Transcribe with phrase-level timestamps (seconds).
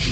[0.00, 0.06] This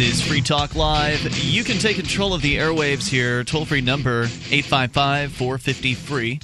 [0.00, 1.36] is Free Talk Live.
[1.44, 3.44] You can take control of the airwaves here.
[3.44, 6.40] Toll free number 855 450 free.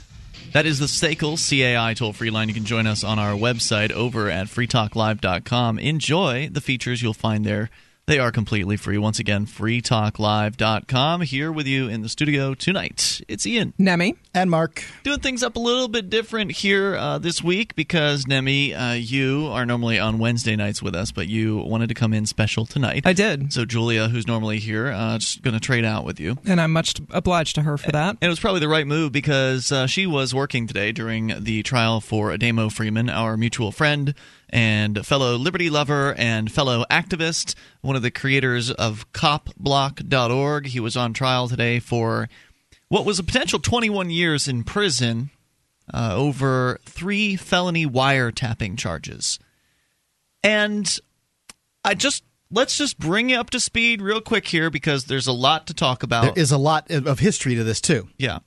[0.53, 2.49] That is the SACL CAI toll free line.
[2.49, 5.79] You can join us on our website over at freetalklive.com.
[5.79, 7.71] Enjoy the features you'll find there.
[8.07, 8.99] They are completely free.
[8.99, 11.23] Once again, freetalklive.com.
[11.23, 13.21] Here with you in the studio tonight.
[13.27, 13.75] It's Ian.
[13.79, 14.15] Nemi.
[14.33, 14.85] And Mark.
[15.03, 19.49] Doing things up a little bit different here uh, this week because, Nemi, uh, you
[19.49, 23.05] are normally on Wednesday nights with us, but you wanted to come in special tonight.
[23.05, 23.53] I did.
[23.53, 26.39] So Julia, who's normally here, uh, just going to trade out with you.
[26.47, 28.11] And I'm much obliged to her for that.
[28.11, 31.65] And it was probably the right move because uh, she was working today during the
[31.65, 34.15] trial for Ademo Freeman, our mutual friend
[34.51, 40.67] and fellow liberty lover and fellow activist, one of the creators of copblock.org.
[40.67, 42.29] He was on trial today for
[42.89, 45.31] what was a potential 21 years in prison
[45.93, 49.39] uh, over three felony wiretapping charges.
[50.43, 50.99] And
[51.85, 55.33] I just let's just bring you up to speed real quick here because there's a
[55.33, 56.35] lot to talk about.
[56.35, 58.09] There is a lot of history to this too.
[58.19, 58.39] Yeah.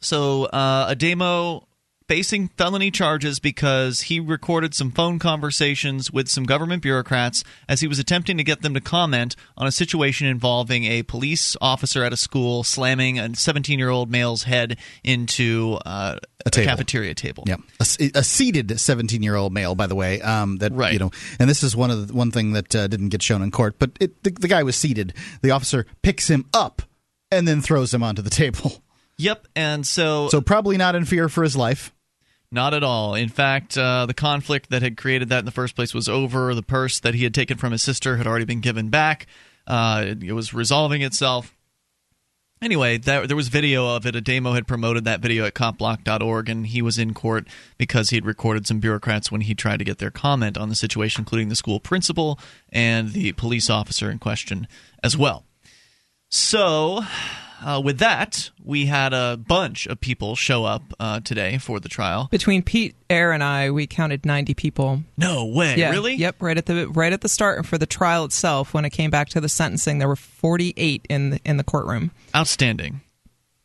[0.00, 1.64] So uh, Ademo
[2.12, 7.88] facing felony charges because he recorded some phone conversations with some government bureaucrats as he
[7.88, 12.12] was attempting to get them to comment on a situation involving a police officer at
[12.12, 16.68] a school slamming a 17 year old male's head into uh, a, table.
[16.68, 17.44] cafeteria table.
[17.46, 20.20] Yeah, a, a seated 17 year old male, by the way.
[20.20, 20.92] Um, that right.
[20.92, 23.40] you know, and this is one of the, one thing that uh, didn't get shown
[23.40, 23.76] in court.
[23.78, 25.14] But it, the, the guy was seated.
[25.40, 26.82] The officer picks him up
[27.30, 28.82] and then throws him onto the table.
[29.16, 31.90] Yep, and so so probably not in fear for his life.
[32.52, 33.14] Not at all.
[33.14, 36.54] In fact, uh, the conflict that had created that in the first place was over.
[36.54, 39.26] The purse that he had taken from his sister had already been given back.
[39.66, 41.56] Uh, it, it, was resolving itself.
[42.60, 44.14] Anyway, that, there was video of it.
[44.14, 47.48] Ademo had promoted that video at copblock.org, and he was in court
[47.78, 50.74] because he had recorded some bureaucrats when he tried to get their comment on the
[50.74, 52.38] situation, including the school principal
[52.70, 54.68] and the police officer in question
[55.02, 55.46] as well.
[56.28, 57.00] So,
[57.64, 61.88] uh, with that, we had a bunch of people show up uh, today for the
[61.88, 62.28] trial.
[62.30, 65.02] Between Pete Eyre, and I, we counted ninety people.
[65.16, 65.76] No way!
[65.76, 66.14] Yeah, really?
[66.14, 66.36] Yep.
[66.40, 69.10] Right at the right at the start, and for the trial itself, when it came
[69.10, 72.10] back to the sentencing, there were forty-eight in the, in the courtroom.
[72.34, 73.00] Outstanding.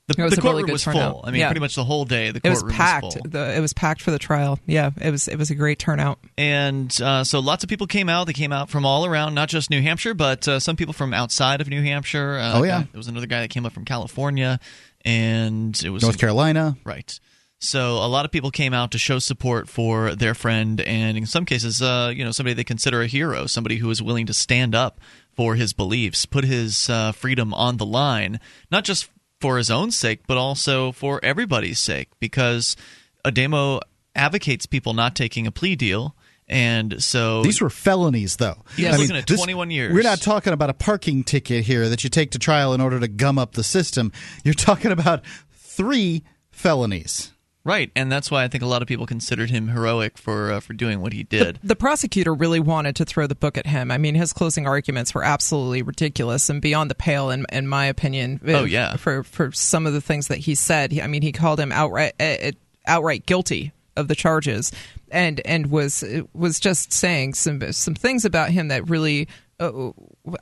[0.08, 1.12] The, was the courtroom really was turnout.
[1.12, 1.22] full.
[1.26, 1.48] I mean, yeah.
[1.48, 2.32] pretty much the whole day.
[2.32, 3.04] The it was courtroom packed.
[3.04, 3.24] was full.
[3.30, 4.58] The, it was packed for the trial.
[4.66, 5.28] Yeah, it was.
[5.28, 6.20] It was a great turnout.
[6.38, 8.26] And uh, so lots of people came out.
[8.26, 11.14] They came out from all around, not just New Hampshire, but uh, some people from
[11.14, 12.38] outside of New Hampshire.
[12.38, 14.62] Uh, oh yeah, there was another guy that came up from California,
[15.04, 16.78] and it was North Carolina.
[16.86, 17.20] Right.
[17.60, 21.26] So a lot of people came out to show support for their friend, and in
[21.26, 24.34] some cases, uh, you know, somebody they consider a hero, somebody who is willing to
[24.34, 25.02] stand up
[25.34, 28.40] for his beliefs, put his uh, freedom on the line,
[28.72, 29.10] not just
[29.40, 32.76] for his own sake, but also for everybody's sake, because
[33.26, 33.82] Ademo
[34.16, 36.16] advocates people not taking a plea deal.
[36.50, 38.64] And so these were felonies, though.
[38.78, 39.94] Yeah, looking at 21 years.
[39.94, 43.00] We're not talking about a parking ticket here that you take to trial in order
[43.00, 44.14] to gum up the system.
[44.46, 47.34] You're talking about three felonies.
[47.68, 50.60] Right, and that's why I think a lot of people considered him heroic for uh,
[50.62, 51.58] for doing what he did.
[51.58, 53.92] The, the, prosecutor really wanted to throw the book at him.
[53.92, 57.88] I mean, his closing arguments were absolutely ridiculous and beyond the pale, in, in my
[57.88, 58.40] opinion.
[58.48, 60.98] Oh yeah, for for some of the things that he said.
[60.98, 62.54] I mean, he called him outright uh,
[62.86, 64.72] outright guilty of the charges,
[65.12, 69.28] and and was was just saying some some things about him that really
[69.60, 69.92] uh,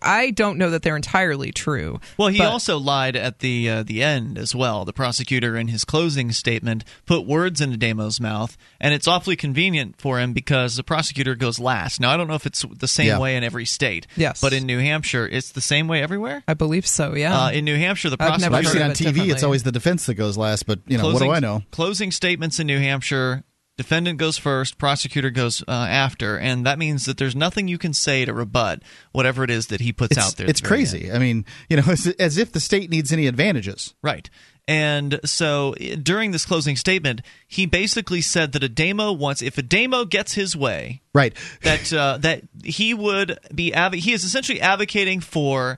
[0.01, 1.99] I don't know that they're entirely true.
[2.17, 4.85] Well, he but, also lied at the uh, the end as well.
[4.85, 9.99] The prosecutor, in his closing statement, put words into Damo's mouth, and it's awfully convenient
[9.99, 11.99] for him because the prosecutor goes last.
[11.99, 13.19] Now, I don't know if it's the same Yeah.
[13.19, 14.07] way in every state.
[14.15, 14.41] Yes.
[14.41, 16.43] but in New Hampshire, it's the same way everywhere.
[16.47, 17.15] I believe so.
[17.15, 17.45] Yeah.
[17.45, 18.45] Uh, in New Hampshire, the prosecutor.
[18.45, 20.65] I've never prosecutor I've seen on it TV it's always the defense that goes last,
[20.65, 21.63] but you know closing, what do I know?
[21.71, 23.43] Closing statements in New Hampshire.
[23.77, 27.93] Defendant goes first, prosecutor goes uh, after, and that means that there's nothing you can
[27.93, 28.81] say to rebut
[29.11, 30.49] whatever it is that he puts It's, out there.
[30.49, 30.89] it's the very end.
[30.91, 31.11] crazy.
[31.11, 33.93] I mean, you know, as, as if the state needs any advantages.
[34.01, 34.29] Right.
[34.67, 40.33] And so during this closing statement, he basically said that Ademo wants, if Ademo gets
[40.33, 41.35] his way, Right.
[41.61, 45.77] that uh, that he would be adv- he is essentially advocating for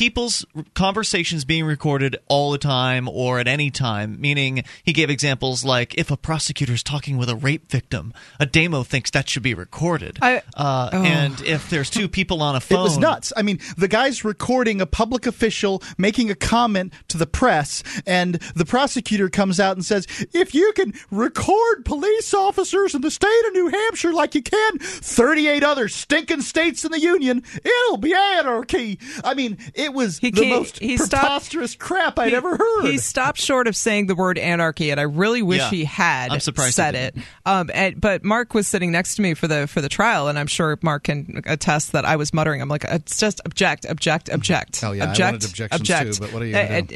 [0.00, 5.62] people's conversations being recorded all the time or at any time meaning he gave examples
[5.62, 9.52] like if a prosecutor is talking with a rape victim Ademo thinks that should be
[9.52, 11.04] recorded I- uh, oh.
[11.04, 13.32] and if there's two people on a phone, It was nuts.
[13.36, 18.36] I mean, the guy's recording a public official making a comment to the press, and
[18.54, 23.42] the prosecutor comes out and says, If you can record police officers in the state
[23.48, 28.14] of New Hampshire like you can 38 other stinking states in the Union, it'll be
[28.14, 28.98] anarchy.
[29.24, 32.56] I mean, it it was He the most he stopped- preposterous crap I'd he, ever
[32.56, 32.86] heard.
[32.86, 35.70] He stopped short of saying the word anarchy, and I really wish Yeah.
[35.70, 37.16] he had I'm surprised said it.
[37.44, 40.38] Um, and, but Mark was sitting next to me for the for the trial, and
[40.38, 42.62] I'm sure Mark can attest that I was muttering.
[42.62, 44.82] I'm like, it's just object, object, object.
[44.84, 46.14] Oh, yeah, I object, object.
[46.14, 46.86] too, but what are you I?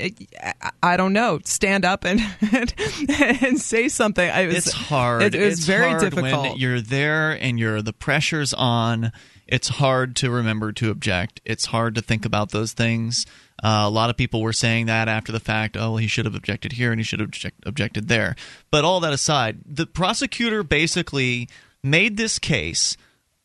[0.43, 1.41] I, I- don't know.
[1.45, 2.21] Stand up and
[2.53, 2.73] and,
[3.43, 4.31] and say something.
[4.31, 5.23] I was, it's hard.
[5.23, 6.51] It, it was it's very difficult.
[6.51, 9.13] when you're there and you're the pressure's on.
[9.47, 11.41] It's hard to remember to object.
[11.45, 13.27] It's hard to think about those things.
[13.63, 15.77] Uh, a lot of people were saying that after the fact.
[15.77, 18.37] Oh, well, he should have objected here and he should have object- objected there.
[18.71, 21.49] But all that aside, the prosecutor basically
[21.83, 22.97] made this case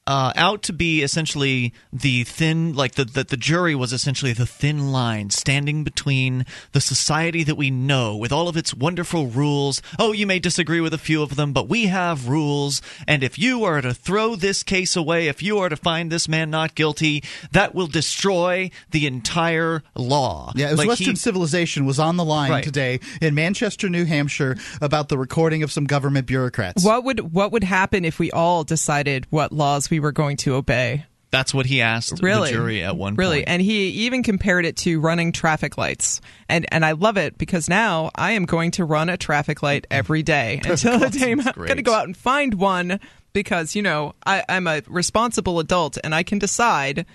[0.07, 4.45] uh, out to be essentially the thin, like the, the the jury was essentially the
[4.47, 9.83] thin line standing between the society that we know with all of its wonderful rules.
[9.99, 13.37] Oh, you may disagree with a few of them, but we have rules, and if
[13.37, 16.73] you are to throw this case away, if you are to find this man not
[16.73, 20.51] guilty, that will destroy the entire law.
[20.55, 22.63] Yeah, it was Like, Western he- civilization was on the line Right.
[22.63, 26.83] today in Manchester, New Hampshire, about the recording of some government bureaucrats.
[26.83, 30.55] what would what would happen if we all decided what laws we were going to
[30.55, 31.05] obey?
[31.31, 33.47] That's what he asked really the jury at one really point.
[33.47, 37.37] Really, and he even compared it to running traffic lights and and i love it
[37.37, 41.31] because now i am going to run a traffic light every day until the day
[41.31, 42.99] i'm going to go out and find one
[43.33, 47.05] because you know I, i'm a responsible adult and i can decide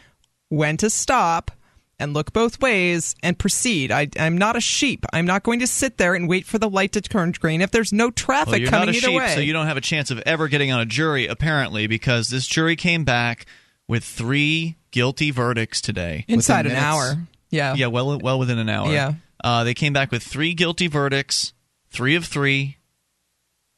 [0.49, 1.51] when to stop
[1.99, 3.93] and look both ways and proceed.
[3.93, 5.05] I, I'm not a sheep.
[5.13, 7.71] I'm not going to sit there and wait for the light to turn green if
[7.71, 9.35] there's no traffic Well, you're coming not a either sheep, way.
[9.35, 12.47] so you don't have a chance of ever getting on a jury, apparently, because this
[12.47, 13.47] jury came back
[13.89, 16.25] with three guilty verdicts today.
[16.29, 16.85] Inside an minutes.
[16.85, 17.17] hour.
[17.51, 17.75] Yeah.
[17.75, 18.91] Yeah, well, well within an hour.
[18.93, 19.15] Yeah.
[19.43, 21.53] uh, they came back with three guilty verdicts,
[21.91, 22.79] three of three.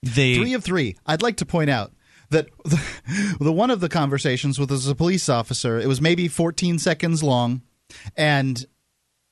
[0.03, 0.97] They Three of three.
[1.07, 1.93] I'd like to point out
[2.31, 5.79] that the, the one of the conversations with was a police officer.
[5.79, 7.63] It was maybe 14 seconds long,
[8.17, 8.65] and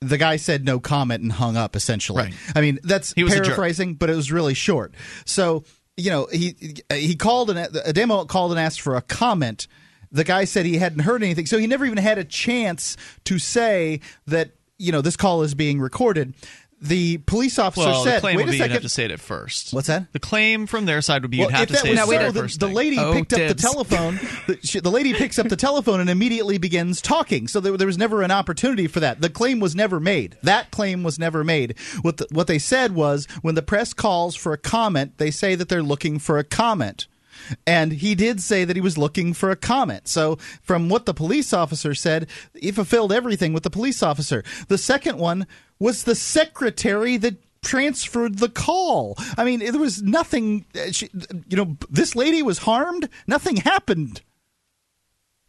[0.00, 1.76] the guy said no comment and hung up.
[1.76, 2.34] Essentially, Right.
[2.54, 4.94] I mean that's He was paraphrasing, but it was really short.
[5.24, 5.64] So
[5.96, 6.56] you know he
[6.92, 9.66] he called and Ademo called and asked for a comment.
[10.12, 13.38] The guy said he hadn't heard anything, so he never even had a chance to
[13.38, 16.34] say that you know this call is being recorded.
[16.84, 19.06] The police officer well, said, the claim "Wait would a be you'd have to say
[19.06, 19.72] it at first.
[19.72, 20.12] What's that?
[20.12, 22.02] The claim from their side would be Well, you'd have to that say was it
[22.02, 24.20] at so, the the, first the lady Oh, picked up the telephone.
[24.46, 27.48] The, she, the lady picks up the telephone and immediately begins talking.
[27.48, 29.22] So there, there was never an opportunity for that.
[29.22, 30.36] The claim was never made.
[30.42, 31.78] That claim was never made.
[32.02, 35.54] What the, what they said was when the press calls for a comment, they say
[35.54, 37.06] that they're looking for a comment.
[37.66, 40.08] And he did say that he was looking for a comment.
[40.08, 44.42] So, from what the police officer said, he fulfilled everything with the police officer.
[44.68, 45.46] The second one
[45.78, 49.16] was the secretary that transferred the call.
[49.38, 50.64] I mean, there was nothing.
[50.74, 51.08] uh, She,
[51.48, 53.08] you know, this lady was harmed.
[53.26, 54.20] Nothing happened.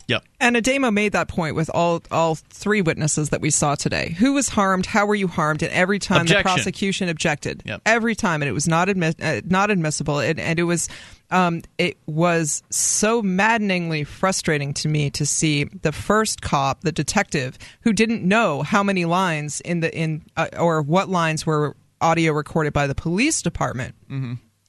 [0.08, 0.24] Yep.
[0.40, 4.16] And Ademo made that point with all all three witnesses that we saw today.
[4.20, 4.86] Who was harmed?
[4.86, 5.64] How were you harmed?
[5.64, 6.38] And every time Objection.
[6.44, 7.82] the prosecution objected, Yep.
[7.88, 10.20] every time, and it was not admit, uh, not admissible.
[10.20, 10.90] And, and it was
[11.32, 17.58] um, it was so maddeningly frustrating to me to see the first cop, the detective,
[17.82, 22.32] who didn't know how many lines in the in uh, or what lines were audio
[22.34, 23.96] recorded by the police department.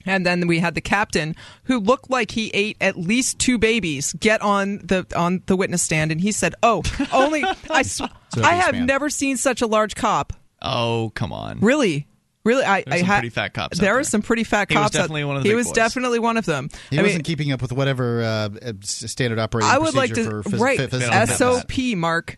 [0.05, 4.13] And then we had the captain who looked like he ate at least two babies
[4.13, 6.81] get on the on the witness stand and he said, "Oh,
[7.11, 8.03] only I sw-
[8.41, 8.85] I have man.
[8.85, 10.31] never seen such a large cop.
[10.61, 11.59] Oh, come on.
[11.59, 12.07] Really?
[12.47, 13.99] Really, I, There's I some ha- pretty fat cops There there.
[13.99, 14.95] are some pretty fat He was cops.
[14.95, 15.73] out- definitely one of the He big was boys.
[15.75, 16.69] definitely one of them.
[16.89, 18.25] He I wasn't mean, keeping up with whatever uh,
[18.65, 21.25] uh, standard operating I would like to for phys- right phys- physical Yeah.
[21.25, 21.37] fitness.
[21.37, 22.37] SOP Mark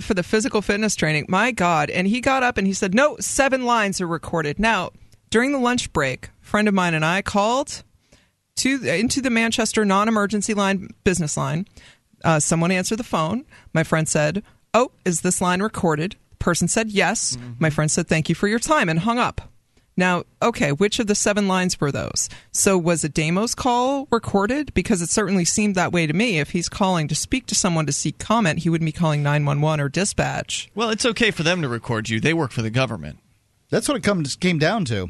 [0.00, 1.26] for the physical fitness training.
[1.28, 1.90] My God!
[1.90, 4.90] And he got up and he said, "No, seven lines are recorded." Now,
[5.30, 7.82] during the lunch break, a friend of mine and I called
[8.56, 11.66] to into the Manchester non-emergency line business line.
[12.24, 13.44] Uh, someone answered the phone.
[13.74, 18.28] My friend said, "Oh, is this line recorded?" Person said, "Yes." My friend said, "Thank
[18.28, 19.50] you for your time," and hung up.
[19.96, 22.28] Now, okay, which of the seven lines were those?
[22.52, 24.74] So was Ademo's call recorded?
[24.74, 26.38] Because it certainly seemed that way to me.
[26.40, 29.80] If he's calling to speak to someone to seek comment, he wouldn't be calling 911
[29.80, 30.68] or dispatch.
[30.74, 32.20] Well, it's okay for them to record you.
[32.20, 33.20] They work for the government.
[33.70, 35.08] That's what it comes came down to.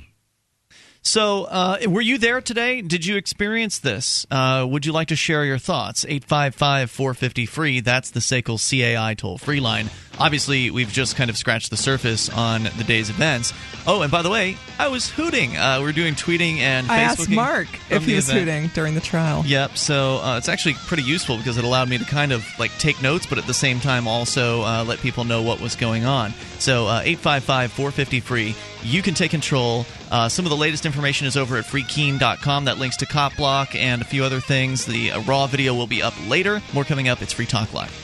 [1.07, 2.81] So, uh, were you there today?
[2.81, 4.25] Did you experience this?
[4.31, 6.07] Uh, would you like to share your thoughts?
[6.07, 7.81] 855 450 free.
[7.81, 9.91] That's the SACL CAI toll free line.
[10.19, 13.53] Obviously, we've just kind of scratched the surface on the day's events.
[13.87, 15.57] Oh, and by the way, I was hooting.
[15.57, 18.47] Uh, we're doing tweeting and I asked Mark if he was event.
[18.49, 19.43] hooting during the trial.
[19.45, 19.77] Yep.
[19.77, 23.03] So uh, it's actually pretty useful because it allowed me to kind of like take
[23.03, 26.33] notes, but at the same time also uh, let people know what was going on.
[26.59, 28.55] So uh, eight five five four fifty free.
[28.83, 29.87] You can take control.
[30.11, 32.67] Uh, some of the latest information is over at freekeene.com.
[32.67, 34.87] That links to Cop Block and a few other things.
[34.87, 36.63] The uh, raw video will be up later.
[36.73, 37.21] More coming up.
[37.23, 38.04] It's Free Talk Live.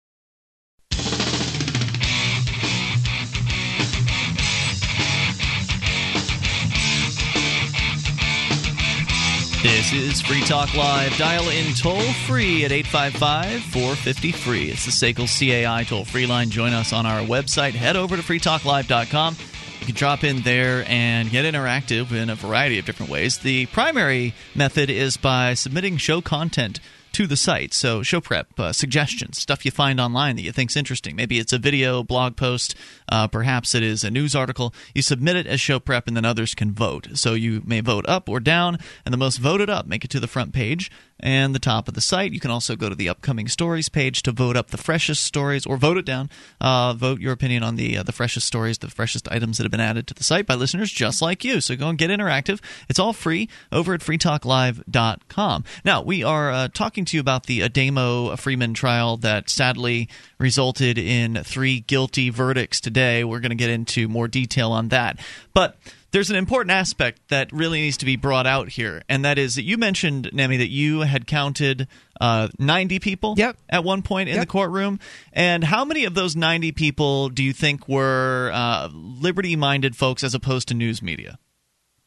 [9.81, 11.17] This is Free Talk Live.
[11.17, 14.69] Dial in toll free at 855 450 free.
[14.69, 16.51] It's the SACL CAI toll free line.
[16.51, 17.71] Join us on our website.
[17.71, 19.37] Head over to freetalklive.com.
[19.79, 23.39] You can drop in there and get interactive in a variety of different ways.
[23.39, 26.79] The primary method is by submitting show content
[27.13, 27.73] to the site.
[27.73, 31.15] So, show prep, uh, suggestions, stuff you find online that you think's interesting.
[31.15, 32.75] Maybe it's a video, blog post,
[33.09, 34.73] uh, perhaps it is a news article.
[34.95, 37.09] You submit it as show prep, and then others can vote.
[37.15, 40.19] So, you may vote up or down, and the most voted up make it to
[40.19, 40.91] the front page
[41.21, 42.31] and the top of the site.
[42.31, 45.65] You can also go to the upcoming stories page to vote up the freshest stories
[45.65, 46.29] or vote it down.
[46.59, 49.71] Uh, vote your opinion on the uh, the freshest stories, the freshest items that have
[49.71, 51.61] been added to the site by listeners just like you.
[51.61, 52.59] So go and get interactive.
[52.89, 55.63] It's all free over at freetalklive.com.
[55.85, 60.97] Now, we are uh, talking to you about the Ademo Freeman trial that sadly resulted
[60.97, 63.23] in three guilty verdicts today.
[63.23, 65.19] We're going to get into more detail on that.
[65.53, 65.77] But
[66.11, 69.55] there's an important aspect that really needs to be brought out here, and that is
[69.55, 71.87] that you mentioned, Nemi, that you had counted
[72.19, 73.57] uh, 90 people Yep.
[73.69, 74.43] at one point in Yep.
[74.43, 74.99] the courtroom.
[75.33, 80.23] And how many of those 90 people do you think were uh, liberty minded folks
[80.23, 81.39] as opposed to news media?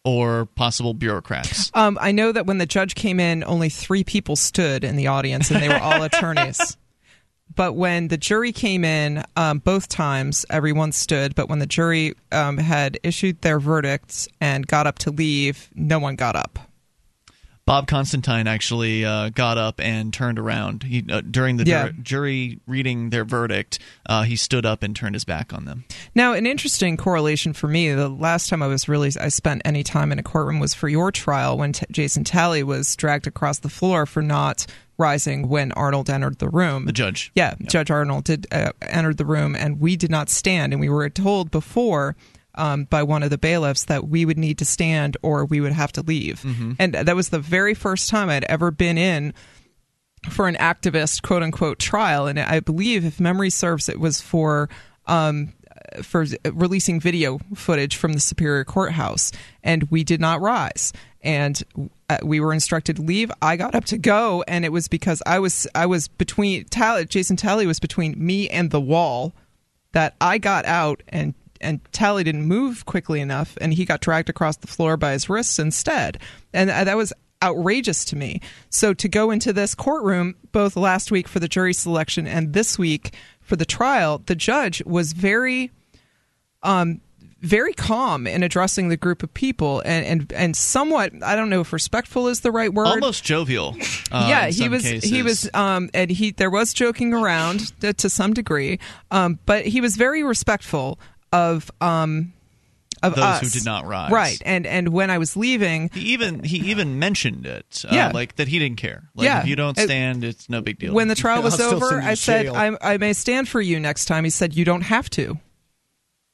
[0.06, 1.70] Or possible bureaucrats.
[1.72, 5.06] Um, I know that when the judge came in, only three people stood in the
[5.06, 6.76] audience, and they were all attorneys.
[7.54, 11.34] But when the jury came in, um, both times everyone stood.
[11.34, 15.98] But when the jury um, had issued their verdicts and got up to leave, no
[15.98, 16.58] one got up.
[17.66, 20.82] Bob Constantine actually uh, got up and turned around.
[20.82, 21.86] He, uh, during the Yeah.
[21.86, 25.84] jur- jury reading their verdict, uh, he stood up and turned his back on them.
[26.14, 27.90] Now, an interesting correlation for me.
[27.94, 30.88] The last time I was really I spent any time in a courtroom was for
[30.90, 34.66] your trial when t- Jason Talley was dragged across the floor for not
[34.98, 36.86] rising when Arnold entered the room.
[36.86, 37.32] The judge.
[37.34, 40.88] Yeah, Judge Arnold did uh, entered the room, and we did not stand, and we
[40.88, 42.16] were told before.
[42.56, 45.72] Um, by one of the bailiffs that we would need to stand or we would
[45.72, 46.44] have to leave,
[46.78, 49.34] and that was the very first time I'd ever been in
[50.30, 54.68] for an activist quote unquote trial, and I believe, if memory serves, it was for
[55.06, 55.52] um,
[56.02, 59.32] for releasing video footage from the Superior Courthouse,
[59.62, 61.62] and we did not rise, and
[62.08, 63.30] uh, we were instructed to leave.
[63.40, 67.06] I got up to go, and it was because I was I was between Talley,
[67.06, 69.32] Jason Talley was between me and the wall
[69.92, 74.28] that I got out and and Talley didn't move quickly enough, and he got dragged
[74.28, 76.18] across the floor by his wrists instead,
[76.52, 78.40] and uh, that was outrageous to me.
[78.70, 82.78] So to go into this courtroom both last week for the jury selection and this
[82.78, 85.70] week for the trial, the judge was very
[86.64, 87.00] um
[87.40, 91.60] very calm in addressing the group of people and and, and somewhat I don't know
[91.60, 93.76] if respectful is the right word Almost jovial.
[94.10, 94.82] Uh, yeah, he was.
[94.82, 95.10] cases.
[95.10, 95.50] He was.
[95.52, 98.78] Um, and he there was joking around to, to some degree,
[99.10, 100.98] um, but he was very respectful
[101.34, 102.32] of um,
[103.02, 104.10] of Those us who did not rise.
[104.10, 107.84] Right, and and when I was leaving, He even he even mentioned it.
[107.86, 108.10] Uh, Yeah.
[108.14, 109.10] like that he didn't care.
[109.14, 109.40] Like Yeah.
[109.42, 110.94] if you don't It- stand, it's no big deal.
[110.94, 112.46] when the trial was over, I said.
[112.46, 114.24] I, I may stand for you next time.
[114.24, 115.38] He said you don't have to.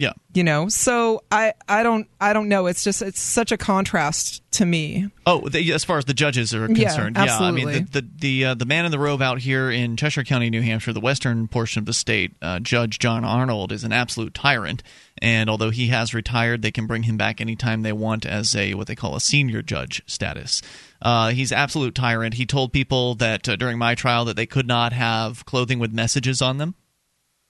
[0.00, 0.12] Yeah.
[0.32, 2.66] You know, so I I don't I don't know.
[2.66, 5.08] It's just it's such a contrast to me.
[5.26, 8.08] Oh, the, as far as the judges are concerned, Yeah, concerned, I mean the the
[8.16, 11.00] the, uh, the man in the robe out here in Cheshire County, New Hampshire, the
[11.00, 14.82] western portion of the state, uh, Judge John Arnold is an absolute tyrant.
[15.20, 18.72] And although he has retired, they can bring him back anytime they want as a
[18.72, 20.62] what they call a senior judge status.
[21.02, 22.34] Uh, he's absolute tyrant.
[22.34, 25.92] He told people that uh, during my trial that they could not have clothing with
[25.92, 26.74] messages on them.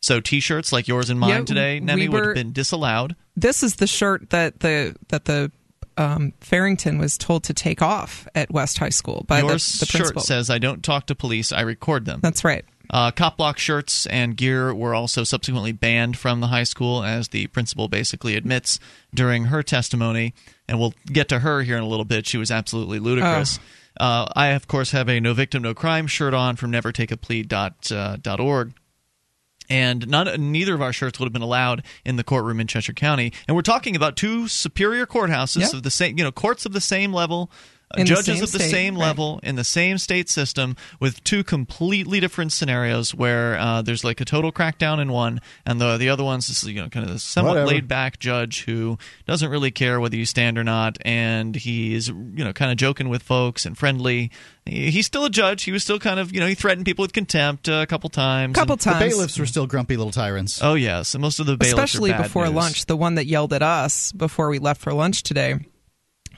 [0.02, 3.16] So T-shirts like yours and mine today, we Nemi, would have been disallowed.
[3.37, 5.52] This is the shirt that the that the
[5.97, 9.87] um, Farrington was told to take off at West High School by Your the, the
[9.87, 10.23] shirt principal.
[10.23, 11.52] says, "I don't talk to police.
[11.52, 12.64] I record them." That's right.
[12.88, 17.28] Uh, cop block shirts and gear were also subsequently banned from the high school, as
[17.28, 18.80] the principal basically admits
[19.14, 20.35] during her testimony.
[20.66, 22.26] And we'll get to her here in a little bit.
[22.26, 23.61] She was absolutely ludicrous.
[23.99, 27.92] Uh, I, of course, have a No Victim, No Crime shirt on from nevertakeaplea.org.
[27.92, 28.73] Uh, dot org.
[29.70, 32.92] And none, neither of our shirts would have been allowed in the courtroom in Cheshire
[32.92, 33.32] County.
[33.48, 35.72] And we're talking about two superior courthouses Yep.
[35.74, 37.50] of the same, you know, courts of the same level.
[37.97, 39.00] In judges same at the state, same right.
[39.00, 44.20] level in the same state system with two completely different scenarios where uh, there's like
[44.20, 47.16] a total crackdown in one, and the the other one's this you know kind of
[47.16, 47.66] a somewhat Whatever.
[47.66, 52.44] laid back judge who doesn't really care whether you stand or not, and he's you
[52.44, 54.30] know kind of joking with folks and friendly.
[54.66, 55.64] He- He's still a judge.
[55.64, 58.09] He was still kind of you know he threatened people with contempt uh, a couple
[58.09, 58.54] times.
[58.54, 60.61] couple and- The bailiffs were still grumpy little tyrants.
[60.62, 62.54] Oh yes, and most of the bailiffs are especially bad before news.
[62.54, 62.87] lunch.
[62.87, 65.59] The one that yelled at us before we left for lunch today.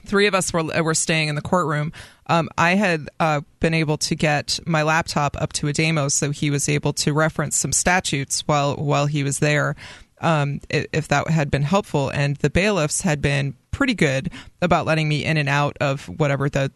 [0.05, 1.91] Three of us were were staying in the courtroom.
[2.27, 6.49] Um, I had uh, been able to get my laptop up to Ademo, so he
[6.49, 9.75] was able to reference some statutes while while he was there.
[10.21, 14.31] Um, if that had been helpful, and the bailiffs had been pretty good
[14.61, 16.71] about letting me in and out of whatever the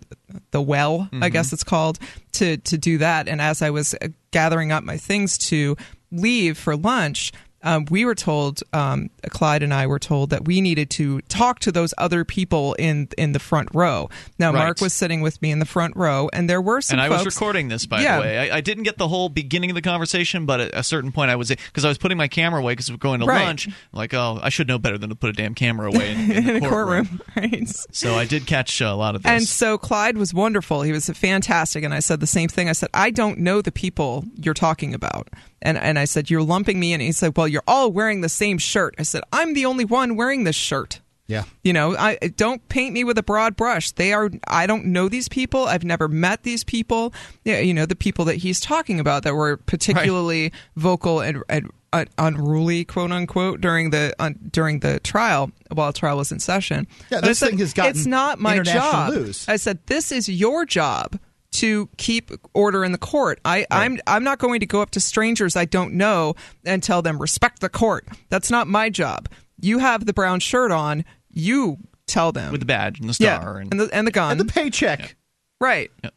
[0.51, 1.99] the well, I guess it's called,
[2.33, 3.29] to to do that.
[3.29, 5.77] And as I was uh, gathering up my things to
[6.11, 7.31] leave for lunch,
[7.63, 11.59] um, we were told, um, Clyde and I were told that we needed to talk
[11.59, 14.09] to those other people in in the front row.
[14.39, 14.59] Now, Right.
[14.65, 17.09] Mark was sitting with me in the front row, and there were some and I
[17.15, 18.17] was recording this, by Yeah.
[18.17, 18.51] the way.
[18.51, 21.31] I, I didn't get the whole beginning of the conversation, but at a certain point,
[21.31, 23.45] I was because I was putting my camera away because we're going to Right.
[23.45, 23.67] lunch.
[23.91, 26.45] Like, oh, I should know better than to put a damn camera away in, in,
[26.45, 27.05] the in a courtroom.
[27.07, 27.67] courtroom, right?
[27.91, 29.29] So I did catch uh, a lot of this.
[29.31, 30.83] And so Clyde was wonderful.
[30.83, 31.83] He was fantastic.
[31.83, 32.69] And I said the same thing.
[32.69, 35.29] I said, I don't know the people you're talking about.
[35.61, 37.01] And and I said, You're lumping me in.
[37.01, 38.95] And he said, Well, you're all wearing the same shirt.
[38.99, 41.01] I said, I'm the only one wearing this shirt.
[41.27, 41.43] Yeah.
[41.61, 43.91] You know, I don't paint me with a broad brush.
[43.91, 44.29] They are.
[44.47, 45.65] I don't know these people.
[45.65, 47.13] I've never met these people.
[47.43, 51.69] Yeah, you know, the people that he's talking about that were particularly vocal and, and
[51.91, 56.87] uh, unruly, quote unquote, during the uh, during the trial while trial was in session.
[57.11, 59.13] Yeah, this said, thing has gotten It's not my job.
[59.13, 59.45] news.
[59.49, 61.19] I said, this is your job
[61.57, 63.39] to keep order in the court.
[63.45, 66.35] I, I'm I'm not going to go up to strangers I don't know
[66.65, 68.07] and tell them respect the court.
[68.29, 69.29] That's not my job.
[69.59, 71.05] You have the brown shirt on.
[71.29, 73.57] You tell them with the badge and the yeah, star.
[73.59, 74.31] and, the and the gun.
[74.31, 75.15] And the paycheck.
[75.59, 75.91] right.
[76.03, 76.13] Yep.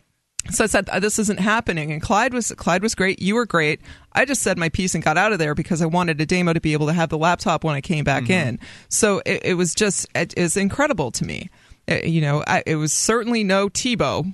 [0.50, 3.20] So I said "Uh, this isn't happening, and Clyde was Clyde was great.
[3.20, 3.82] You were great.
[4.14, 6.60] I just said my piece and got out of there because I wanted Ademo to
[6.62, 8.48] be able to have the laptop when I came back Mm-hmm.
[8.48, 8.58] in.
[8.88, 11.50] So it, it was just it is incredible to me.
[11.86, 14.32] Uh, you know, I, it was certainly no Tebow.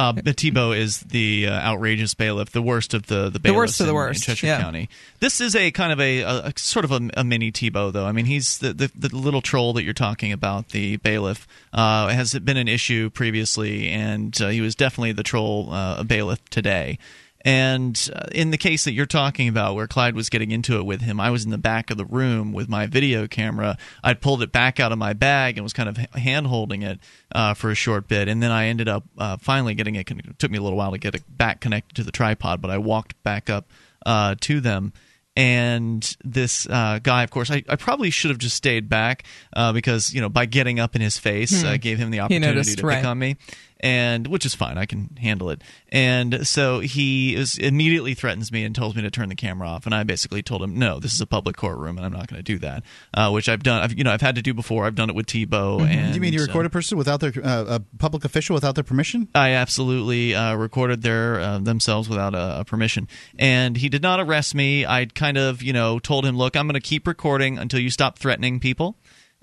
[0.00, 3.80] Uh, but Tebow is the uh, outrageous bailiff, the worst of the the bailiffs worst
[3.80, 4.60] of the in- worst, in Cheshire yeah.
[4.60, 4.88] County.
[5.20, 8.06] This is a kind of a, a, a sort of a, a mini Tebow, though.
[8.06, 10.68] I mean, he's the, the the little troll that you're talking about.
[10.68, 15.70] The bailiff uh, has been an issue previously, and uh, he was definitely the troll
[15.70, 16.98] uh, bailiff today.
[17.42, 20.84] And uh, in the case that you're talking about, where Clyde was getting into it
[20.84, 23.78] with him, I was in the back of the room with my video camera.
[24.04, 27.00] I'd pulled it back out of my bag and was kind of hand holding it
[27.34, 30.10] uh, for a short bit, and then I ended up uh, finally getting it.
[30.10, 32.70] It took me a little while to get it back connected to the tripod, but
[32.70, 33.70] I walked back up
[34.04, 34.92] uh, to them.
[35.36, 39.24] And this uh, guy, of course, I, I probably should have just stayed back
[39.54, 42.52] uh, because you know by getting up in his face, uh, gave him the opportunity
[42.52, 42.96] noticed, to right.
[42.96, 43.36] pick on me
[43.80, 48.64] and which is fine i can handle it and so he is immediately threatens me
[48.64, 51.14] and tells me to turn the camera off and i basically told him no this
[51.14, 52.82] is a public courtroom and i'm not going to do that
[53.14, 55.14] uh, which i've done I've, you know i've had to do before i've done it
[55.14, 56.14] with tebow and Mm-hmm.
[56.14, 58.84] you mean you uh, record a person without their uh, a public official without their
[58.84, 59.28] permission?
[59.34, 63.06] I absolutely uh, recorded their uh, themselves without a, a permission,
[63.38, 64.84] and he did not arrest me.
[64.86, 67.90] I kind of, you know, told him, "Look, I'm going to keep recording until you
[67.90, 68.96] stop threatening people."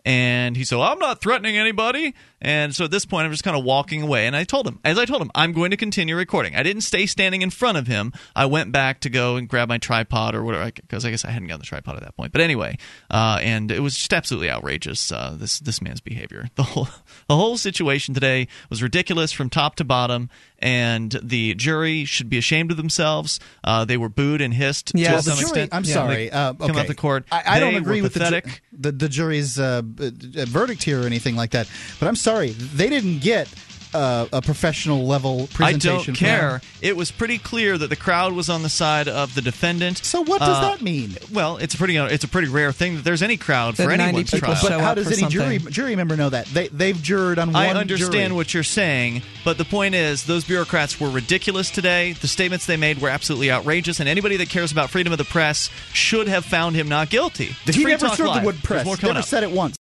[0.06, 3.58] And he said, "I'm not threatening anybody." And so at this point, I'm just kind
[3.58, 4.28] of walking away.
[4.28, 6.56] And I told him, as I told him, I'm going to continue recording.
[6.56, 8.14] I didn't stay standing in front of him.
[8.36, 11.32] I went back to go and grab my tripod or whatever, because I guess I
[11.32, 12.32] hadn't gotten the tripod at that point.
[12.32, 12.78] But anyway,
[13.10, 15.12] uh, and it was just absolutely outrageous.
[15.12, 16.48] Uh, this this man's behavior.
[16.56, 16.88] The whole
[17.28, 20.30] the whole situation today was ridiculous from top to bottom.
[20.60, 23.40] And the jury should be ashamed of themselves.
[23.64, 25.70] Uh, they were booed and hissed Yeah, to the some jury, extent.
[25.72, 26.16] I'm sorry.
[26.16, 27.26] they Uh, come out the court.
[27.32, 30.10] I, I don't agree with the, ju- the the jury's uh, uh,
[30.48, 31.70] verdict here or anything like that.
[32.00, 33.48] But I'm sorry, they didn't get
[33.94, 35.64] uh, a professional level presentation.
[35.64, 36.14] I presentation.
[36.14, 36.50] don't care.
[36.50, 36.62] them.
[36.82, 40.00] It was pretty clear that the crowd was on the side of the defendant.
[40.00, 41.16] So what does Uh, that mean?
[41.32, 43.84] Well, it's a pretty uh, it's a pretty rare thing that there's any crowd That
[43.86, 44.58] for 90 anyone's trial.
[44.62, 45.72] But how does any jury something.
[45.72, 47.64] jury member know that they they've jurred on one?
[47.64, 48.32] I understand jury.
[48.34, 52.12] what you're saying, but the point is, those bureaucrats were ridiculous today.
[52.12, 55.24] The statements they made were absolutely outrageous, and anybody that cares about freedom of the
[55.26, 57.56] press should have found him not guilty.
[57.66, 58.86] It's He Free never Talk served the wood press.
[58.86, 59.26] more Never up.
[59.26, 59.77] said it once.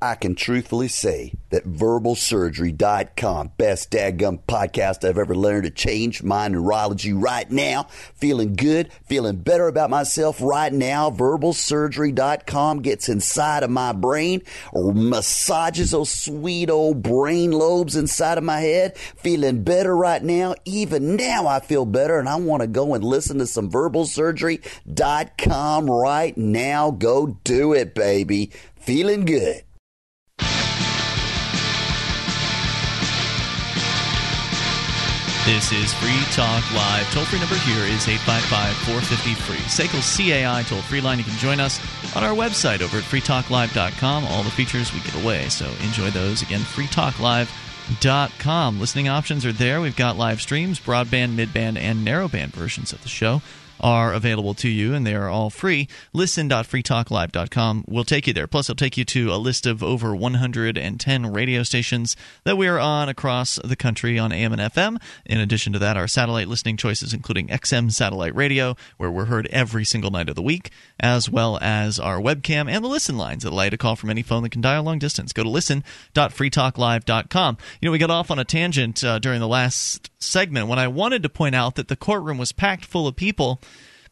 [0.00, 6.48] I can truthfully say that verbalsurgery.com, best dadgum podcast I've ever learned to change my
[6.48, 7.84] neurology right now.
[8.14, 11.10] Feeling good, feeling better about myself right now.
[11.10, 18.44] Verbalsurgery.com gets inside of my brain or massages those sweet old brain lobes inside of
[18.44, 18.96] my head.
[18.96, 20.54] Feeling better right now.
[20.64, 25.90] Even now I feel better and I want to go and listen to some verbalsurgery.com
[25.90, 26.90] right now.
[26.90, 28.52] Go do it, baby.
[28.76, 29.62] Feeling good.
[35.48, 37.10] This is Free Talk Live.
[37.10, 39.56] Toll free number here is 855 450 free.
[39.56, 41.16] SACL's CAI toll free line.
[41.16, 41.80] You can join us
[42.14, 44.26] on our website over at freetalklive.com.
[44.26, 46.42] All the features we give away, so enjoy those.
[46.42, 48.78] Again, freetalklive.com.
[48.78, 49.80] Listening options are there.
[49.80, 53.40] We've got live streams, broadband, midband, and narrowband versions of the show
[53.80, 55.88] are available to you, and they are all free.
[56.12, 58.46] Listen.freetalklive.com will take you there.
[58.46, 62.78] Plus, it'll take you to a list of over 110 radio stations that we are
[62.78, 65.00] on across the country on AM and FM.
[65.24, 69.46] In addition to that, our satellite listening choices, including XM satellite radio, where we're heard
[69.48, 73.42] every single night of the week, as well as our webcam and the listen lines
[73.42, 75.32] that allow you to call from any phone that can dial long distance.
[75.32, 77.58] Go to listen.freetalklive.com.
[77.80, 80.88] You know, we got off on a tangent uh, during the last segment when I
[80.88, 83.60] wanted to point out that the courtroom was packed full of people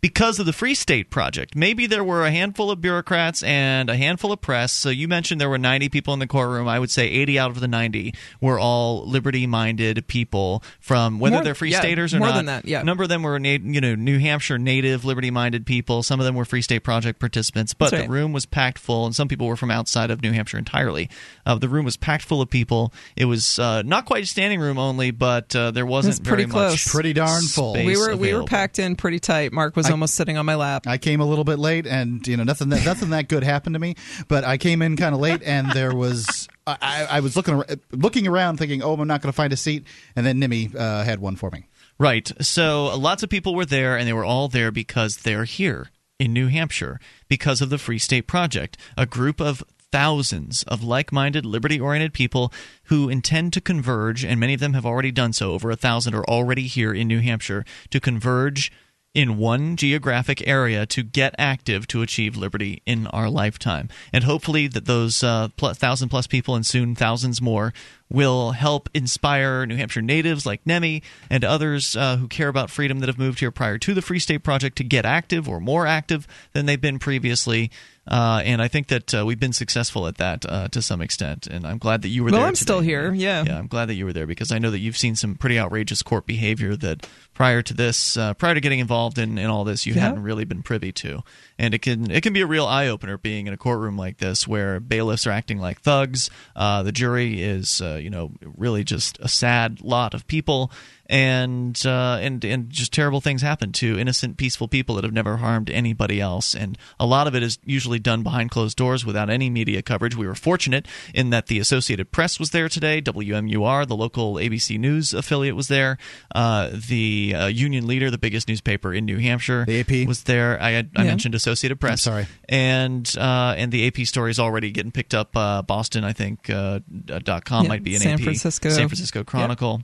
[0.06, 1.56] because of the Free State Project.
[1.56, 4.70] Maybe there were a handful of bureaucrats and a handful of press.
[4.72, 6.68] So you mentioned there were 90 people in the courtroom.
[6.68, 11.42] I would say 80 out of the 90 were all liberty-minded people from whether More-
[11.44, 12.36] they're Free yeah, Staters or more not.
[12.36, 12.82] than that, yeah.
[12.82, 16.04] A number of them were you know New Hampshire native liberty-minded people.
[16.04, 19.06] Some of them were Free State Project participants, but That's the room was packed full,
[19.06, 21.10] and some people were from outside of New Hampshire entirely.
[21.44, 22.92] Uh, the room was packed full of people.
[23.16, 26.52] It was uh, not quite standing room only, but uh, there wasn't It's pretty very
[26.52, 26.72] close.
[26.86, 27.72] much Pretty darn full.
[27.74, 29.52] we were we were packed in pretty tight.
[29.52, 30.86] Mark was almost sitting on my lap.
[30.86, 33.74] I came a little bit late, and you know nothing that nothing that good happened
[33.74, 33.94] to me.
[34.28, 37.54] But I came in kind of late, and there was I, I I was looking
[37.54, 40.70] ar- looking around, thinking, "Oh, I'm not going to find a seat," and then Nemi
[40.76, 41.66] uh, had one for me.
[41.98, 42.30] Right.
[42.42, 46.34] So lots of people were there, and they were all there because they're here in
[46.34, 51.46] New Hampshire because of the Free State Project, a group of thousands of like minded,
[51.46, 52.52] liberty oriented people
[52.84, 55.52] who intend to converge, and many of them have already done so.
[55.52, 58.70] Over a thousand are already here in New Hampshire to converge
[59.16, 63.88] in one geographic area to get active to achieve liberty in our lifetime.
[64.12, 67.72] And hopefully, that those uh, thousand plus people and soon thousands more
[68.10, 73.00] will help inspire New Hampshire natives like Nemi and others uh, who care about freedom
[73.00, 75.86] that have moved here prior to the Free State Project to get active or more
[75.86, 77.70] active than they've been previously.
[78.08, 81.46] Uh, and I think that uh, we've been successful at that uh, to some extent.
[81.46, 82.40] And I'm glad that you were Well, there.
[82.42, 82.62] Well, I'm today.
[82.62, 83.42] still here, yeah.
[83.44, 85.58] Yeah, I'm glad that you were there because I know that you've seen some pretty
[85.58, 89.64] outrageous court behavior that prior to this, uh, prior to getting involved in, in all
[89.64, 90.02] this, you Yeah.
[90.02, 91.22] hadn't really been privy to.
[91.58, 94.18] And it can it can be a real eye opener being in a courtroom like
[94.18, 96.28] this where bailiffs are acting like thugs.
[96.54, 100.70] Uh, the jury is uh, you know really just a sad lot of people.
[101.08, 105.36] And uh, and and just terrible things happen to innocent, peaceful people that have never
[105.36, 106.54] harmed anybody else.
[106.54, 110.16] And a lot of it is usually done behind closed doors without any media coverage.
[110.16, 114.78] We were fortunate in that the Associated Press was there today, WMUR, the local ABC
[114.80, 115.96] News affiliate was there,
[116.34, 120.08] uh, the uh, Union Leader, the biggest newspaper in New Hampshire, The AP?
[120.08, 120.60] was there.
[120.60, 121.10] I had, I Yeah.
[121.10, 122.02] mentioned Associated Press.
[122.02, 122.26] sorry.
[122.48, 125.36] and uh, and the AP story is already getting picked up.
[125.36, 128.20] Uh, Boston, I think uh, dot com Yeah, might be an San AP.
[128.22, 128.70] Francisco.
[128.70, 129.82] San Francisco Chronicle.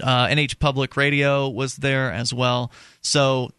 [0.00, 2.72] Uh, NH Public Radio was there as well.
[3.02, 3.50] So,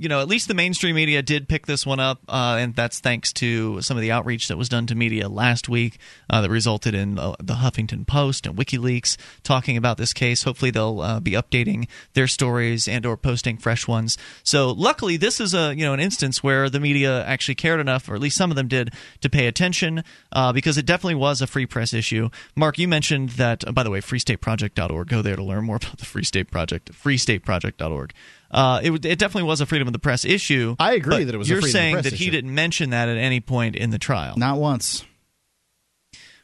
[0.00, 3.00] you know, at least the mainstream media did pick this one up, uh, and that's
[3.00, 5.98] thanks to some of the outreach that was done to media last week
[6.30, 10.44] uh, that resulted in uh, the Huffington Post and WikiLeaks talking about this case.
[10.44, 14.16] Hopefully, they'll uh, be updating their stories and or posting fresh ones.
[14.42, 18.08] So, luckily, this is a you know an instance where the media actually cared enough,
[18.08, 21.42] or at least some of them did, to pay attention uh, because it definitely was
[21.42, 22.30] a free press issue.
[22.56, 23.68] Mark, you mentioned that.
[23.68, 25.08] uh, by the way, freestateproject.org.
[25.08, 26.90] Go there to learn more about the Free State Project.
[26.92, 28.14] Freestateproject.org.
[28.50, 30.76] Uh, it, it definitely was a freedom of the press issue.
[30.78, 32.90] I agree that it was a You're freedom of the saying that he didn't mention
[32.90, 34.36] that at any point in the trial.
[34.36, 35.04] Not once.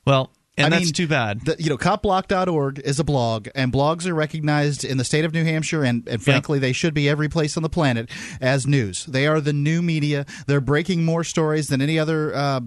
[0.06, 1.44] Well, and I that's mean, too bad.
[1.44, 5.34] The, you know, copblock.org is a blog, and blogs are recognized in the state of
[5.34, 8.08] New Hampshire, and, and frankly, they should be every place on the planet
[8.40, 9.04] as news.
[9.04, 10.24] They are the new media.
[10.46, 12.34] They're breaking more stories than any other.
[12.34, 12.60] Uh,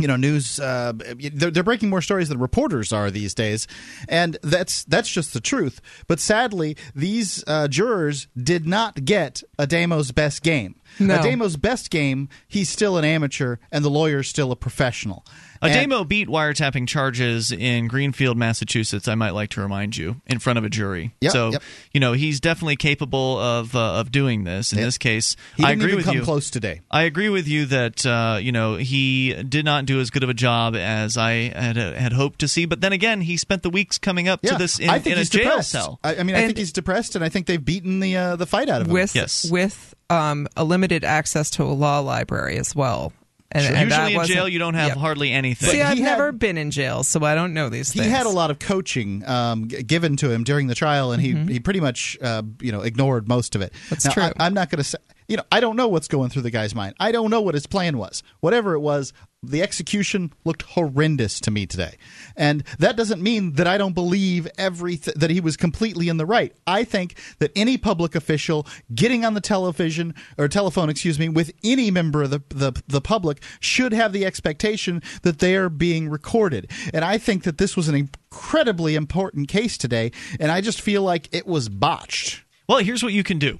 [0.00, 0.58] you know, news.
[0.58, 0.92] Uh,
[1.32, 3.66] they're, they're breaking more stories than reporters are these days,
[4.08, 5.80] and that's that's just the truth.
[6.06, 10.76] But sadly, these uh, jurors did not get Ademo's best game.
[10.98, 11.18] No.
[11.18, 15.24] Ademo's best game, he's still an amateur, and the lawyer's still a professional.
[15.62, 19.08] And- Ademo beat wiretapping charges in Greenfield, Massachusetts.
[19.08, 21.14] I might like to remind you in front of a jury.
[21.20, 21.62] Yep, so yep.
[21.92, 24.72] you know he's definitely capable of uh, of doing this.
[24.72, 24.86] In Yep.
[24.86, 26.22] this case, he I didn't agree even with come you.
[26.22, 26.80] close today.
[26.90, 30.30] I agree with you that uh, you know he did not do as good of
[30.30, 32.64] a job as I had had hoped to see.
[32.64, 35.16] But then again, he spent the weeks coming up Yeah, to this in, I think
[35.16, 35.70] in a jail depressed.
[35.70, 36.00] cell.
[36.02, 38.36] I, I mean, I And- think he's depressed, and I think they've beaten the uh,
[38.36, 38.94] the fight out of him.
[38.94, 39.50] with Yes.
[39.50, 43.12] with um, a limited access to a law library as well.
[43.52, 44.96] And, and Usually in jail, you don't have Yep.
[44.98, 45.70] hardly anything.
[45.70, 48.26] See, I've he had- never been in jail, so I don't know these he had
[48.26, 51.58] a lot of coaching um, g- given to him during the trial, and he, he
[51.58, 53.72] pretty much uh, you know ignored most of it.
[53.72, 53.86] Mm-hmm.
[53.90, 54.22] That's now, true.
[54.22, 56.50] I, I'm not going to say you know I don't know what's going through the
[56.52, 56.94] guy's mind.
[57.00, 58.22] I don't know what his plan was.
[58.38, 61.96] Whatever it was, the execution looked horrendous to me today.
[62.36, 66.26] And that doesn't mean that I don't believe everything that he was completely in the
[66.26, 66.54] right.
[66.66, 71.52] I think that any public official getting on the television or telephone, excuse me, with
[71.64, 76.08] any member of the, the, the public should have the expectation that they are being
[76.10, 76.70] recorded.
[76.92, 81.02] And I think that this was an incredibly important case today, and I just feel
[81.02, 82.42] like it was botched.
[82.68, 83.58] Well, here's what you can do.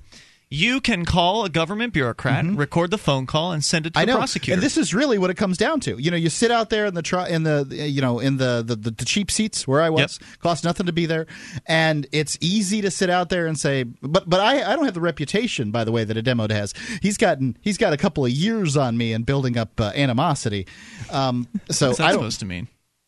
[0.53, 4.03] You can call a government bureaucrat, record the phone call, and send it to Mm-hmm.
[4.03, 4.55] I the know, prosecutor.
[4.55, 5.97] and this is really what it comes down to.
[6.03, 8.65] You know, you sit out there in the tri- in the you know in the
[8.67, 11.29] the, the, cheap seats where I was, cost nothing to be there,
[11.67, 14.95] and it's easy to sit out there and say, but but I, I don't have
[14.95, 16.75] the reputation, by the way, that Ademo has.
[17.01, 20.67] He's gotten he's got a couple of years on me in building up uh, animosity.
[21.11, 22.67] Um, so What's that I don't supposed to mean?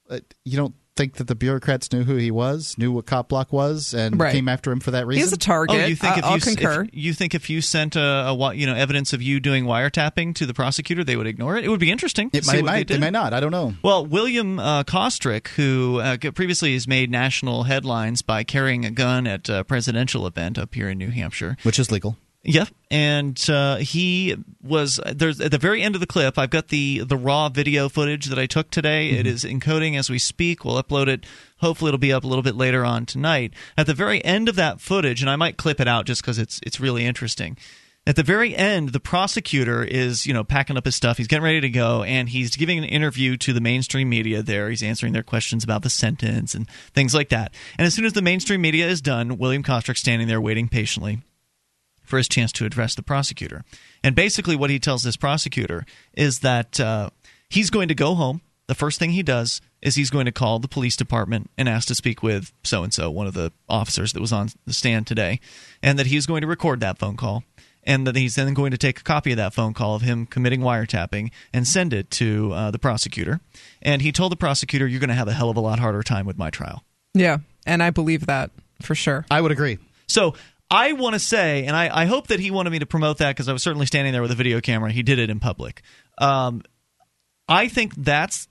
[0.09, 3.50] uh, you don't think that the bureaucrats knew who he was, knew what Cop Block
[3.52, 4.33] was, and Right.
[4.33, 5.22] came after him for that reason.
[5.24, 5.74] He's a target.
[5.76, 6.87] Oh, you think I- if I'll you s- if concur.
[6.92, 10.44] you think if you sent a, a you know evidence of you doing wiretapping to
[10.46, 11.64] the prosecutor, they would ignore it?
[11.64, 12.28] It would be interesting.
[12.31, 13.33] to it see might, they might they may not.
[13.33, 13.74] I don't know.
[13.83, 19.26] Well, William uh, Kostric, who uh, previously has made national headlines by carrying a gun
[19.26, 21.57] at a presidential event up here in New Hampshire.
[21.62, 22.16] Which is legal.
[22.44, 26.38] Yep, and uh, he was there's at the very end of the clip.
[26.38, 29.11] I've got the the raw video footage that I took today.
[29.11, 30.64] It is encoding as we speak.
[30.64, 31.24] We'll upload it.
[31.59, 33.55] Hopefully, it'll be up a little bit later on tonight.
[33.78, 36.38] At the very end of that footage, and I might clip it out just because
[36.38, 37.57] it's it's really interesting.
[38.05, 41.18] At the very end, the prosecutor is, you know, packing up his stuff.
[41.18, 44.42] He's getting ready to go, and he's giving an interview to the mainstream media.
[44.42, 47.55] There, he's answering their questions about the sentence and things like that.
[47.78, 51.20] And as soon as the mainstream media is done, William Kostric's standing there waiting patiently
[52.02, 53.64] for his chance to address the prosecutor.
[54.02, 55.84] And basically, what he tells this prosecutor
[56.14, 57.10] is that uh,
[57.48, 58.40] he's going to go home.
[58.66, 61.88] The first thing he does is he's going to call the police department and ask
[61.88, 65.06] to speak with so and so, one of the officers that was on the stand
[65.06, 65.40] today,
[65.82, 67.44] and that he's going to record that phone call.
[67.84, 70.24] And that he's then going to take a copy of that phone call of him
[70.24, 73.40] committing wiretapping and send it to uh, the prosecutor.
[73.82, 76.04] And he told the prosecutor, You're going to have a hell of a lot harder
[76.04, 76.84] time with my trial.
[77.12, 79.26] Yeah, and I believe that for sure.
[79.32, 79.78] I would agree.
[80.06, 80.34] So
[80.72, 83.28] I want to say, and I, I hope that he wanted me to promote that
[83.37, 84.90] because I was certainly standing there with a video camera.
[84.90, 85.82] He did it in public.
[86.16, 86.62] Um,
[87.46, 88.48] I think that's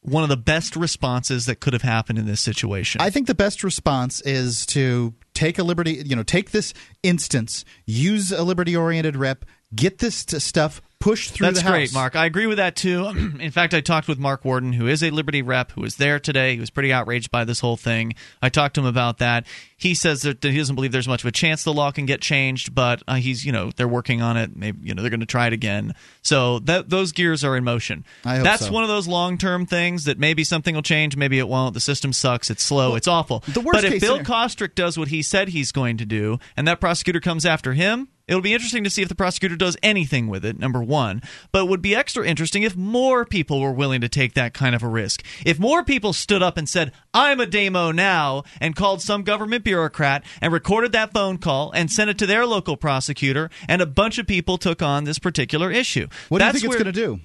[0.00, 3.02] one of the best responses that could have happened in this situation.
[3.02, 7.64] I think the best response is to take a liberty, you know, take this instance,
[7.84, 11.70] use a liberty oriented rep, get this stuff pushed through That's the House.
[11.72, 12.16] great, Mark.
[12.16, 13.06] I agree with that too.
[13.38, 16.18] In fact, I talked with Mark Warden, who is a Liberty rep, who was there
[16.18, 16.54] today.
[16.54, 18.14] He was pretty outraged by this whole thing.
[18.40, 19.44] I talked to him about that.
[19.76, 22.22] He says that he doesn't believe there's much of a chance the law can get
[22.22, 24.56] changed, but uh, he's, you know, they're working on it.
[24.56, 25.94] Maybe, you know, they're going to try it again.
[26.22, 28.06] So that those gears are in motion.
[28.24, 28.72] I hope That's so.
[28.72, 31.74] one of those long-term things that maybe something will change, maybe it won't.
[31.74, 32.48] The system sucks.
[32.48, 32.94] It's slow.
[32.94, 33.44] it's awful.
[33.48, 36.38] the worst but if Bill scenario- Kostric does what he said he's going to do,
[36.56, 39.76] and that prosecutor comes after him, it'll be interesting to see if the prosecutor does
[39.82, 41.22] anything with it, number one.
[41.52, 44.74] But it would be extra interesting if more people were willing to take that kind
[44.74, 45.24] of a risk.
[45.44, 50.24] If more people stood up and said, I'm Ademo now, and called some government bureaucrat
[50.40, 54.18] and recorded that phone call and sent it to their local prosecutor, and a bunch
[54.18, 56.08] of people took on this particular issue.
[56.28, 57.20] What do you That's think it's going to do?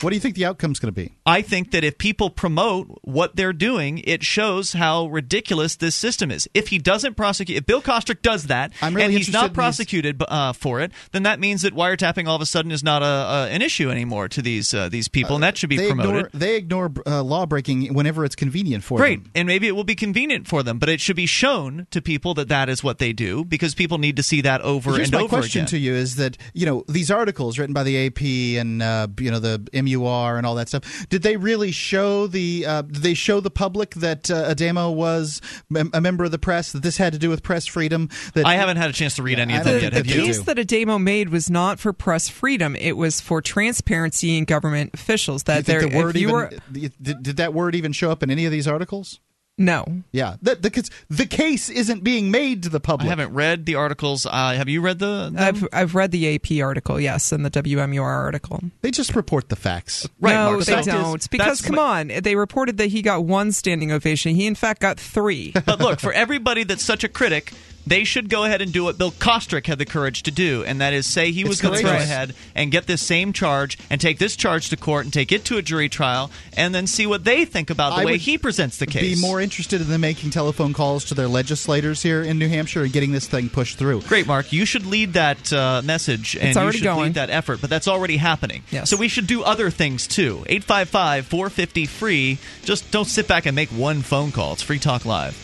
[0.00, 1.14] What do you think the outcome's going to be?
[1.24, 6.30] I think that if people promote what they're doing, it shows how ridiculous this system
[6.30, 6.48] is.
[6.52, 10.22] If he doesn't prosecute, if Bill Kostric does that, really and he's not these- prosecuted
[10.28, 13.48] uh, for it, then that means that wiretapping all of a sudden is not a,
[13.50, 16.26] an issue anymore to these uh, these people, and that should be they promoted.
[16.26, 19.22] ignore they ignore uh, law breaking whenever it's convenient for Great, them.
[19.32, 22.02] Great, and maybe it will be convenient for them, but it should be shown to
[22.02, 25.08] people that that is what they do because people need to see that over Here's
[25.08, 25.30] and over again.
[25.36, 28.82] my question to you: Is that you know these articles written by the AP and
[28.82, 31.06] uh, you know the MUR and all that stuff?
[31.08, 32.66] Did they really show the?
[32.66, 36.38] Uh, did they show the public that uh, Ademo was mem- a member of the
[36.38, 36.72] press?
[36.72, 38.08] That this had to do with press freedom?
[38.34, 39.80] That I haven't had a chance to read any of them yet.
[39.80, 40.20] think Have they you?
[40.20, 40.26] do.
[40.26, 44.90] case that Ademo made was not for press freedom; it was for transparency in government
[44.94, 45.42] officials.
[45.42, 47.74] Do you That think there, the word if you even were did, did that word
[47.74, 49.20] even show up in any of these articles?
[49.56, 53.06] No, Yeah, that because the case isn't being made to the public.
[53.06, 53.20] I public.
[53.20, 54.26] haven't read the articles.
[54.26, 55.30] Uh, have you read the?
[55.30, 55.36] them?
[55.38, 58.60] I've I've read the AP article, yes, and the WMUR article.
[58.80, 60.08] They just report the facts.
[60.20, 60.64] Right, no, Mark.
[60.64, 61.30] they So- don't.
[61.30, 64.34] Because come my- on, they reported that he got one standing ovation.
[64.34, 65.52] He in fact got three.
[65.64, 67.52] But look, for everybody that's such a critic,
[67.86, 70.80] they should go ahead and do what Bill Kostric had the courage to do, and
[70.80, 74.00] that is say he was going to go ahead and get this same charge and
[74.00, 77.06] take this charge to court and take it to a jury trial, and then see
[77.06, 79.20] what they think about the I way would he presents the case.
[79.20, 82.82] Be more interested in them making telephone calls to their legislators here in New Hampshire
[82.82, 84.02] and getting this thing pushed through.
[84.02, 84.52] Great, Mark.
[84.52, 87.04] You should lead that uh, message and It's you should going.
[87.04, 88.62] lead that effort, but that's already happening.
[88.70, 88.90] Yes.
[88.90, 90.44] So we should do other things too.
[90.46, 92.38] 855 450 free.
[92.64, 94.54] Just don't sit back and make one phone call.
[94.54, 95.43] It's Free Talk Live.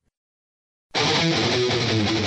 [0.93, 2.20] Música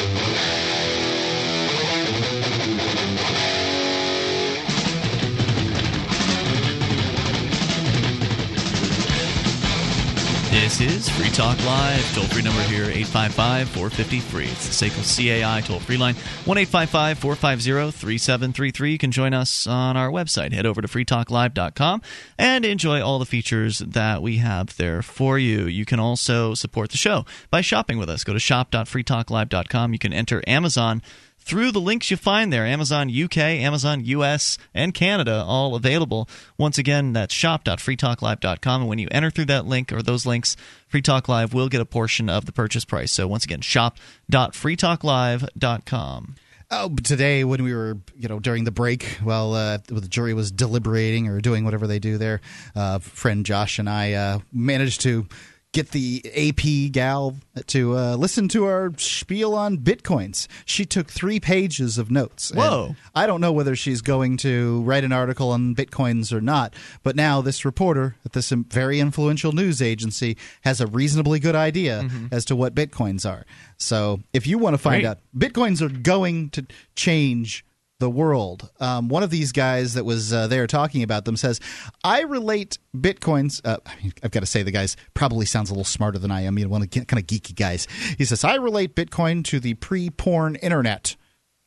[10.54, 12.14] This is Free Talk Live.
[12.14, 14.46] Toll free number here 855 450 free.
[14.46, 18.92] It's the SACL CAI toll free line 1 855 450 3733.
[18.92, 20.52] You can join us on our website.
[20.52, 22.02] Head over to freetalklive.com
[22.38, 25.66] and enjoy all the features that we have there for you.
[25.66, 28.22] You can also support the show by shopping with us.
[28.22, 29.92] Go to shop.freetalklive.com.
[29.92, 31.02] You can enter Amazon
[31.44, 36.28] through the links you find there Amazon UK, Amazon US, and Canada, all available.
[36.58, 38.82] Once again, that's shop.freetalklive.com.
[38.82, 40.56] And when you enter through that link or those links,
[40.88, 43.12] Free Talk Live will get a portion of the purchase price.
[43.12, 46.34] So once again, shop.freetalklive.com.
[46.70, 50.50] Oh, today when we were, you know, during the break, while uh, the jury was
[50.50, 52.40] deliberating or doing whatever they do there,
[52.74, 55.26] uh, friend Josh and I uh, managed to
[55.74, 60.46] get the AP gal to uh, listen to our spiel on bitcoins.
[60.64, 62.52] She took three pages of notes.
[62.54, 62.94] Whoa.
[63.14, 67.16] I don't know whether she's going to write an article on bitcoins or not, but
[67.16, 72.44] now this reporter at this very influential news agency has a reasonably good idea as
[72.46, 73.44] to what bitcoins are.
[73.76, 75.10] So if you want to find Great.
[75.10, 77.64] out, bitcoins are going to change
[78.04, 78.70] the world.
[78.80, 81.58] Um, one of these guys that was uh, there talking about them says,
[82.04, 85.72] "I relate bitcoins." Uh, I mean, I've got to say, the guy's probably sounds a
[85.72, 86.58] little smarter than I am.
[86.58, 87.88] You know, one of the kind of geeky guys.
[88.18, 91.16] He says, "I relate Bitcoin to the pre-porn internet."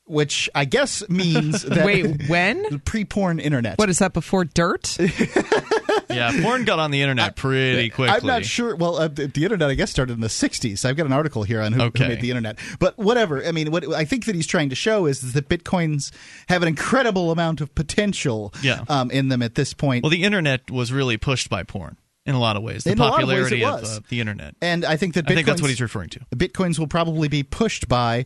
[0.07, 2.63] Which I guess means that Wait, when?
[2.63, 3.77] the pre-porn internet.
[3.77, 4.97] What is that before dirt?
[6.09, 8.15] Yeah, porn got on the internet pretty quickly.
[8.15, 8.75] I'm not sure.
[8.75, 10.85] Well, uh, the, the internet, I guess, started in the '60s.
[10.85, 12.07] I've got an article here on who, who Okay.
[12.07, 12.57] made the internet.
[12.79, 13.45] But whatever.
[13.45, 16.11] I mean, what I think that he's trying to show is that bitcoins
[16.47, 18.83] have an incredible amount of potential Yeah.
[18.87, 20.03] um, in them at this point.
[20.03, 22.85] Well, the internet was really pushed by porn in a lot of ways.
[22.85, 23.97] The In a lot of ways it popularity of, was.
[23.97, 24.55] uh, the internet.
[24.61, 26.19] and I think that I think that's what he's referring to.
[26.35, 28.25] Bitcoins will probably be pushed by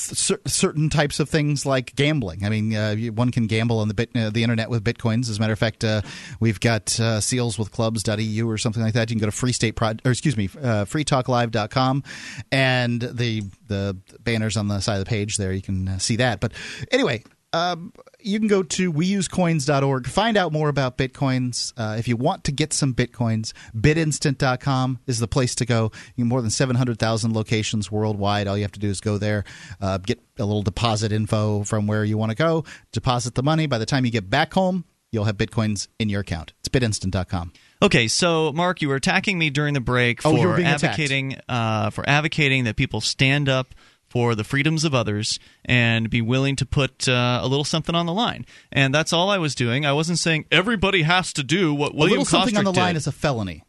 [0.00, 2.44] cer- certain types of things like gambling.
[2.44, 5.28] I mean, uh, one can gamble on the bit, uh, the internet with bitcoins.
[5.28, 6.02] As a matter of fact, uh,
[6.40, 9.10] we've got uh, seals with clubs.eu or something like that.
[9.10, 12.04] You can go to free state pro- or excuse me, uh, freetalklive.com
[12.52, 15.52] and the the banners on the side of the page there.
[15.52, 16.40] You can uh, see that.
[16.40, 16.52] But
[16.90, 17.24] anyway.
[17.52, 21.72] Um, you can go to weusecoins.org, find out more about bitcoins.
[21.76, 25.90] Uh, if you want to get some bitcoins, bitinstant.com is the place to go.
[26.16, 28.46] You have more than 700,000 locations worldwide.
[28.46, 29.44] All you have to do is go there,
[29.80, 33.66] uh, get a little deposit info from where you want to go, deposit the money.
[33.66, 36.52] By the time you get back home, you'll have bitcoins in your account.
[36.60, 37.52] It's bitinstant.com.
[37.82, 40.84] Okay, so Mark, you were attacking me during the break Oh, for attacked.
[40.84, 43.74] advocating uh, for advocating that people stand up
[44.10, 48.06] for the freedoms of others and be willing to put uh, a little something on
[48.06, 48.44] the line.
[48.70, 49.86] And that's all I was doing.
[49.86, 52.76] I wasn't saying everybody has to do what a William little something on the Kostric
[52.76, 53.64] line is a felony.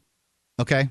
[0.59, 0.89] Okay?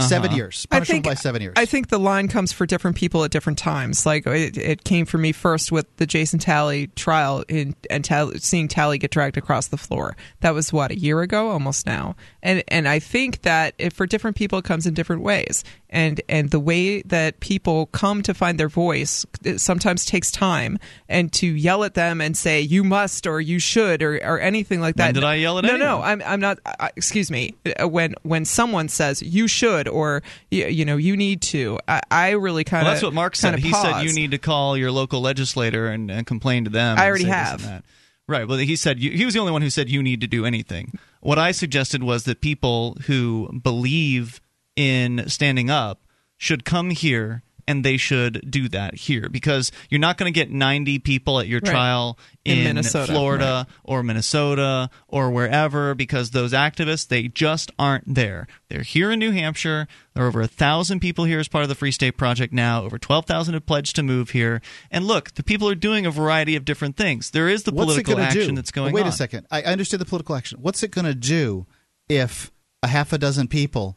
[0.00, 0.66] Seven years.
[0.70, 1.54] I think by seven years.
[1.56, 4.04] I think the line comes for different people at different times.
[4.06, 8.38] Like it, it came for me first with the Jason Talley trial in, and Talley,
[8.38, 10.16] seeing Talley get dragged across the floor.
[10.40, 12.16] That was what a year ago, almost now.
[12.42, 15.64] And and I think that it, for different people, it comes in different ways.
[15.90, 20.78] And and the way that people come to find their voice it sometimes takes time.
[21.08, 24.80] And to yell at them and say you must or you should or, or anything
[24.80, 25.06] like that.
[25.06, 25.86] When did I yell at No, anyone?
[25.86, 26.02] no.
[26.02, 26.58] I'm I'm not.
[26.64, 27.54] Uh, excuse me.
[27.80, 32.00] Uh, When when someone says you should or you, you know you need to, I,
[32.10, 32.86] I really kind of.
[32.86, 33.58] Well, that's what Mark said.
[33.58, 36.98] He said you need to call your local legislator and, and complain to them.
[36.98, 37.62] I already have.
[37.62, 37.84] that.
[38.26, 38.46] Right.
[38.46, 40.46] Well, he said you, he was the only one who said you need to do
[40.46, 40.98] anything.
[41.20, 44.40] What I suggested was that people who believe
[44.76, 46.00] in standing up
[46.36, 50.50] should come here and they should do that here because you're not going to get
[50.50, 51.70] 90 people at your Right.
[51.70, 58.14] trial In in, Minnesota, Florida or Minnesota or wherever because those activists they just aren't
[58.14, 58.46] there.
[58.68, 59.86] They're here in New Hampshire.
[60.14, 62.82] There are over a thousand people here as part of the Free State Project now.
[62.82, 64.60] Over twelve thousand have pledged to move here.
[64.90, 67.30] And look, the people are doing a variety of different things.
[67.30, 68.56] There is the What's it political action do?
[68.56, 69.08] that's going Wait on.
[69.08, 69.46] a second.
[69.50, 70.58] I I understand the political action.
[70.60, 71.66] What's it going to do
[72.08, 72.50] if
[72.82, 73.96] a half a dozen people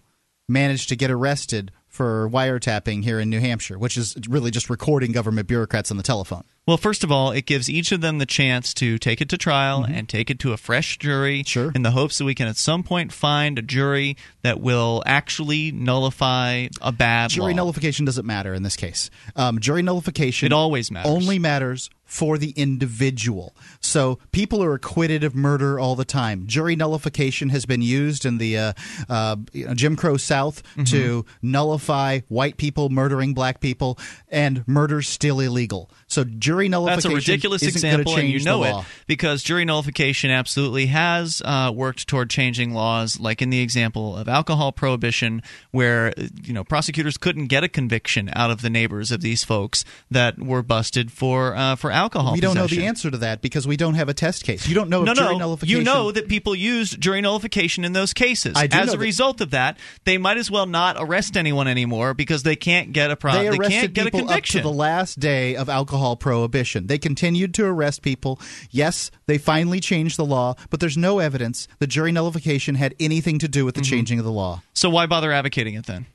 [0.49, 5.11] manage to get arrested for wiretapping here in New Hampshire, which is really just recording
[5.11, 6.43] government bureaucrats on the telephone?
[6.65, 9.37] Well, first of all, it gives each of them the chance to take it to
[9.37, 11.43] trial and take it to a fresh jury Mm-hmm.
[11.47, 11.71] Sure.
[11.75, 15.71] in the hopes that we can at some point find a jury that will actually
[15.71, 17.57] nullify a bad Jury law.
[17.63, 19.09] nullification doesn't matter in this case.
[19.35, 21.11] Um, jury nullification It always matters.
[21.11, 23.55] Only matters for the individual.
[23.79, 26.45] So people are acquitted of murder all the time.
[26.47, 28.73] Jury nullification has been used in the uh,
[29.09, 30.83] uh, you know, Jim Crow South Mm-hmm.
[30.85, 33.97] to nullify white people murdering black people,
[34.29, 35.89] and murder's still illegal.
[36.13, 37.11] So jury nullification.
[37.11, 42.07] That's a ridiculous example, and you know it because jury nullification absolutely has uh, worked
[42.07, 45.41] toward changing laws, like in the example of alcohol prohibition,
[45.71, 49.83] where you know prosecutors couldn't get a conviction out of the neighbors of these folks
[50.11, 52.33] that were busted for uh, for alcohol.
[52.33, 54.67] We don't know the answer to that because we don't have a test case.
[54.67, 55.37] You don't know No, if jury no.
[55.39, 55.77] nullification.
[55.79, 58.53] You know that people used jury nullification in those cases.
[58.55, 61.67] I do As a that- result of that, they might as well not arrest anyone
[61.67, 64.61] anymore because they can't get a pro- they they, can't get a people up to
[64.61, 66.87] the last day of alcohol prohibition.
[66.87, 68.39] They continued to arrest people.
[68.69, 73.39] Yes, they finally changed the law, but there's no evidence that jury nullification had anything
[73.39, 73.89] to do with the Mm-hmm.
[73.95, 74.61] changing of the law.
[74.73, 76.05] so why bother advocating it then?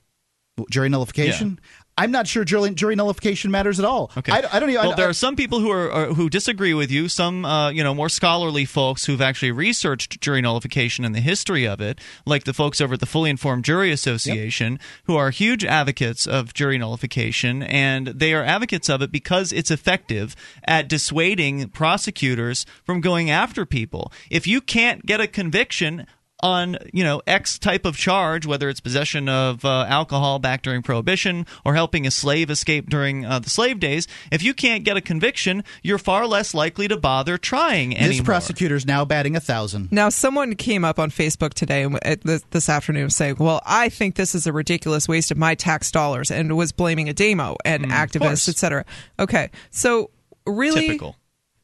[0.70, 1.58] Jury nullification?
[1.98, 4.10] I'm not sure jury, jury nullification matters at all.
[4.16, 4.32] Okay.
[4.32, 4.82] I, I don't even.
[4.82, 7.08] Well, I, there are some people who are, are who disagree with you.
[7.08, 11.66] Some, uh, you know, more scholarly folks who've actually researched jury nullification and the history
[11.66, 15.64] of it, like the folks over at the Fully Informed Jury Association, who are huge
[15.64, 21.68] advocates of jury nullification, and they are advocates of it because it's effective at dissuading
[21.70, 24.12] prosecutors from going after people.
[24.30, 26.06] If you can't get a conviction
[26.40, 30.82] on you know X type of charge, whether it's possession of uh, alcohol back during
[30.82, 34.96] Prohibition or helping a slave escape during uh, the slave days, if you can't get
[34.96, 38.24] a conviction, you're far less likely to bother trying this anymore.
[38.24, 39.90] prosecutor's now batting a thousand.
[39.90, 44.14] Now, someone came up on Facebook today and this, this afternoon saying, "Well, I think
[44.16, 47.88] this is a ridiculous waste of my tax dollars," and was blaming Ademo and Mm,
[47.90, 48.00] course.
[48.00, 48.84] activists, etc.
[49.18, 50.10] Okay, so
[50.46, 51.16] really, Typical.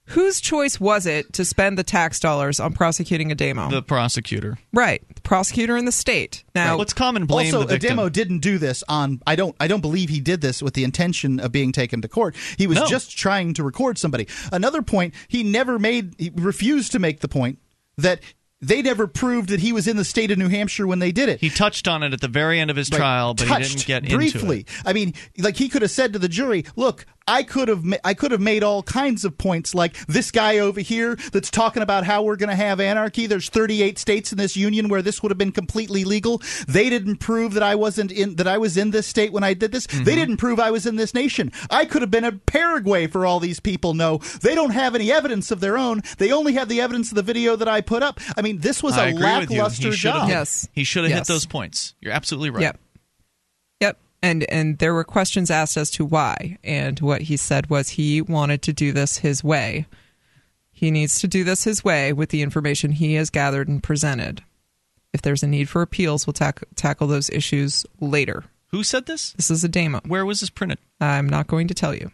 [0.08, 3.70] Whose choice was it to spend the tax dollars on prosecuting Ademo?
[3.70, 4.58] The prosecutor.
[4.72, 6.44] right, the prosecutor in the state.
[6.54, 7.96] Now, What's common blame also, the victim.
[7.98, 9.22] Ademo didn't do this on.
[9.26, 9.56] I don't.
[9.58, 12.36] I don't believe he did this with the intention of being taken to court.
[12.58, 12.86] He was No.
[12.86, 14.28] just trying to record somebody.
[14.52, 16.14] Another point he never made.
[16.18, 17.58] He refused to make the point
[17.96, 18.20] that
[18.60, 21.28] they never proved that he was in the state of New Hampshire when they did
[21.28, 21.38] it.
[21.40, 23.84] He touched on it at the very end of his Like, trial, but he didn't
[23.86, 24.60] get briefly.
[24.60, 24.82] into it.
[24.86, 27.96] I mean, like he could have said to the jury, "Look, I could have, ma-
[28.04, 31.82] I could have made all kinds of points, like this guy over here that's talking
[31.82, 33.26] about how we're going to have anarchy.
[33.26, 36.42] There's 38 states in this union where this would have been completely legal.
[36.68, 39.54] They didn't prove that I wasn't in, that I was in this state when I
[39.54, 39.86] did this.
[39.86, 40.04] Mm-hmm.
[40.04, 41.50] They didn't prove I was in this nation.
[41.70, 44.18] I could have been in Paraguay for all these people know.
[44.42, 46.02] They don't have any evidence of their own.
[46.18, 48.20] They only have the evidence of the video that I put up.
[48.36, 49.58] I mean, this was I a agree with you.
[49.58, 50.28] lackluster He should job.
[50.28, 50.68] Yes.
[50.72, 51.20] He should have Yes.
[51.26, 51.94] hit those points.
[52.00, 52.62] You're absolutely right.
[52.62, 52.80] Yep.
[54.24, 58.22] And and there were questions asked as to why, and what he said was he
[58.22, 59.86] wanted to do this his way.
[60.72, 64.42] He needs to do this his way with the information he has gathered and presented.
[65.12, 68.44] If there's a need for appeals, we'll tack- tackle those issues later.
[68.68, 69.32] Who said this?
[69.32, 70.04] This is Ademo.
[70.06, 70.78] Where was this printed?
[71.00, 72.10] I'm not going to tell you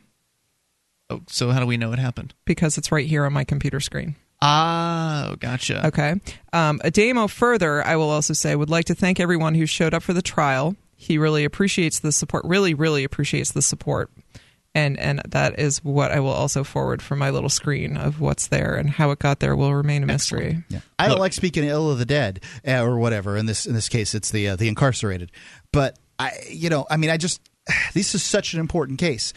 [1.08, 2.34] Oh, so how do we know it happened?
[2.44, 4.16] because it's right here on my computer screen.
[4.42, 5.86] Ah, gotcha.
[5.86, 6.14] Okay.
[6.52, 10.02] Um, Ademo further, I will also say, would like to thank everyone who showed up
[10.02, 10.76] for the trial.
[11.01, 12.44] He really appreciates the support.
[12.44, 14.11] Really, really appreciates the support,
[14.74, 18.48] and and that is what I will also forward from my little screen of what's
[18.48, 20.62] there and how it got there will remain a mystery.
[20.68, 20.80] Yeah.
[20.98, 21.20] I don't Look.
[21.20, 23.38] like speaking ill of the dead uh, or whatever.
[23.38, 25.32] In this in this case, it's the uh, the incarcerated.
[25.72, 27.40] But I, you know, I mean, I just
[27.94, 29.32] this is such an important case.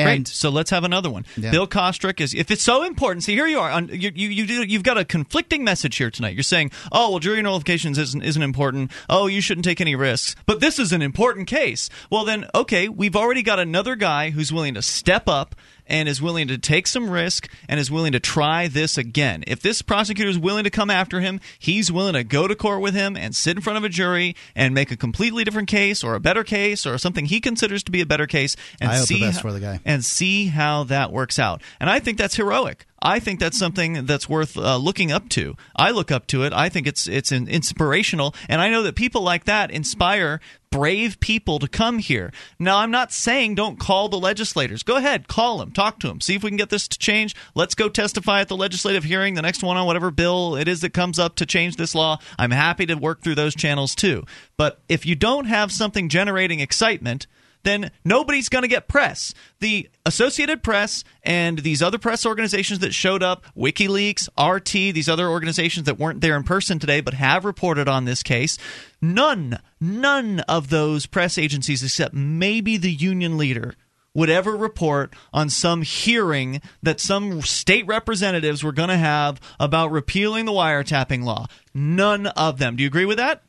[0.00, 0.28] And Great.
[0.28, 1.24] So let's have another one.
[1.36, 1.50] Yeah.
[1.50, 2.34] Bill Kostric is.
[2.34, 3.70] If it's so important, see here you are.
[3.70, 6.34] On, you you you do, you've got a conflicting message here tonight.
[6.34, 8.90] You're saying, oh well, jury nullifications isn't isn't important.
[9.08, 10.36] Oh, you shouldn't take any risks.
[10.46, 11.88] But this is an important case.
[12.10, 15.54] Well then, okay, we've already got another guy who's willing to step up
[15.90, 19.44] and is willing to take some risk and is willing to try this again.
[19.46, 22.80] If this prosecutor is willing to come after him, he's willing to go to court
[22.80, 26.02] with him and sit in front of a jury and make a completely different case
[26.02, 28.94] or a better case or something he considers to be a better case and I
[28.96, 29.80] hope the see best how- for the guy.
[29.84, 31.60] and see how that works out.
[31.80, 32.86] And I think that's heroic.
[33.02, 35.56] I think that's something that's worth uh, looking up to.
[35.74, 36.52] I look up to it.
[36.52, 40.40] I think it's it's in- inspirational, and I know that people like that inspire
[40.70, 42.32] brave people to come here.
[42.58, 44.84] Now, I'm not saying don't call the legislators.
[44.84, 47.34] Go ahead, call them, talk to them, see if we can get this to change.
[47.54, 50.80] Let's go testify at the legislative hearing, the next one on whatever bill it is
[50.82, 52.18] that comes up to change this law.
[52.38, 54.24] I'm happy to work through those channels too.
[54.56, 57.26] But if you don't have something generating excitement,
[57.62, 59.34] then nobody's going to get press.
[59.60, 65.28] The Associated Press and these other press organizations that showed up, WikiLeaks, RT, these other
[65.28, 68.58] organizations that weren't there in person today but have reported on this case,
[69.00, 73.74] none, none of those press agencies except maybe the union leader
[74.14, 79.92] would ever report on some hearing that some state representatives were going to have about
[79.92, 81.46] repealing the wiretapping law.
[81.72, 82.76] None of them.
[82.76, 83.42] Do you agree with that?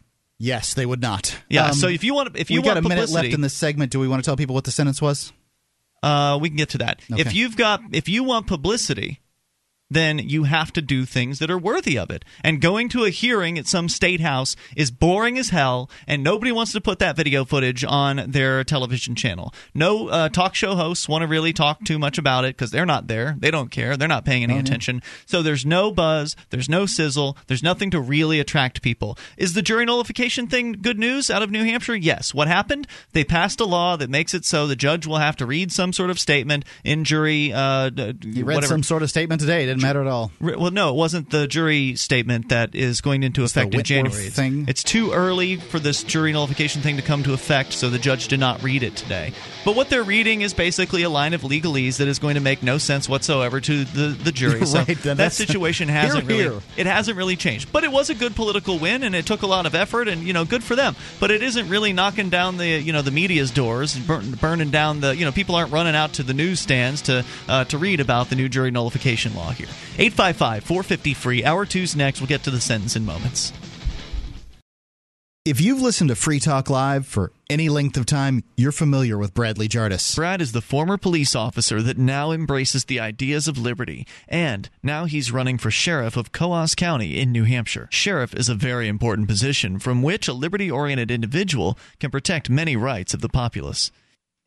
[0.43, 1.37] Yes, they would not.
[1.49, 1.67] Yeah.
[1.67, 3.53] Um, so if you want, if you we got want a minute left in this
[3.53, 3.91] segment.
[3.91, 5.31] Do we want to tell people what the sentence was?
[6.03, 6.99] uh, we can get to that.
[7.09, 9.19] If you've got, if you want publicity,
[9.91, 12.23] then you have to do things that are worthy of it.
[12.43, 16.51] And going to a hearing at some state house is boring as hell, and nobody
[16.51, 19.53] wants to put that video footage on their television channel.
[19.75, 22.85] No uh, talk show hosts want to really talk too much about it because they're
[22.85, 23.35] not there.
[23.37, 23.97] They don't care.
[23.97, 25.01] They're not paying any attention.
[25.25, 29.17] So there's no buzz, there's no sizzle, there's nothing to really attract people.
[29.37, 31.95] Is the jury nullification thing good news out of New Hampshire?
[31.95, 32.33] Yes.
[32.33, 32.87] What happened?
[33.11, 35.91] They passed a law that makes it so the judge will have to read some
[35.91, 37.51] sort of statement in jury.
[37.51, 37.89] Uh,
[38.21, 38.67] You read whatever.
[38.67, 39.67] some sort of statement today.
[39.67, 40.31] It didn't matter at all.
[40.39, 44.25] Well, no, it wasn't the jury statement that is going into It's effect in January.
[44.27, 44.65] It's, thing?
[44.67, 48.27] it's too early for this jury nullification thing to come to effect, so the judge
[48.27, 49.33] did not read it today.
[49.65, 52.63] But what they're reading is basically a line of legalese that is going to make
[52.63, 54.61] no sense whatsoever to the, the jury.
[54.71, 56.61] So Right, that situation hasn't really hear.
[56.77, 57.71] it hasn't really changed.
[57.71, 60.23] But it was a good political win, and it took a lot of effort, and
[60.23, 60.95] you know, good for them.
[61.19, 64.69] But it isn't really knocking down the you know the media's doors, and burn, burning
[64.71, 67.99] down the you know people aren't running out to the newsstands to uh, to read
[67.99, 69.67] about the new jury nullification law here.
[69.97, 71.43] 855-450 free.
[71.43, 72.21] Hour two's next.
[72.21, 73.53] We'll get to the sentence in moments.
[75.43, 79.33] If you've listened to Free Talk Live for any length of time, you're familiar with
[79.33, 80.13] Bradley Jardis.
[80.13, 85.05] Brad is the former police officer that now embraces the ideas of liberty, and now
[85.05, 87.87] he's running for sheriff of Coos County in New Hampshire.
[87.89, 92.75] Sheriff is a very important position from which a liberty oriented individual can protect many
[92.75, 93.89] rights of the populace.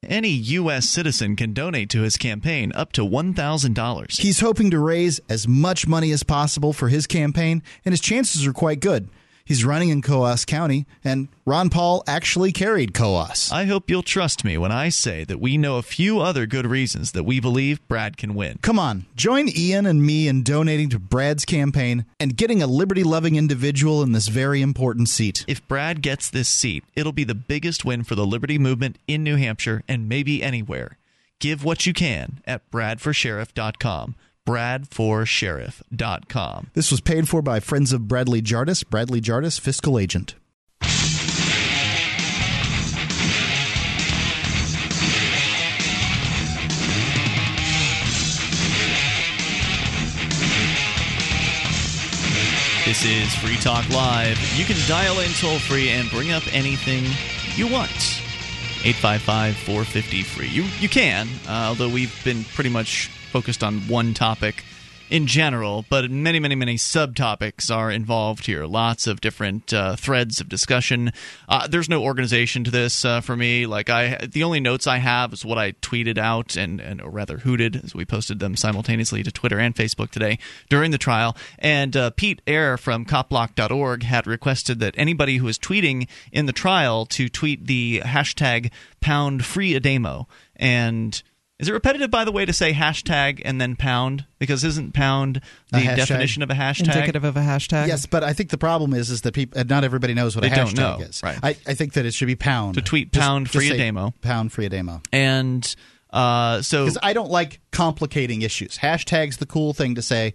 [0.04, 0.88] Any U.S.
[0.88, 4.20] citizen can donate to his campaign up to $1,000.
[4.20, 8.46] He's hoping to raise as much money as possible for his campaign, and his chances
[8.46, 9.08] are quite good.
[9.46, 13.52] He's running in Coos County, and Ron Paul actually carried Coos.
[13.52, 16.64] I hope you'll trust me when I say that we know a few other good
[16.66, 18.58] reasons that we believe Brad can win.
[18.62, 23.04] Come on, join Ian and me in donating to Brad's campaign and getting a liberty
[23.04, 25.44] loving individual in this very important seat.
[25.46, 29.22] If Brad gets this seat, it'll be the biggest win for the liberty movement in
[29.22, 30.96] New Hampshire and maybe anywhere.
[31.38, 34.14] Give what you can at bradforsheriff.com.
[34.46, 36.70] Bradforsheriff.com.
[36.74, 40.34] This was paid for by Friends of Bradley Jardis, Bradley Jardis, fiscal agent.
[52.84, 54.38] This is Free Talk Live.
[54.58, 57.04] You can dial in toll free and bring up anything
[57.56, 57.90] you want.
[58.84, 60.48] 855 450 free.
[60.48, 64.62] You, you can, uh, although we've been pretty much focused on one topic
[65.10, 68.64] in general, but many, many, many subtopics are involved here.
[68.64, 71.12] Lots of different uh, threads of discussion.
[71.48, 73.66] Uh, there's no organization to this uh, for me.
[73.66, 77.10] Like I, the only notes I have is what I tweeted out and, and or
[77.10, 80.38] rather hooted, as we posted them simultaneously to Twitter and Facebook today
[80.70, 81.36] during the trial.
[81.58, 86.52] And uh, Pete Eyre from copblock.org had requested that anybody who is tweeting in the
[86.52, 88.70] trial to tweet the hashtag
[89.00, 91.20] pound free Ademo and
[91.60, 94.26] is it repetitive, by the way, to say hashtag and then pound?
[94.38, 95.40] Because isn't pound
[95.70, 96.94] the definition of a hashtag?
[96.94, 97.86] Indicative of a hashtag.
[97.86, 100.50] Yes, but I think the problem is is that people, not everybody knows what They
[100.50, 101.22] a don't hashtag know, is.
[101.22, 101.38] right.
[101.42, 104.12] I, I think that it should be pound To tweet pound just free say Ademo.
[104.20, 105.04] Pound free Ademo.
[105.12, 105.74] And
[106.10, 108.76] uh, so Because I don't like complicating issues.
[108.78, 110.34] Hashtag's the cool thing to say.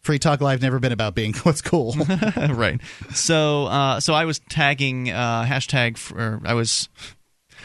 [0.00, 1.94] Free Talk Live never been about being what's cool.
[2.50, 2.80] right.
[3.12, 6.88] So uh, so I was tagging uh, hashtag for I was.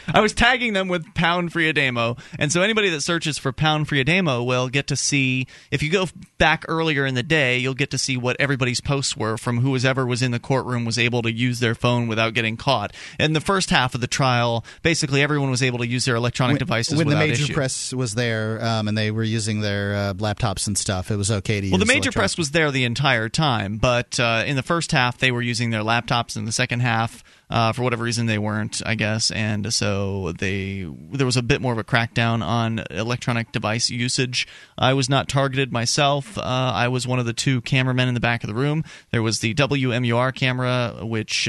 [0.08, 3.88] I was tagging them with pound free Ademo, and so anybody that searches for pound
[3.88, 5.46] free Ademo will get to see.
[5.70, 6.06] If you go
[6.38, 10.06] back earlier in the day, you'll get to see what everybody's posts were from whoever
[10.06, 12.92] was in the courtroom was able to use their phone without getting caught.
[13.18, 16.58] In the first half of the trial, basically everyone was able to use their electronic
[16.58, 17.54] devices when the major issue.
[17.54, 21.30] press was there um, and they were using their uh, laptops and stuff, it was
[21.30, 21.72] okay to use.
[21.72, 25.18] Well, the major press was there the entire time, but uh, in the first half
[25.18, 26.36] they were using their laptops.
[26.36, 27.22] In the second half,
[27.52, 31.60] uh, for whatever reason, they weren't, I guess, and so they there was a bit
[31.60, 34.48] more of a crackdown on electronic device usage.
[34.78, 36.38] I was not targeted myself.
[36.38, 38.84] Uh, I was one of the two cameramen in the back of the room.
[39.10, 41.48] There was the WMUR camera, which.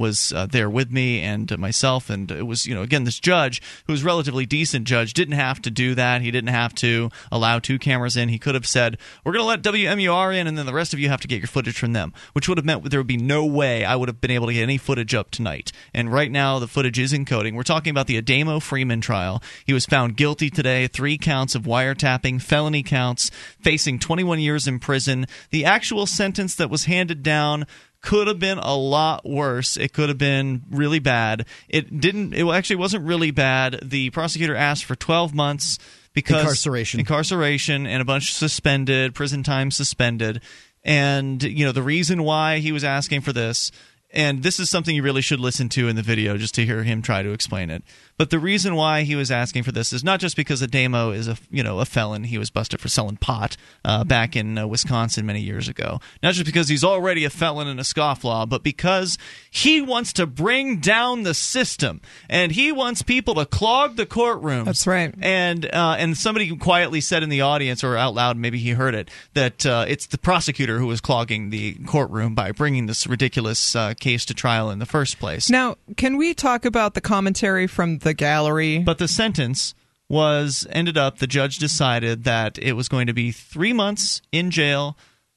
[0.00, 3.20] Was uh, there with me and uh, myself, and it was you know again this
[3.20, 6.22] judge who was relatively decent judge didn't have to do that.
[6.22, 8.30] He didn't have to allow two cameras in.
[8.30, 11.00] He could have said we're going to let WMUR in, and then the rest of
[11.00, 13.18] you have to get your footage from them, which would have meant there would be
[13.18, 15.70] no way I would have been able to get any footage up tonight.
[15.92, 17.54] And right now the footage is encoding.
[17.54, 19.42] We're talking about the Ademo Freeman trial.
[19.66, 23.30] He was found guilty today, three counts of wiretapping, felony counts,
[23.60, 25.26] facing 21 years in prison.
[25.50, 27.66] The actual sentence that was handed down
[28.02, 29.76] could have been a lot worse.
[29.76, 31.46] It could have been really bad.
[31.68, 32.34] It didn't.
[32.34, 33.80] It actually wasn't really bad.
[33.82, 35.78] The prosecutor asked for 12 months
[36.12, 37.00] because Incarceration.
[37.00, 40.40] incarceration, and a bunch suspended, prison time suspended.
[40.82, 43.70] And you know the reason why he was asking for this,
[44.12, 46.82] and this is something you really should listen to in the video just to hear
[46.82, 47.84] him try to explain it.
[48.20, 51.26] But the reason why he was asking for this is not just because Ademo is
[51.26, 52.24] a you know a felon.
[52.24, 56.00] He was busted for selling pot uh, back in uh, Wisconsin many years ago.
[56.22, 59.16] Not just because he's already a felon and a scofflaw, but because
[59.50, 64.66] he wants to bring down the system and he wants people to clog the courtroom.
[64.66, 65.14] That's right.
[65.22, 68.94] And uh, and somebody quietly said in the audience or out loud, maybe he heard
[68.94, 73.74] it, that uh, it's the prosecutor who was clogging the courtroom by bringing this ridiculous
[73.74, 75.48] uh, case to trial in the first place.
[75.48, 78.78] Now, can we talk about the commentary from the gallery?
[78.78, 79.74] But the sentence
[80.08, 81.18] was ended up.
[81.18, 84.96] The judge decided that it was going to be three months in jail.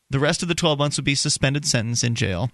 [0.09, 2.51] The rest of the twelve months would be suspended sentence in jail.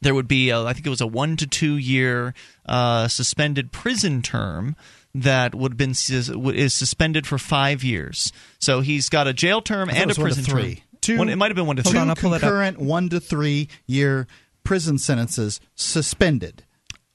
[0.00, 2.34] There would be, a, I think it was a one to two year
[2.66, 4.74] uh, suspended prison term
[5.14, 8.32] that would have been is suspended for five years.
[8.58, 10.74] So he's got a jail term and a was one to prison three.
[10.76, 10.84] term.
[11.00, 12.00] Two- One- it might have been one to Hold two.
[12.00, 12.40] on, I'll pull it up.
[12.42, 14.26] concurrent one to three year
[14.64, 16.64] prison sentences suspended.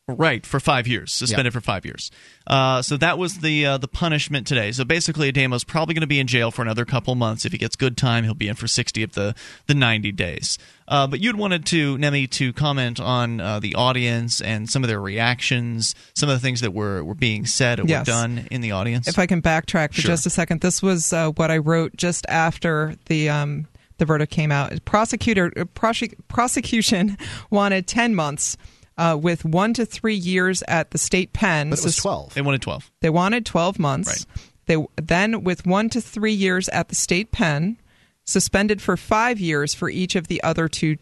[0.10, 2.12] Right for five years, suspended for five years.
[2.48, 4.72] Uh, so that was the uh, the punishment today.
[4.72, 7.44] So basically, Ademo's probably going to be in jail for another couple months.
[7.44, 9.36] If he gets good time, he'll be in for sixty of the
[9.66, 10.58] the ninety days.
[10.88, 14.88] Uh, but you'd wanted to Nemi to comment on uh, the audience and some of
[14.88, 18.08] their reactions, some of the things that were were being said or Yes.
[18.08, 19.10] were done in the audience.
[19.10, 20.12] if I can backtrack for Sure.
[20.12, 24.32] just a second, this was uh, what I wrote just after the um, the verdict
[24.32, 24.72] came out.
[24.86, 27.18] Prosecutor uh, prosec- prosecution
[27.50, 28.56] wanted ten months.
[28.98, 32.34] Uh, with one to three years at the state pen, But it was Sus- 12.
[32.34, 32.92] they wanted twelve.
[33.02, 34.08] They wanted 12 months.
[34.10, 34.26] Right.
[34.66, 37.78] They then with 1 to 3 years at the state pen,
[38.26, 40.98] suspended for 5 years for each of the other two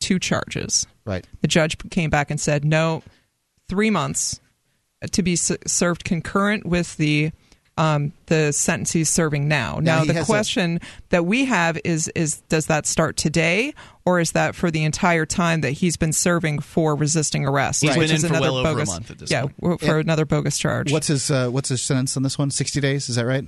[0.00, 0.86] two charges.
[1.06, 1.26] Right.
[1.40, 3.02] The judge came back and said, "No,
[3.68, 4.40] 3 months
[5.10, 7.32] to be s- served concurrent with the
[7.78, 9.78] um, the sentence he's serving now.
[9.80, 13.72] Now, he the has a- question that we have is is does that start today
[14.04, 17.90] or is that for the entire time that he's been serving for resisting arrest, He's
[17.90, 19.60] been which in is for another well over a bogus month at this yeah, point.
[19.60, 20.92] w- for another bogus charge.
[20.92, 22.50] What's his uh, What's his sentence on this one?
[22.50, 23.08] Sixty days.
[23.08, 23.44] Is that right?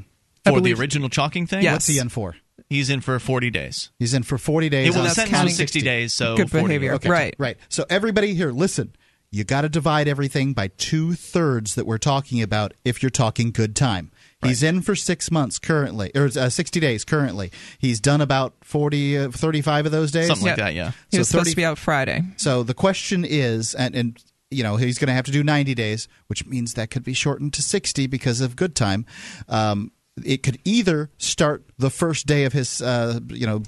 [0.46, 1.72] I For the original chalking thing, Yes.
[1.74, 2.36] What's he in for?
[2.68, 3.90] he's in for forty days.
[3.98, 4.94] He's in for forty days.
[4.94, 6.94] It was on the counting- was sixty days, so Good behavior.
[6.94, 7.08] Okay.
[7.10, 7.34] Right.
[7.38, 7.56] Right.
[7.68, 8.94] So everybody here, listen.
[9.32, 13.52] You got to divide everything by two thirds that we're talking about if you're talking
[13.52, 14.10] good time.
[14.42, 17.50] He's in for six months currently, or uh, 60 days currently.
[17.78, 20.28] He's done about 40, uh, 35 of those days.
[20.28, 20.92] Something like that, yeah.
[21.10, 22.22] He So was supposed to be out Friday.
[22.36, 25.74] So the question is, and, and you know, he's going to have to do 90
[25.74, 29.04] days, which means that could be shortened to 60 because of good time.
[29.48, 29.92] Um,
[30.24, 33.62] it could either start the first day of his, uh, you know,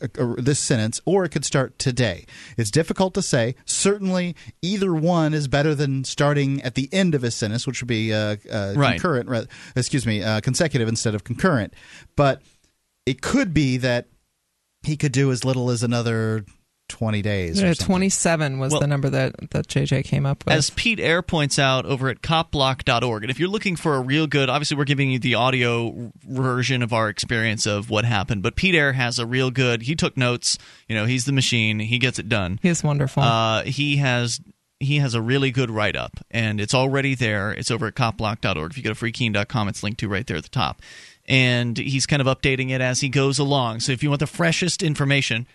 [0.00, 2.24] uh, uh, this sentence, or it could start today.
[2.56, 3.54] It's difficult to say.
[3.66, 7.88] Certainly, either one is better than starting at the end of his sentence, which would
[7.88, 8.92] be uh, uh, Right.
[9.00, 9.48] concurrent.
[9.76, 11.74] Excuse me, uh, consecutive instead of concurrent.
[12.16, 12.40] But
[13.04, 14.06] it could be that
[14.82, 16.44] he could do as little as another
[16.90, 17.60] 20 days.
[17.62, 17.86] Yeah, something.
[17.86, 20.54] 27 was Well- the number that, that JJ came up with.
[20.54, 24.26] As Pete Eyre points out over at copblock.org, and if you're looking for a real
[24.26, 28.56] good, obviously we're giving you the audio version of our experience of what happened, but
[28.56, 31.98] Pete Eyre has a real good, he took notes, you know, he's the machine, he
[31.98, 32.58] gets it done.
[32.62, 33.22] He's wonderful.
[33.22, 34.40] Uh, he has
[34.80, 37.52] he has a really good write up, and it's already there.
[37.52, 38.70] It's over at copblock.org.
[38.70, 40.80] If you go to freekeene.com, it's linked to right there at the top.
[41.28, 43.80] And he's kind of updating it as he goes along.
[43.80, 45.46] So if you want the freshest information,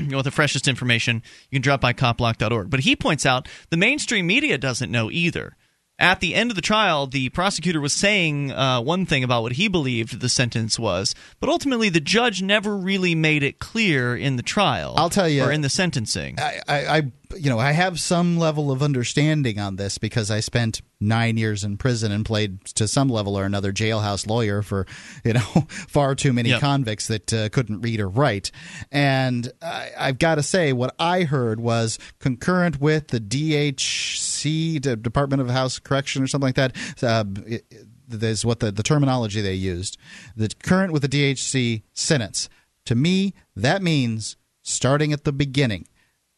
[0.10, 2.70] want the freshest information, you can drop by copblock.org.
[2.70, 5.56] But he points out the mainstream media doesn't know either.
[5.98, 9.52] At the end of the trial, the prosecutor was saying uh, one thing about what
[9.52, 14.34] he believed the sentence was, but ultimately the judge never really made it clear in
[14.34, 14.94] the trial.
[14.96, 16.40] I'll tell you- or in the sentencing.
[16.40, 17.02] I, I, I,
[17.38, 21.64] you know, I have some level of understanding on this because I spent nine years
[21.64, 24.86] in prison and played to some level or another jailhouse lawyer for,
[25.24, 26.60] you know, far too many Yep.
[26.60, 28.50] convicts that uh, couldn't read or write.
[28.90, 35.42] And I, I've got to say, what I heard was concurrent with the DHC, Department
[35.42, 37.02] of House Correction or something like that.
[37.02, 37.64] Uh, it,
[38.10, 39.96] is what the, the terminology they used.
[40.36, 42.50] The current with the DHC sentence.
[42.86, 45.86] To me, that means starting at the beginning.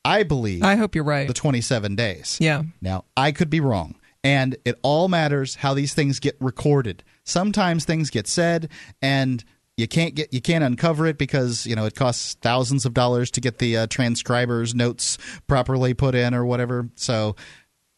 [0.04, 1.26] I believe I hope you're right.
[1.26, 2.38] the 27 days.
[2.40, 2.62] yeah.
[2.80, 3.96] Now, I could be wrong.
[4.22, 7.04] And it all matters how these things get recorded.
[7.24, 8.70] Sometimes things get said
[9.02, 9.44] and
[9.76, 13.30] you can't get you can't uncover it because, you know, it costs thousands of dollars
[13.32, 16.88] to get the uh, transcribers notes properly put in or whatever.
[16.94, 17.36] So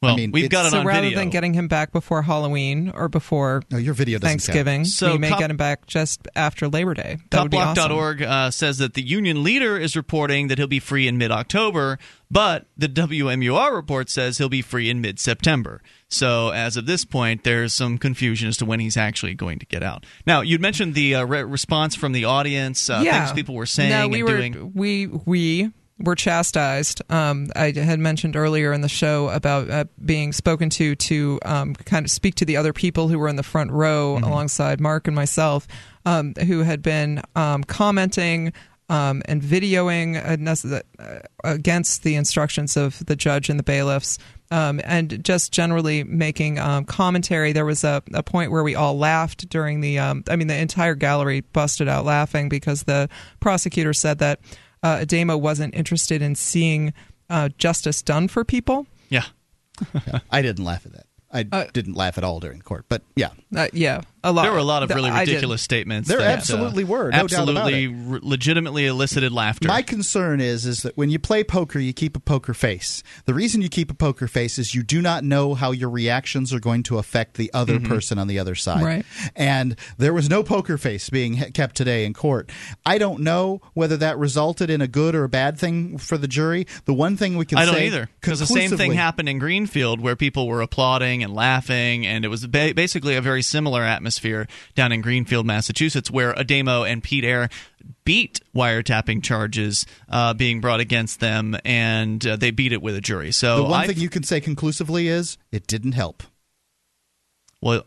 [0.02, 1.18] Well, I mean, we've got it so on rather video.
[1.18, 4.42] than getting him back before Halloween or before No, your video doesn't count.
[4.42, 7.16] Thanksgiving, So we may cop- get him back just after Labor Day.
[7.30, 8.22] That would be awesome.
[8.22, 11.98] Uh, says that the union leader is reporting that he'll be free in mid October,
[12.30, 15.80] but the WMUR report says he'll be free in mid September.
[16.08, 19.66] So, as of this point, there's some confusion as to when he's actually going to
[19.66, 20.04] get out.
[20.26, 23.24] Now, you'd mentioned the uh, re- response from the audience, uh, yeah.
[23.24, 24.72] things people were saying no, we and were, doing.
[24.74, 27.00] We we were chastised.
[27.10, 31.74] Um, I had mentioned earlier in the show about uh, being spoken to to um,
[31.74, 34.24] kind of speak to the other people who were in the front row Mm-hmm.
[34.24, 35.66] alongside Mark and myself,
[36.04, 38.52] um, who had been um, commenting.
[38.88, 44.16] Um, and videoing uh, against the instructions of the judge and the bailiffs,
[44.52, 47.52] um, and just generally making um, commentary.
[47.52, 49.98] There was a, a point where we all laughed during the.
[49.98, 53.08] Um, I mean, the entire gallery busted out laughing because the
[53.40, 54.38] prosecutor said that
[54.86, 56.92] uh, Ademo wasn't interested in seeing
[57.28, 58.86] uh, justice done for people.
[59.08, 59.24] Yeah.
[60.30, 61.06] I didn't laugh at that.
[61.32, 62.84] I Uh, didn't laugh at all during court.
[62.88, 64.42] But yeah, Uh, yeah, a lot.
[64.42, 65.32] There were a lot of really I did.
[65.32, 66.08] ridiculous statements.
[66.08, 67.90] There that, uh, absolutely were, no doubt about absolutely it.
[67.94, 69.68] re- legitimately elicited laughter.
[69.68, 73.02] My concern is is that when you play poker, you keep a poker face.
[73.24, 76.52] The reason you keep a poker face is you do not know how your reactions
[76.52, 78.82] are going to affect the other person on the other side.
[78.84, 79.06] Right.
[79.34, 82.50] And there was no poker face being kept today in court.
[82.84, 86.28] I don't know whether that resulted in a good or a bad thing for the
[86.28, 86.66] jury.
[86.84, 89.38] The one thing we can I don't say either because the same thing happened in
[89.38, 93.82] Greenfield where people were applauding and laughing, and it was ba- basically a very similar
[93.82, 94.15] atmosphere
[94.74, 97.48] down in Greenfield, Massachusetts, where Ademo and Pete Eyre
[98.04, 103.00] beat wiretapping charges uh, being brought against them, and uh, they beat it with a
[103.00, 103.32] jury.
[103.32, 106.22] So The one I thing you can say conclusively is it didn't help.
[107.60, 107.84] well,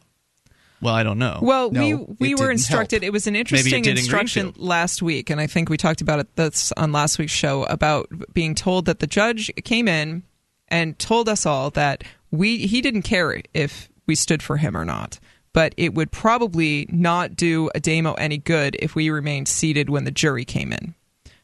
[0.82, 1.40] well, I don't know.
[1.42, 1.82] Well, No,
[2.20, 3.02] we we were instructed.
[3.04, 3.08] help.
[3.10, 6.20] It was an interesting did in instruction last week, and I think we talked about
[6.20, 10.24] it this on last week's show about being told that the judge came in
[10.70, 14.86] and told us all that we he didn't care if we stood for him or
[14.86, 15.20] not,
[15.54, 20.12] but it would probably not do Ademo any good if we remained seated when the
[20.12, 20.95] jury came in.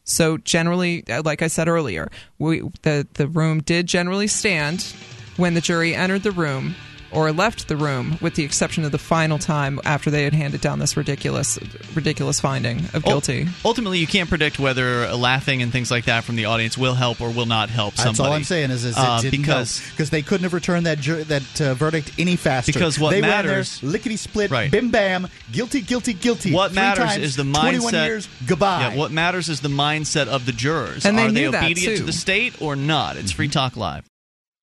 [0.04, 4.84] So generally, uh, like I said earlier, we, the the room did generally stand
[5.38, 6.76] when the jury entered the room
[7.16, 10.62] or left the room, with the exception of the final time after they had handed
[10.62, 11.58] down this ridiculous
[11.96, 13.48] ridiculous finding of Ul- guilty.
[13.64, 17.22] Ultimately, you can't predict whether laughing and things like that from the audience will help
[17.22, 18.28] or will not help That's somebody.
[18.30, 21.00] all I'm saying is, is it Uh, didn't because because they couldn't have returned that
[21.00, 22.72] jur- that uh, verdict any faster.
[22.74, 24.70] Because what they matters- went lickety split, Right.
[24.70, 26.52] bim bam, guilty, guilty, guilty.
[26.52, 28.06] what Three matters times, is the 21 mindset.
[28.08, 28.28] years.
[28.46, 28.82] Goodbye.
[28.82, 31.06] Yeah, what matters is the mindset of the jurors.
[31.06, 33.18] And they Are they knew that, obedient to the state or not?
[33.18, 34.04] It's Free Talk Live.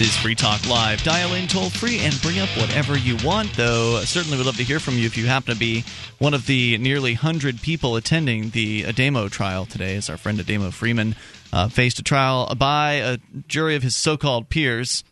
[0.00, 1.02] This is Free Talk Live.
[1.02, 4.00] Dial in toll free and bring up whatever you want, though.
[4.00, 5.84] Certainly we'd love to hear from you if you happen to be
[6.16, 10.72] one of the nearly 100 people attending the Ademo trial today, as our friend Ademo
[10.72, 11.16] Freeman
[11.52, 15.04] uh, faced a trial by a jury of his so called peers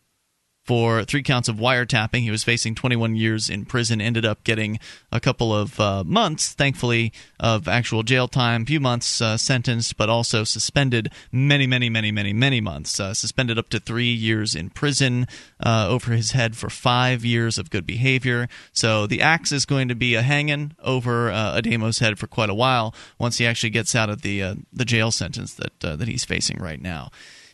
[0.69, 2.21] for three counts of wiretapping.
[2.21, 4.79] He was facing 21 years in prison, ended up getting
[5.11, 7.11] a couple of uh, months, thankfully,
[7.41, 12.13] of actual jail time, a few months uh, sentenced, but also suspended many, many, many,
[12.13, 13.01] many, many months.
[13.01, 15.27] Uh, suspended up to three years in prison
[15.59, 18.47] uh, over his head for five years of good behavior.
[18.71, 22.51] So the axe is going to be a hanging over uh, Ademo's head for quite
[22.51, 26.09] a while once he actually gets out of the uh, the jail sentence that that
[26.09, 27.11] he's facing right now.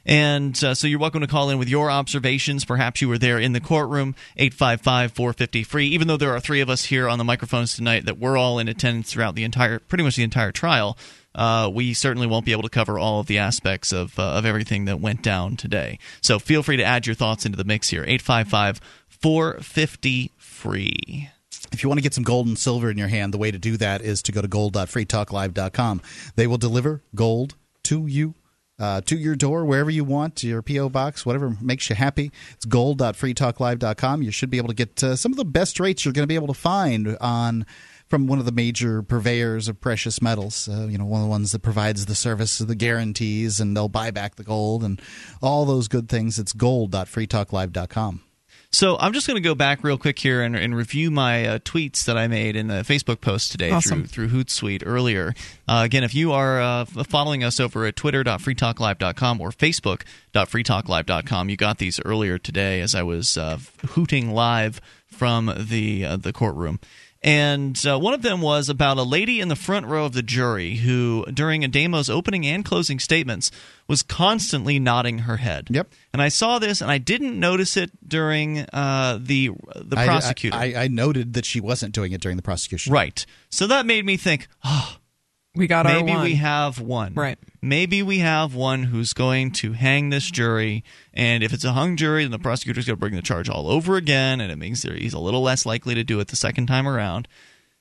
[0.07, 2.64] And uh, so you're welcome to call in with your observations.
[2.64, 5.86] Perhaps you were there in the courtroom, 855 450 free.
[5.88, 8.59] Even though there are three of us here on the microphones tonight that we're all
[8.59, 10.98] in attendance throughout the entire, pretty much the entire trial,
[11.34, 14.44] uh, we certainly won't be able to cover all of the aspects of, uh, of
[14.44, 15.98] everything that went down today.
[16.20, 21.30] So feel free to add your thoughts into the mix here, 855 450 free.
[21.72, 23.59] If you want to get some gold and silver in your hand, the way to
[23.59, 26.02] do that is to go to gold.freetalklive.com.
[26.36, 28.34] They will deliver gold to you.
[28.77, 30.89] Uh, to your door, wherever you want, your P.O.
[30.89, 32.33] box, whatever makes you happy.
[32.55, 34.22] It's gold.freetalklive.com.
[34.22, 36.29] You should be able to get uh, some of the best rates you're going to
[36.29, 37.66] be able to find on
[38.09, 40.68] from one of the major purveyors of precious metals.
[40.68, 43.89] Uh, you know, one of the ones that provides the service, the guarantees, and they'll
[43.89, 45.01] buy back the gold and
[45.41, 46.39] all those good things.
[46.39, 48.24] It's gold.freetalklive.com.
[48.75, 51.59] So I'm just going to go back real quick here and, and review my uh,
[51.61, 54.05] tweets that I made in the Facebook post today Awesome.
[54.05, 55.33] through through Hootsuite earlier.
[55.68, 61.79] Uh, again, if you are uh, following us over at twitter.freetalklive.com or facebook.freetalklive.com, you got
[61.79, 63.59] these earlier today as I was uh,
[63.91, 66.81] hooting live from the uh, the courtroom.
[67.25, 70.22] And uh, one of them was about a lady in the front row of the
[70.22, 73.51] jury who, during Ademo's opening and closing statements,
[73.89, 75.68] was constantly nodding her head.
[75.70, 75.89] Yep.
[76.12, 80.55] And I saw this, and I didn't notice it during uh, the the I- prosecutor.
[80.57, 82.93] I, I, I noted that she wasn't doing it during the prosecution.
[82.93, 83.25] right.
[83.51, 84.97] So that made me think, oh,
[85.55, 86.25] We got our maybe one.
[86.25, 87.14] we have one.
[87.14, 87.39] Right.
[87.65, 90.85] Maybe we have one who's going to hang this jury,
[91.15, 93.69] and if it's a hung jury, then the prosecutor's going to bring the charge all
[93.71, 96.67] over again, and it means he's a little less likely to do it the second
[96.67, 97.27] time around.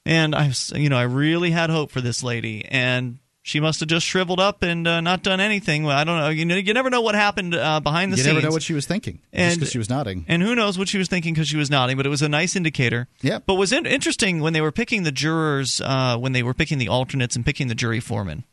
[0.06, 3.90] And I, you know, I really had hope for this lady, and she must have
[3.90, 5.86] just shriveled up and uh, not done anything.
[5.86, 6.30] I don't know.
[6.30, 8.28] You know, you never know what happened uh, behind the You scenes.
[8.28, 9.16] You never know what she was thinking.
[9.16, 10.24] just And- because she was nodding.
[10.30, 12.30] And who knows what she was thinking because she was nodding, but it was a
[12.30, 13.10] nice indicator.
[13.22, 13.40] Yeah.
[13.46, 16.78] But was in- interesting when they were picking the jurors, uh, when they were picking
[16.78, 18.46] the alternates and picking the jury foreman.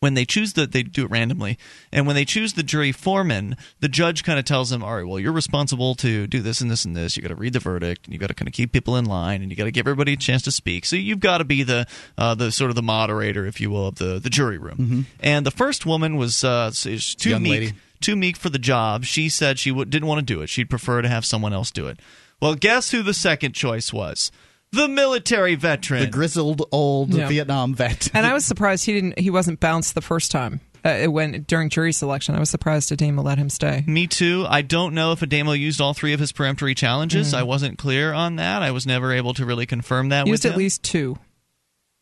[0.00, 1.58] When they choose the, they do it randomly,
[1.92, 5.06] and when they choose the jury foreman, the judge kind of tells them, "All right,
[5.06, 7.18] well, you're responsible to do this and this and this.
[7.18, 9.04] You got to read the verdict, and you got to kind of keep people in
[9.04, 10.86] line, and you got to give everybody a chance to speak.
[10.86, 11.86] So you've got to be the,
[12.16, 15.06] uh, the sort of the moderator, if you will, of the the jury room.
[15.20, 17.72] And the first woman was uh, too Young meek lady.
[18.00, 19.04] too meek for the job.
[19.04, 20.48] She said she w- didn't want to do it.
[20.48, 22.00] She'd prefer to have someone else do it.
[22.40, 24.32] Well, guess who the second choice was?
[24.72, 26.00] The military veteran.
[26.00, 27.28] The grizzled old Yeah.
[27.28, 28.08] Vietnam vet.
[28.14, 29.18] And I was surprised he didn't.
[29.18, 32.34] He wasn't bounced the first time uh, when during jury selection.
[32.36, 33.82] I was surprised Ademo let him stay.
[33.86, 34.46] Me too.
[34.48, 37.34] I don't know if Ademo used all three of his peremptory challenges.
[37.34, 38.62] I wasn't clear on that.
[38.62, 40.26] I was never able to really confirm that.
[40.28, 40.58] Used with at him.
[40.58, 41.16] least two.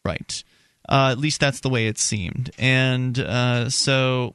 [0.05, 0.45] Right.
[0.89, 2.51] Uh, at least that's the way it seemed.
[2.59, 4.35] And uh, so,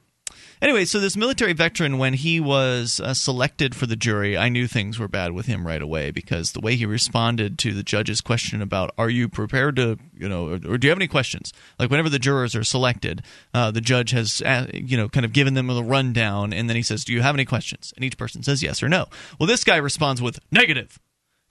[0.64, 4.66] anyway, so this military veteran, when he was uh, selected for the jury, I knew
[4.66, 8.20] things were bad with him right away because the way he responded to the judge's
[8.20, 11.52] question about, "Are you prepared to, you know, or, or do you have any questions?"
[11.78, 15.32] Like whenever the jurors are selected, uh, the judge has, uh, you know, kind of
[15.32, 18.18] given them a rundown, and then he says, "Do you have any questions?" And each
[18.18, 19.06] person says yes or no.
[19.38, 20.98] Well, this guy responds with negative.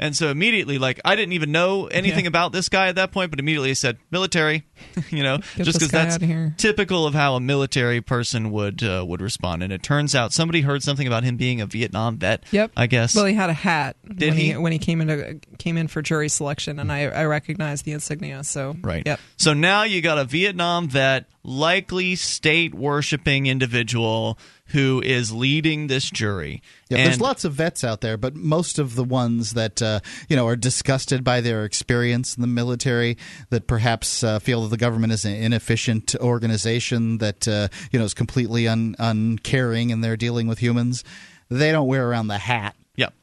[0.03, 2.27] And so immediately, like I didn't even know anything Yeah.
[2.29, 4.65] about this guy at that point, but immediately I said military,
[5.09, 6.17] you know, Get just because that's
[6.57, 9.63] typical of how a military person would uh, would respond.
[9.63, 12.43] And it turns out somebody heard something about him being a Vietnam vet.
[12.51, 12.71] Yep.
[12.75, 13.15] I guess.
[13.15, 14.51] Well, he had a hat Did when he?
[14.51, 14.57] he?
[14.57, 18.43] when he came into came in for jury selection, and I I recognized the insignia.
[18.43, 19.03] So Right.
[19.05, 19.19] Yep.
[19.37, 24.37] So now you got a Vietnam vet, likely state worshiping individual
[24.73, 26.61] who is leading this jury.
[26.89, 29.99] Yeah, and there's lots of vets out there, but most of the ones that uh,
[30.27, 33.17] you know are disgusted by their experience in the military,
[33.51, 38.05] that perhaps uh, feel that the government is an inefficient organization that uh, you know
[38.05, 41.03] is completely un- uncaring and they're dealing with humans,
[41.49, 42.75] they don't wear around the hat.
[42.95, 43.13] Yep.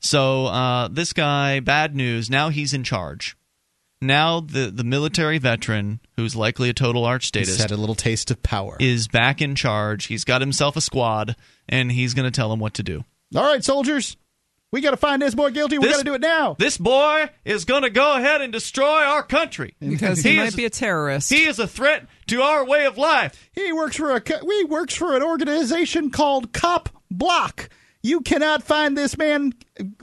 [0.00, 2.30] So uh, this guy, bad news.
[2.30, 3.36] Now he's in charge.
[4.06, 8.30] Now the the military veteran, who's likely a total arch He's had a little taste
[8.30, 8.76] of power.
[8.80, 10.06] is back in charge.
[10.06, 11.36] He's got himself a squad,
[11.68, 13.04] and he's going to tell them what to do.
[13.34, 14.16] All right, soldiers,
[14.70, 15.78] we got to find this boy guilty.
[15.78, 16.54] We This- got to do it now.
[16.58, 20.48] This boy is going to go ahead and destroy our country Because he, He might
[20.48, 21.30] is- be a terrorist.
[21.32, 23.48] He is a threat to our way of life.
[23.52, 27.68] He works for a co- he works for an organization called Cop Block.
[28.04, 29.54] You cannot find this man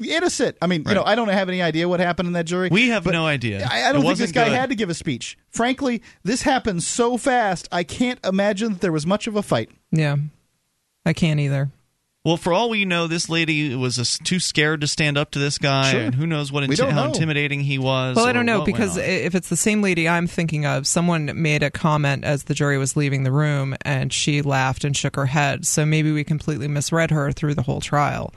[0.04, 0.58] innocent.
[0.60, 2.68] I mean, you know, I don't have any idea what happened in that jury.
[2.72, 3.68] We have no idea.
[3.72, 4.58] I, I don't think this guy good.
[4.58, 5.38] had to give a speech.
[5.52, 7.70] Frankly, this happened so fast.
[7.72, 9.70] I can't imagine that there was much of a fight.
[9.92, 10.16] yeah.
[11.06, 11.72] I can't either.
[12.24, 15.58] Well, for all we know, this lady was too scared to stand up to this
[15.58, 16.02] guy, Sure.
[16.02, 17.12] and who knows what inti- don't how know.
[17.14, 18.16] intimidating he was.
[18.16, 21.64] Well, I don't know because if it's the same lady I'm thinking of, someone made
[21.64, 25.26] a comment as the jury was leaving the room and she laughed and shook her
[25.26, 25.66] head.
[25.66, 28.36] So maybe we completely misread her through the whole trial.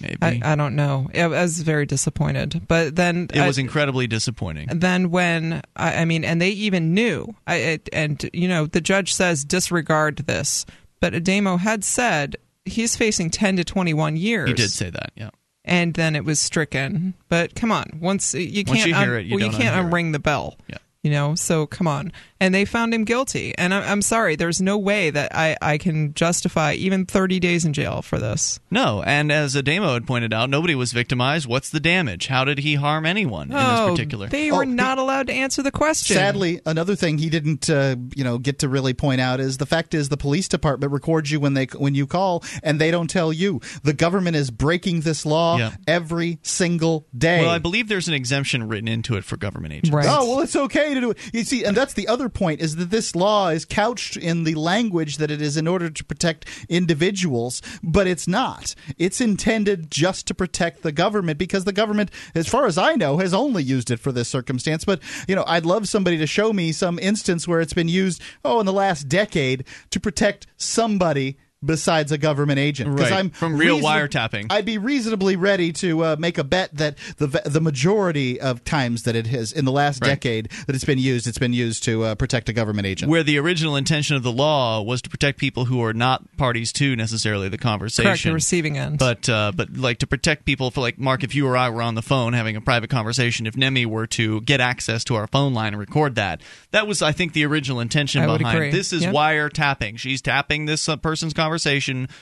[0.00, 1.10] maybe I, I don't know.
[1.14, 2.62] I was very disappointed.
[2.66, 4.68] But then it I- was incredibly disappointing.
[4.72, 7.34] then when I, I mean, and they even knew.
[7.46, 10.64] I it, and you know the judge says disregard this,
[11.00, 12.36] but Ademo had said
[12.66, 14.48] he's facing ten to twenty one years.
[14.48, 15.30] He did say that, yeah.
[15.64, 17.14] and then it was stricken.
[17.28, 19.92] But come on, once you can't, you hear it, you well, don't can't unhear it.
[19.92, 20.56] unring the bell.
[20.68, 20.78] Yeah.
[21.02, 22.12] You know, so come on.
[22.38, 23.54] And they found him guilty.
[23.56, 27.64] And I'm, I'm sorry, there's no way that I, I can justify even 30 days
[27.64, 28.60] in jail for this.
[28.70, 31.46] No, and as Ademo had pointed out, nobody was victimized.
[31.46, 32.26] What's the damage?
[32.26, 34.26] How did he harm anyone in oh, this particular?
[34.26, 34.32] Case?
[34.32, 36.14] They Oh, were he- not allowed to answer the question.
[36.14, 39.66] Sadly, another thing he didn't, uh, you know, get to really point out is the
[39.66, 43.08] fact is the police department records you when they when you call, and they don't
[43.08, 43.60] tell you.
[43.82, 45.72] The government is breaking this law Yeah.
[45.88, 47.40] every single day.
[47.40, 49.90] well, I believe there's an exemption written into it for government agents.
[49.90, 50.06] Right.
[50.08, 51.18] Oh well, it's okay to do it.
[51.32, 54.54] You see, and that's the other point is that this law is couched in the
[54.54, 58.74] language that it is in order to protect individuals, but it's not.
[58.98, 63.18] It's intended just to protect the government because the government, as far as I know,
[63.18, 64.84] has only used it for this circumstance.
[64.84, 68.22] But, you know, I'd love somebody to show me some instance where it's been used,
[68.44, 72.98] oh, in the last decade to protect somebody besides a government agent.
[72.98, 73.12] Right.
[73.12, 74.46] I'm From real reason- wiretapping.
[74.50, 79.04] I'd be reasonably ready to uh, make a bet that the the majority of times
[79.04, 80.08] that it has in the last Right.
[80.08, 83.10] decade that it's been used, it's been used to uh, protect a government agent.
[83.10, 86.72] Where the original intention of the law was to protect people who are not parties
[86.74, 88.10] to necessarily the conversation.
[88.10, 88.98] Correct, the receiving end.
[88.98, 91.82] But uh, but like to protect people for like Mark, if you or I were
[91.82, 95.26] on the phone having a private conversation, if Nemi were to get access to our
[95.26, 96.42] phone line and record that,
[96.72, 98.70] that was I think the original intention I would behind agree.
[98.70, 99.14] this is Yep.
[99.14, 99.98] wiretapping.
[99.98, 101.55] She's tapping this uh, person's conversation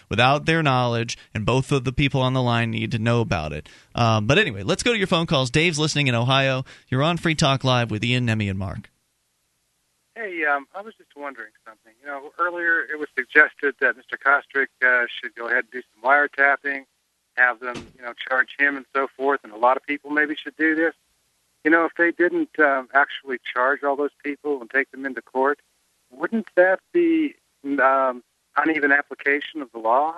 [0.08, 3.52] without their knowledge, and both of the people on the line need to know about
[3.52, 3.68] it.
[3.94, 5.50] Um, but anyway, let's go to your phone calls.
[5.50, 6.64] Dave's listening in Ohio.
[6.88, 8.90] You're on Free Talk Live with Ian, Nemi, and Mark.
[10.16, 11.92] Hey, um, I was just wondering something.
[12.00, 14.16] You know, earlier it was suggested that Mr.
[14.16, 16.84] Kostric uh, should go ahead and do some wiretapping,
[17.36, 20.36] have them, you know, charge him and so forth, and a lot of people maybe
[20.36, 20.94] should do this.
[21.64, 25.20] You know, if they didn't um, actually charge all those people and take them into
[25.20, 25.58] court,
[26.12, 28.22] wouldn't that be um,
[28.56, 30.14] uneven application of the law?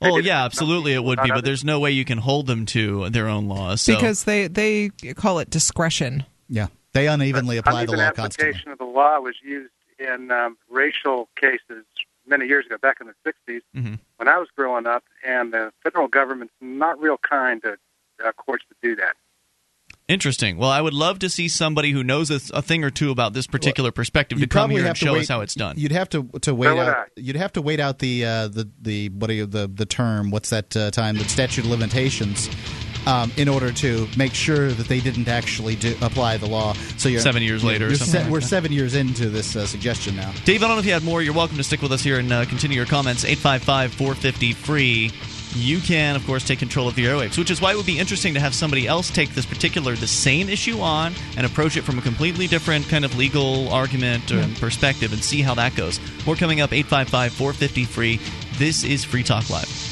[0.00, 3.10] Oh yeah, absolutely it would be, but there's no way you can hold them to
[3.10, 3.82] their own laws.
[3.82, 3.94] So.
[3.94, 6.24] because they they call it discretion.
[6.48, 8.72] yeah, they unevenly apply the uneven law application constantly.
[8.72, 11.84] of the law was used in um, racial cases
[12.26, 13.98] many years ago, back in the 60s, Mhm.
[14.16, 17.76] when I was growing up, and the federal government's not real kind to
[18.24, 19.14] uh, courts to do that.
[20.12, 20.58] Interesting.
[20.58, 23.32] Well, I would love to see somebody who knows a, a thing or two about
[23.32, 25.76] this particular perspective to come probably here and show wait, us how it's done.
[25.78, 26.94] You'd have to to wait out.
[26.94, 27.04] I.
[27.16, 30.30] You'd have to wait out the uh, the the what are you, the the term?
[30.30, 31.16] What's that uh, time?
[31.16, 32.50] The statute of limitations.
[33.04, 37.08] Um, in order to make sure that they didn't actually do, apply the law, so
[37.08, 38.46] you're Seven years later or you're something like we're that.
[38.46, 40.32] seven years into this uh, suggestion now.
[40.44, 41.20] Dave, I don't know if you had more.
[41.20, 43.24] You're welcome to stick with us here and uh, continue your comments.
[43.24, 45.10] 855 450 free.
[45.54, 47.98] You can, of course, take control of the airwaves, which is why it would be
[47.98, 51.82] interesting to have somebody else take this particular, the same issue on and approach it
[51.82, 56.00] from a completely different kind of legal argument or perspective and see how that goes.
[56.26, 58.20] More coming up, 855 450 free.
[58.58, 59.91] This is Free Talk Live.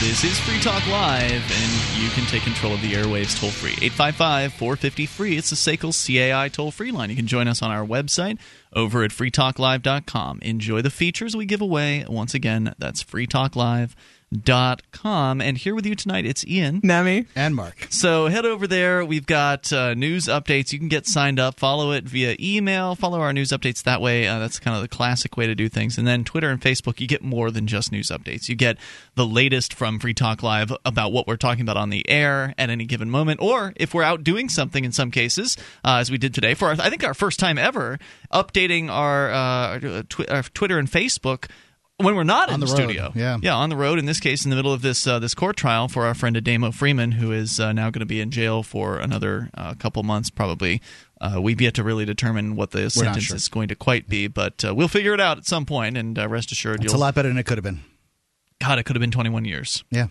[0.00, 3.72] This is Free Talk Live, and you can take control of the airwaves toll free.
[3.72, 5.36] 855 450 free.
[5.36, 7.10] It's the SACL CAI toll free line.
[7.10, 8.38] You can join us on our website
[8.72, 10.38] over at freetalklive.com.
[10.42, 12.04] Enjoy the features we give away.
[12.08, 13.02] Once again, that's
[14.34, 15.40] freetalklive.com.
[15.40, 16.80] And here with you tonight, it's Ian.
[16.82, 17.26] Nemi.
[17.34, 19.04] And Mark, So head over there.
[19.04, 20.72] We've got uh, news updates.
[20.72, 21.58] You can get signed up.
[21.58, 22.94] Follow it via email.
[22.94, 24.26] Follow our news updates that way.
[24.26, 25.98] Uh, that's kind of the classic way to do things.
[25.98, 28.48] And then Twitter and Facebook, you get more than just news updates.
[28.48, 28.78] You get
[29.14, 32.70] the latest from Free Talk Live about what we're talking about on the air at
[32.70, 36.18] any given moment, or if we're out doing something in some cases, uh, as we
[36.18, 37.98] did today for our, I think our first time ever,
[38.32, 41.46] updating our, uh, tw- our Twitter and Facebook.
[42.00, 43.38] When we're not On in the the, studio, yeah.
[43.42, 43.98] yeah, on the road.
[43.98, 46.36] In this case, in the middle of this uh, this court trial for our friend
[46.36, 50.04] Ademo Freeman, who is uh, now going to be in jail for another uh, couple
[50.04, 50.80] months, probably.
[51.20, 53.34] Uh, we've yet to really determine what the sentence sure.
[53.34, 55.96] is going to quite be, but uh, we'll figure it out at some point.
[55.96, 57.00] And uh, rest assured, it's you'll.
[57.00, 57.80] a lot better than it could have been.
[58.60, 59.82] God, it could have been 21 years.
[59.90, 60.06] Yeah.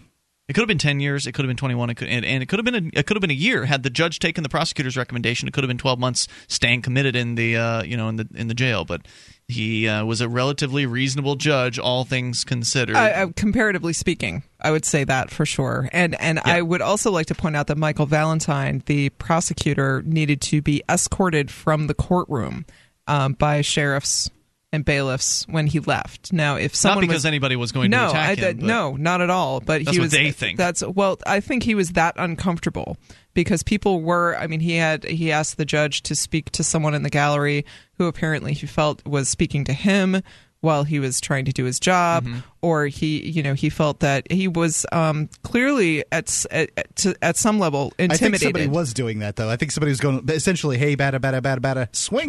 [0.48, 1.28] It could have been 10 years.
[1.28, 1.90] It could have been 21.
[1.90, 3.66] It could, and, and it could have been a, it could have been a year
[3.66, 5.46] had the judge taken the prosecutor's recommendation.
[5.46, 8.28] It could have been 12 months staying committed in the uh, you know in the
[8.34, 8.86] in the jail.
[8.86, 9.10] But
[9.50, 12.96] he uh, was a relatively reasonable judge, all things considered.
[12.96, 15.90] I, comparatively speaking, I would say that for sure.
[15.92, 20.40] And and I would also like to point out that Michael Valentine, the prosecutor, needed
[20.44, 22.66] to be escorted from the courtroom
[23.06, 24.30] um, by sheriffs
[24.78, 26.32] and bailiffs when he left.
[26.32, 28.60] Now, if Not because was, anybody was going no, to attack I, him.
[28.60, 29.60] no, not at all.
[29.60, 30.12] But That's he what was.
[30.14, 30.58] they think.
[30.58, 32.98] That's well, I think he was that uncomfortable
[33.34, 34.38] because people were.
[34.38, 37.66] I mean, he had he asked the judge to speak to someone in the gallery
[37.98, 40.22] who apparently he felt was speaking to him.
[40.62, 42.40] while he was trying to do his job, Mm-hmm.
[42.62, 47.16] Or he, you know, he felt that he was um, clearly at, at at to-
[47.22, 48.24] at some level intimidated.
[48.24, 49.50] I think somebody was doing that though.
[49.50, 52.28] I think somebody was going essentially, "Hey, bada bada bada bada, swing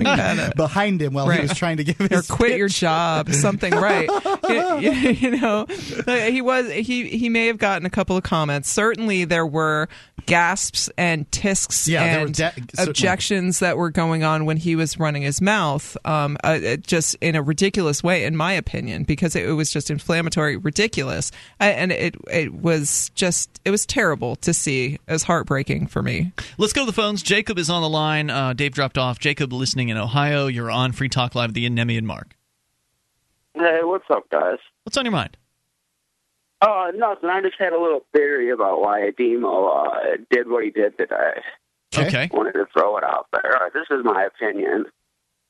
[0.56, 1.40] behind him while Right.
[1.40, 2.80] he was trying to give or quit your pitch.
[2.80, 4.08] job, something right?
[4.80, 8.70] you, you know, he was he he may have gotten a couple of comments.
[8.70, 9.88] Certainly, there were
[10.26, 15.22] gasps and tisks Yeah, and de- objections that were going on when he was running
[15.22, 19.52] his mouth, um, uh, just in a ridiculous way, in my opinion, because it, it
[19.52, 24.98] was just inflammatory, ridiculous, I, and it it was just it was terrible to see.
[25.06, 26.32] It was heartbreaking for me.
[26.58, 27.22] Let's go to the phones.
[27.22, 28.30] Jacob is on the line.
[28.30, 29.18] Uh, Dave dropped off.
[29.18, 30.46] Jacob, listening in Ohio.
[30.46, 32.34] You're on Free Talk Live, the Nemi and Mark.
[33.54, 34.58] Hey, what's up, guys?
[34.84, 35.36] What's on your mind?
[36.60, 37.28] Uh, nothing.
[37.28, 41.40] I just had a little theory about why Ademo uh, did what he did today.
[41.96, 42.28] Okay.
[42.32, 43.70] Wanted to throw it out there.
[43.72, 44.86] This is my opinion.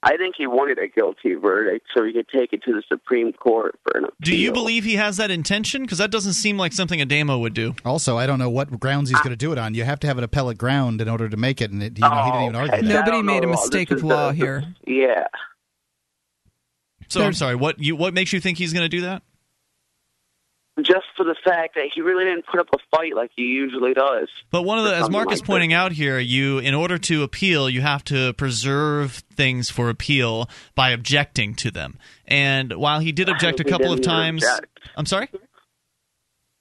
[0.02, 3.32] I think he wanted a guilty verdict so he could take it to the Supreme
[3.32, 4.16] Court for an appeal.
[4.22, 5.82] Do you believe he has that intention?
[5.82, 7.74] Because that doesn't seem like something Ademo would do.
[7.84, 9.74] Also, I don't know what grounds he's going to do it on.
[9.74, 12.04] You have to have an appellate ground in order to make it, and it, you
[12.04, 12.86] oh, know, he didn't even Oh, argue okay.
[12.86, 13.06] that.
[13.06, 14.74] Nobody made a mistake of law the- here.
[14.86, 15.24] Yeah.
[17.08, 17.56] So I'm sorry.
[17.56, 19.22] What you what makes you think he's going to do that?
[20.80, 23.94] Just for the fact that he really didn't put up a fight like he usually
[23.94, 24.28] does.
[24.50, 27.24] But one of the, as Mark is like pointing out here, you in order to
[27.24, 31.98] appeal, you have to preserve things for appeal by objecting to them.
[32.26, 34.80] And while he did object a couple of times, object.
[34.96, 35.28] I'm sorry.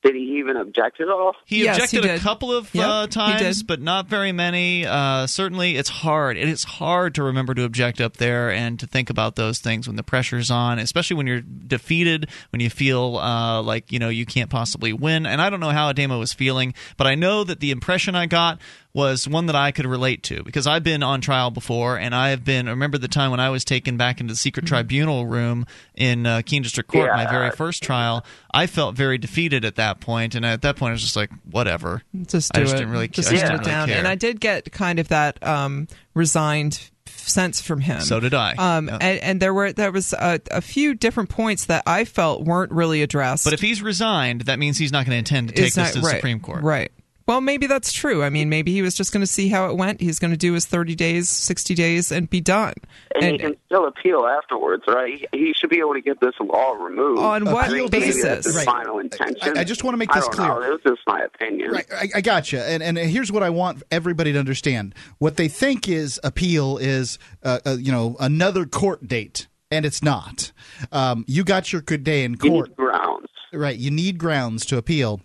[0.03, 1.33] Did he even object at all?
[1.45, 4.85] He Yes, objected he a couple of Yep, uh, times, but not very many.
[4.85, 6.37] Uh, certainly, it's hard.
[6.37, 9.87] It is hard to remember to object up there and to think about those things
[9.87, 14.09] when the pressure's on, especially when you're defeated, when you feel uh, like you know
[14.09, 15.25] you can't possibly win.
[15.25, 18.27] And I don't know how Ademo was feeling, but I know that the impression I
[18.27, 18.59] got
[18.97, 22.29] was one that I could relate to because I've been on trial before, and I
[22.31, 22.67] have been.
[22.67, 24.73] I remember the time when I was taken back into the secret Mm-hmm.
[24.75, 28.25] tribunal room in uh, Keene District Court, my very first trial.
[28.51, 31.29] I felt very defeated at that point, and at that point, I was just like,
[31.49, 32.01] whatever.
[32.25, 32.79] Just I do just it.
[32.79, 33.87] didn't really- just I just shut didn't it really down.
[33.89, 33.97] care.
[33.99, 38.01] And I did get kind of that um, resigned sense from him.
[38.01, 38.55] So did I.
[38.57, 38.97] Um, Yeah.
[38.99, 42.71] and, and there were there was a, a few different points that I felt weren't
[42.71, 43.43] really addressed.
[43.43, 45.85] But if he's resigned, that means he's not going to intend to take It's this
[45.85, 46.63] not- to the right, Supreme Court.
[46.63, 46.91] Right.
[47.27, 48.23] Well, maybe that's true.
[48.23, 49.99] I mean, maybe he was just going to see how it went.
[49.99, 52.73] He's going to do his 30 days, 60 days, and be done.
[53.15, 55.27] And, he can still appeal afterwards, right?
[55.33, 57.19] He should be able to get this law removed.
[57.19, 58.55] On what I basis?
[58.55, 58.65] Right.
[58.65, 59.57] final intention.
[59.57, 60.47] I- I just wanna make I this don't clear.
[60.47, 60.61] Know.
[60.61, 61.71] It was just my opinion.
[61.71, 62.63] Right, I, I gotcha.
[62.63, 67.19] And and here's what I want everybody to understand: what they think is appeal is,
[67.43, 70.51] uh, uh, you know, another court date, and it's not.
[70.93, 73.27] Um, you got your good day in You court, need grounds.
[73.51, 73.75] right?
[73.77, 75.19] You need grounds to appeal,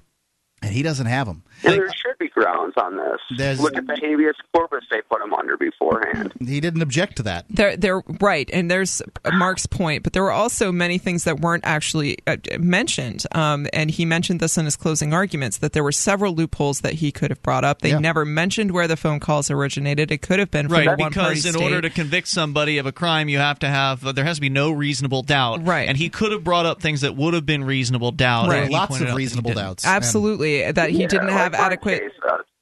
[0.63, 1.45] and he doesn't have them.
[1.65, 3.59] And there should be grounds on this.
[3.61, 6.33] Look at the habeas corpus they put him under beforehand.
[6.41, 7.45] He didn't object to that.
[7.51, 9.03] They're, they're right, and there's
[9.33, 13.25] Mark's point, but there were also many things that weren't actually uh, mentioned.
[13.33, 16.95] Um, and he mentioned this in his closing arguments that there were several loopholes that
[16.95, 17.81] he could have brought up.
[17.81, 17.99] They Yeah.
[17.99, 20.11] never mentioned where the phone calls originated.
[20.11, 21.63] It could have been from Right, a one party because in state.
[21.63, 24.41] order to convict somebody of a crime, you have to have uh, there has to
[24.41, 25.65] be no reasonable doubt.
[25.67, 25.89] Right.
[25.89, 28.49] and he could have brought up things that would have been reasonable doubt.
[28.49, 28.71] Right.
[28.71, 29.63] Lots of reasonable didn't.
[29.65, 29.85] doubts.
[29.85, 32.13] And- Absolutely, that he Yeah, didn't like have adequate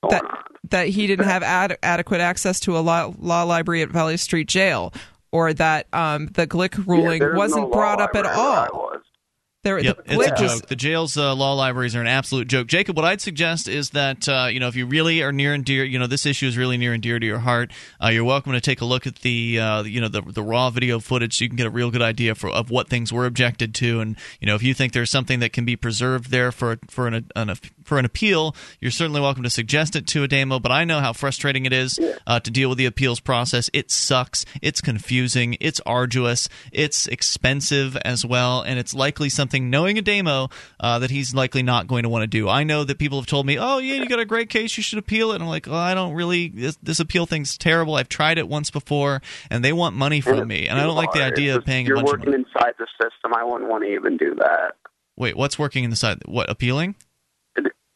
[0.09, 0.23] that
[0.71, 4.49] that he didn't have ad- adequate access to a law, law library at Valley Street
[4.49, 4.93] Jail,
[5.33, 8.67] or that um, the Glik ruling there's wasn't no brought up at library where I
[8.67, 8.91] all.
[9.63, 10.67] There, Yep, the it's a joke.
[10.69, 12.67] The jail's uh, law libraries are an absolute joke.
[12.67, 15.63] Jacob, what I'd suggest is that uh, you know if you really are near and
[15.63, 17.71] dear, you know this issue is really near and dear to your heart.
[18.03, 20.71] Uh, you're welcome to take a look at the uh, you know the the raw
[20.71, 23.27] video footage so you can get a real good idea for of what things were
[23.27, 26.51] objected to, and you know if you think there's something that can be preserved there
[26.51, 27.51] for for an, an
[27.91, 30.63] for an appeal, you're certainly welcome to suggest it to Ademo.
[30.63, 33.69] But I know how frustrating it is uh, to deal with the appeals process.
[33.73, 34.47] It sucks.
[34.63, 35.57] It's confusing.
[35.61, 36.49] It's arduous.
[36.71, 41.89] It's expensive as well, and it's likely something knowing Ademo uh, that he's likely not
[41.89, 42.49] going to want to do.
[42.49, 44.77] I know that people have told me, "Oh yeah, you got a great case.
[44.77, 46.47] You should appeal it." And I'm like, "Oh, I don't really.
[46.47, 47.97] This, this appeal thing's terrible.
[47.97, 49.21] I've tried it once before,
[49.51, 51.89] and they want money from me, and I don't like the idea of paying a
[51.89, 53.35] You're bunch of working money." inside the system.
[53.35, 54.77] I wouldn't want to even do that.
[55.17, 56.23] Wait, what's working inside?
[56.25, 56.95] What appealing?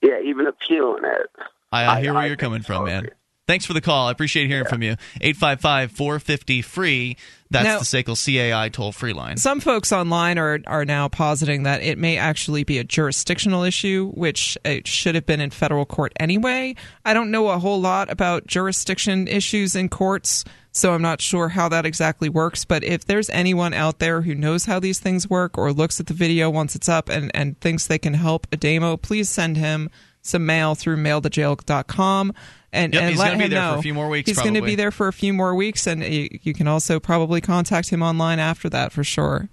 [0.05, 1.30] Yeah, even appealing it.
[1.72, 3.09] I, I hear I- where I you're coming from, man.
[3.46, 4.09] Thanks for the call.
[4.09, 4.92] I appreciate hearing from you.
[5.20, 7.16] 855 450 free.
[7.50, 9.36] That's Now- the SACL CAI toll free line.
[9.36, 14.11] Some folks online are are now positing that it may actually be a jurisdictional issue,
[14.14, 16.74] which it should have been in federal court anyway.
[17.05, 20.44] I don't know a whole lot about jurisdiction issues in courts,
[20.77, 22.64] so I'm not sure how that exactly works.
[22.64, 26.09] But if there's anyone out there who knows how these things work or looks at
[26.09, 29.88] the video once it's up and, and thinks they can help Ademo, please send him
[30.21, 32.34] some mail through mailtojail.com
[32.72, 33.79] and, Yep, and he's let him there for know.
[33.79, 36.03] a few more weeks, He's going to be there for a few more weeks, and
[36.03, 39.49] you, you can also probably contact him online after that for sure.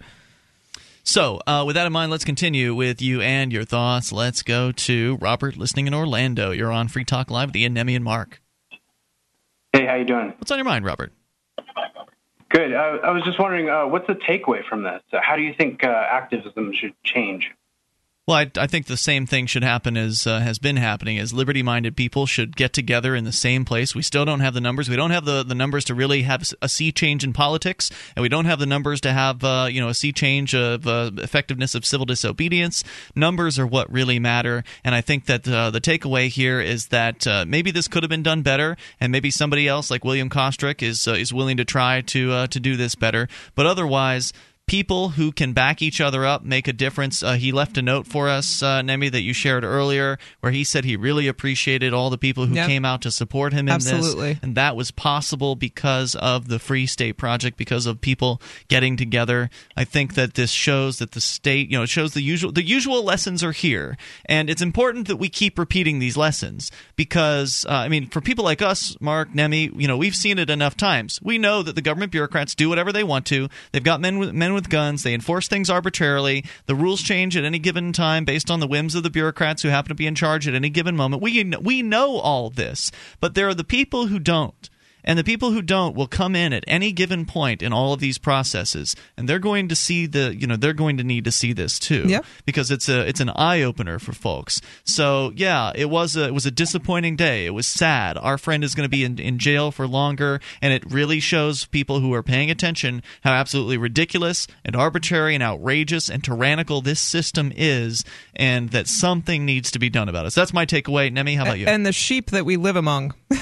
[1.04, 4.12] So, uh, with that in mind, let's continue with you and your thoughts.
[4.12, 6.50] Let's go to Robert, listening in Orlando.
[6.50, 8.41] You're on Free Talk Live with Ian Nemi and Mark.
[9.74, 10.34] Hey, how you doing?
[10.38, 11.14] What's on your mind, Robert?
[12.50, 12.74] Good.
[12.74, 15.02] I, I was just wondering, uh, what's the takeaway from this?
[15.14, 17.52] Uh, how do you think uh, activism should change?
[18.28, 21.18] Well, I, I, think the same thing should happen as uh, has been happening.
[21.18, 23.96] As liberty-minded people should get together in the same place.
[23.96, 24.88] We still don't have the numbers.
[24.88, 28.22] We don't have the, the numbers to really have a sea change in politics, and
[28.22, 31.10] we don't have the numbers to have uh, you know a sea change of uh,
[31.18, 32.84] effectiveness of civil disobedience.
[33.16, 37.26] Numbers are what really matter, and I think that uh, the takeaway here is that
[37.26, 40.84] uh, maybe this could have been done better, and maybe somebody else like William Kostric
[40.84, 43.28] is uh, is willing to try to to do this better.
[43.56, 44.32] But otherwise
[44.72, 47.22] people who can back each other up make a difference.
[47.22, 50.64] Uh, he left a note for us, uh, Nemi, that you shared earlier, where he
[50.64, 52.68] said he really appreciated all the people who Yep.
[52.70, 54.34] came out to support him in Absolutely.
[54.36, 58.96] this, and that was possible because of the Free State Project, because of people getting
[58.96, 59.50] together.
[59.76, 62.64] I think that this shows that the state, you know, it shows the usual the
[62.64, 67.74] usual lessons are here, and it's important that we keep repeating these lessons because, uh,
[67.74, 71.20] I mean, for people like us, Mark, Nemi, you know, we've seen it enough times.
[71.22, 73.50] We know that the government bureaucrats do whatever they want to.
[73.74, 75.04] They've got men with men with guns.
[75.04, 76.46] They enforce things arbitrarily.
[76.66, 79.70] The rules change at any given time based on the whims of the bureaucrats who
[79.70, 81.22] happen to be in charge at any given moment.
[81.22, 84.70] We we know all this, but there are the people who don't.
[85.04, 88.00] And the people who don't will come in at any given point in all of
[88.00, 91.32] these processes, and they're going to see the, you know, they're going to need to
[91.32, 92.26] see this too, Yep.
[92.46, 94.62] because it's a, it's an eye opener for folks.
[94.84, 97.46] So yeah, it was a, it was a disappointing day.
[97.46, 98.18] It was sad.
[98.18, 101.66] Our friend is going to be in, in jail for longer, and it really shows
[101.66, 107.00] people who are paying attention how absolutely ridiculous and arbitrary and outrageous and tyrannical this
[107.00, 108.04] system is,
[108.36, 110.32] and that something needs to be done about it.
[110.32, 111.12] So that's my takeaway.
[111.12, 111.66] Nemi, how about you?
[111.68, 113.14] And the sheep that we live among.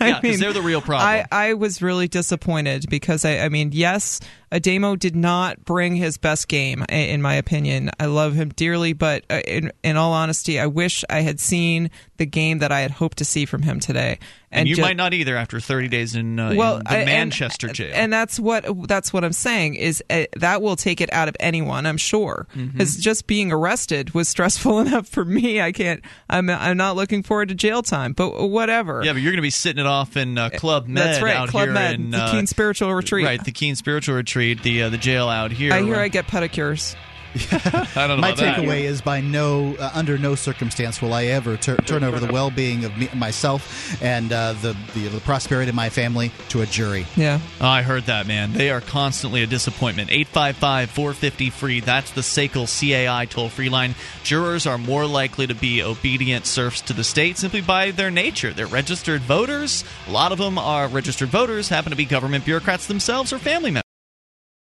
[0.00, 0.91] Yeah, 'cause they're the real problem.
[1.00, 4.20] I, I was really disappointed because I, I mean, yes,
[4.52, 7.90] Ademo did not bring his best game, in my opinion.
[7.98, 11.90] I love him dearly, but uh, in, in all honesty, I wish I had seen
[12.18, 14.18] the game that I had hoped to see from him today.
[14.52, 16.96] and you ju- might not either after 30 days in, uh, well, in the I-
[16.98, 17.90] and- Manchester jail.
[17.94, 21.36] and that's what that's what I'm saying is uh, that will take it out of
[21.40, 21.86] anyone.
[21.86, 22.78] I'm sure Mm-hmm.
[23.00, 25.60] just being arrested was stressful enough for me.
[25.62, 26.02] I can't.
[26.28, 29.02] I'm I'm not looking forward to jail time, but whatever.
[29.04, 31.48] yeah, but you're going to be sitting it off in uh, Club Med That's right,
[31.48, 33.24] Club here Med, in the uh, Keene Spiritual Retreat.
[33.26, 35.72] Right, the Keene Spiritual Retreat, the uh, the jail out here.
[35.72, 36.94] I hear I get pedicures.
[37.50, 38.58] I don't know My about that.
[38.58, 42.30] takeaway is by no, uh, under no circumstance will I ever tur- turn over the
[42.30, 46.66] well-being of me, myself and uh, the, the the prosperity of my family to a
[46.66, 47.06] jury.
[47.16, 47.40] Yeah.
[47.58, 48.52] Oh, I heard that, man.
[48.52, 50.10] They are constantly a disappointment.
[50.10, 51.80] 855 450 free.
[51.80, 53.94] That's the SACL CAI toll free line.
[54.24, 58.52] Jurors are more likely to be obedient serfs to the state simply by their nature.
[58.52, 59.84] They're registered voters.
[60.06, 63.70] A lot of them are registered voters, happen to be government bureaucrats themselves or family
[63.70, 63.81] members.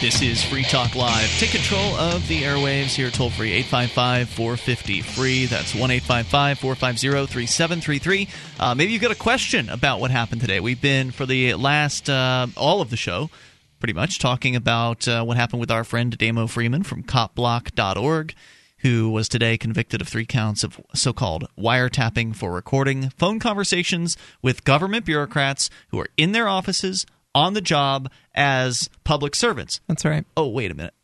[0.00, 1.30] This is Free Talk Live.
[1.38, 5.46] Take control of the airwaves here toll free 855 450 free.
[5.46, 8.28] That's 1 855 450 3733.
[8.60, 10.60] Uh, Maybe you've got a question about what happened today.
[10.60, 13.30] We've been, for the last, uh, all of the show,
[13.80, 18.34] pretty much, talking about uh, what happened with our friend Damo Freeman from copblock.org.
[18.80, 24.18] Who was today convicted of three counts of so called wiretapping for recording phone conversations
[24.42, 27.06] with government bureaucrats who are in their offices
[27.36, 29.80] on the job as public servants.
[29.86, 30.24] That's right.
[30.36, 30.94] Oh, wait a minute.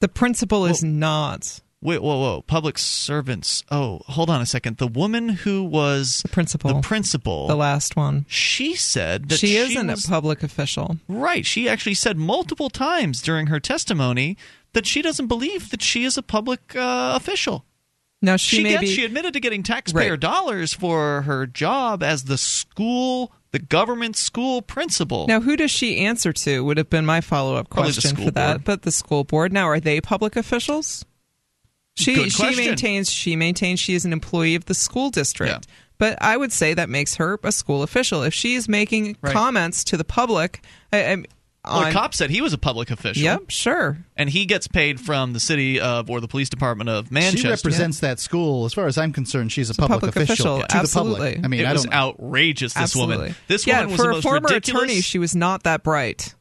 [0.00, 2.42] The principle is not Wait, whoa, whoa.
[2.42, 3.64] Public servants.
[3.70, 4.76] Oh, hold on a second.
[4.76, 6.74] The woman who was the principal.
[6.74, 8.26] the principal, the last one.
[8.28, 10.98] she said that She she isn't was, a public official.
[11.08, 11.46] Right.
[11.46, 14.36] She actually said multiple times during her testimony
[14.74, 17.64] that she doesn't believe that she is a public uh, official.
[18.20, 18.86] Now she, She, gets, be.
[18.88, 20.20] she admitted to getting taxpayer Right.
[20.20, 25.26] dollars for her job as the school, the government school principal.
[25.26, 26.64] now, who does she answer to?
[26.64, 28.52] Would have been my follow up question for that.
[28.58, 28.64] board.
[28.64, 29.52] But the school board.
[29.52, 31.04] Now, are they public officials?
[31.96, 35.66] She she maintains she maintains she is an employee of the school district.
[35.68, 35.74] Yeah.
[35.98, 38.22] But I would say that makes her a school official.
[38.22, 39.32] If she is making Right.
[39.34, 40.62] comments to the public,
[40.92, 41.24] I, I,
[41.64, 43.22] Well, on a cop said he was a public official.
[43.22, 43.98] Yep, sure.
[44.16, 47.38] And he gets paid from the city of or the police department of Manchester.
[47.38, 48.64] She represents that school.
[48.64, 51.12] As far as I'm concerned, she's a public, public official, to absolutely.
[51.12, 51.44] the public.
[51.44, 51.92] I mean, it I was don't.
[51.92, 52.72] outrageous.
[52.72, 53.16] This Absolutely.
[53.16, 53.34] woman.
[53.48, 54.82] This yeah, woman was for the a former ridiculous.
[54.84, 56.34] attorney, she was not that bright.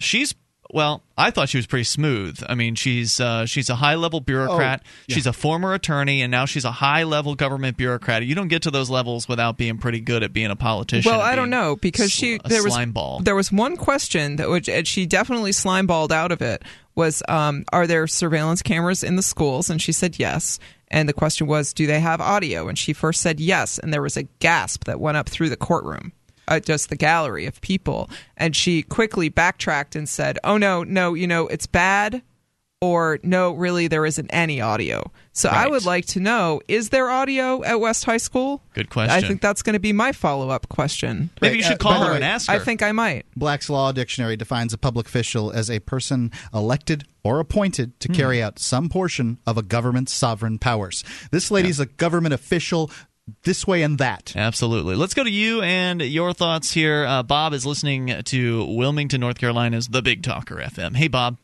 [0.00, 0.34] she's
[0.70, 2.42] well, I thought she was pretty smooth.
[2.46, 4.82] I mean, she's uh, she's a high level bureaucrat.
[4.84, 5.14] Oh, yeah.
[5.14, 8.24] She's a former attorney, and now she's a high level government bureaucrat.
[8.24, 11.10] You don't get to those levels without being pretty good at being a politician.
[11.10, 13.20] Well, I don't know because sl- she there was ball.
[13.20, 16.62] there was one question that which and she definitely slime balled out of it
[16.94, 20.58] was um, are there surveillance cameras in the schools and she said yes
[20.88, 24.02] and the question was do they have audio and she first said yes and there
[24.02, 26.12] was a gasp that went up through the courtroom
[26.48, 31.14] uh, just the gallery of people and she quickly backtracked and said oh no no
[31.14, 32.22] you know it's bad
[32.80, 35.02] or no really there isn't any audio
[35.32, 39.10] so i would like to know is there audio at west high school Good question.
[39.10, 41.30] I think that's going to be my follow up question.
[41.42, 42.54] Maybe you should uh, call by her way, and ask her.
[42.54, 43.26] I think I might.
[43.34, 47.98] Black's Law Dictionary defines a public official as a person elected or appointed Hmm.
[47.98, 51.02] to carry out some portion of a government's sovereign powers.
[51.32, 52.88] This lady's a government official
[53.42, 54.34] this way and that.
[54.36, 54.94] Absolutely.
[54.94, 57.04] Let's go to you and your thoughts here.
[57.04, 60.96] Uh, Bob is listening to Wilmington, North Carolina's The Big Talker FM.
[60.96, 61.38] Hey, Bob.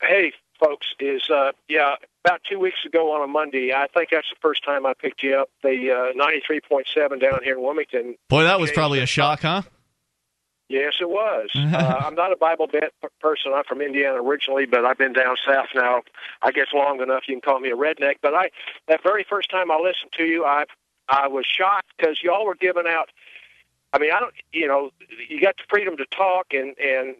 [0.00, 4.28] Hey, folks, is uh, yeah, about two weeks ago on a Monday, I think that's
[4.28, 5.50] the first time I picked you up.
[5.62, 8.16] The uh, ninety three point seven down here in Wilmington.
[8.28, 9.62] Boy, that was probably a shock, huh?
[10.68, 11.48] Yes, it was.
[11.56, 13.52] uh, I'm not a Bible Belt p- person.
[13.54, 16.02] I'm from Indiana originally, but I've been down south now.
[16.42, 18.16] I guess long enough you can call me a redneck.
[18.20, 18.50] But I,
[18.86, 20.64] that very first time I listened to you, I,
[21.08, 23.10] I was shocked because y'all were giving out.
[23.92, 24.34] I mean, I don't.
[24.52, 24.90] You know,
[25.28, 27.16] you got the freedom to talk, and and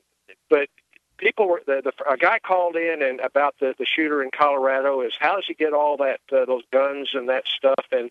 [0.51, 0.69] but
[1.17, 5.01] people were the, the a guy called in and about the the shooter in Colorado
[5.01, 8.11] is how does he get all that uh, those guns and that stuff and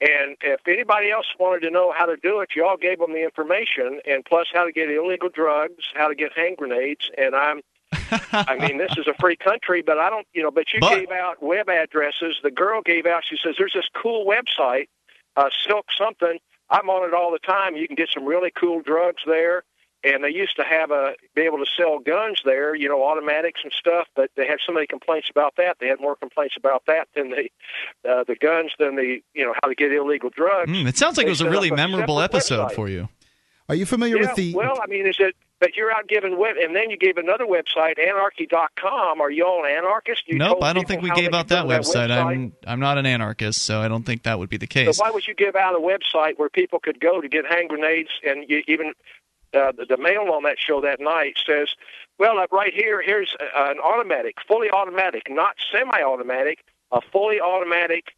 [0.00, 3.24] and if anybody else wanted to know how to do it, y'all gave them the
[3.24, 7.10] information, and plus how to get illegal drugs, how to get hand grenades.
[7.18, 7.62] And I'm,
[8.32, 10.94] I mean, this is a free country, but I don't, you know, but you But-
[10.94, 12.36] gave out web addresses.
[12.44, 14.86] The girl gave out, she says, there's this cool website,
[15.38, 16.38] uh, Silk something.
[16.68, 17.76] I'm on it all the time.
[17.76, 19.62] You can get some really cool drugs there.
[20.04, 23.60] And they used to have a be able to sell guns there, you know, automatics
[23.64, 24.06] and stuff.
[24.14, 25.78] But they had so many complaints about that.
[25.80, 27.48] They had more complaints about that than the
[28.08, 30.70] uh, the guns than the you know how to get illegal drugs.
[30.70, 32.74] Mm, it sounds like it was a really a memorable episode website.
[32.76, 33.08] for you.
[33.68, 35.34] Are you familiar yeah, with the well, I mean, is it?
[35.60, 39.20] But you're out giving web, and then you gave another website, anarchy.com.
[39.20, 40.22] Are you all an anarchist?
[40.28, 42.10] You Nope, I don't think we gave out that go to website.
[42.10, 44.96] I'm I'm not an anarchist, so I don't think that would be the case.
[44.96, 47.70] So why would you give out a website where people could go to get hand
[47.70, 48.92] grenades and you, even
[49.52, 51.68] uh, the, the mail on that show that night says,
[52.18, 58.12] well, uh, right here, here's uh, an automatic, fully automatic, not semi-automatic, a fully automatic,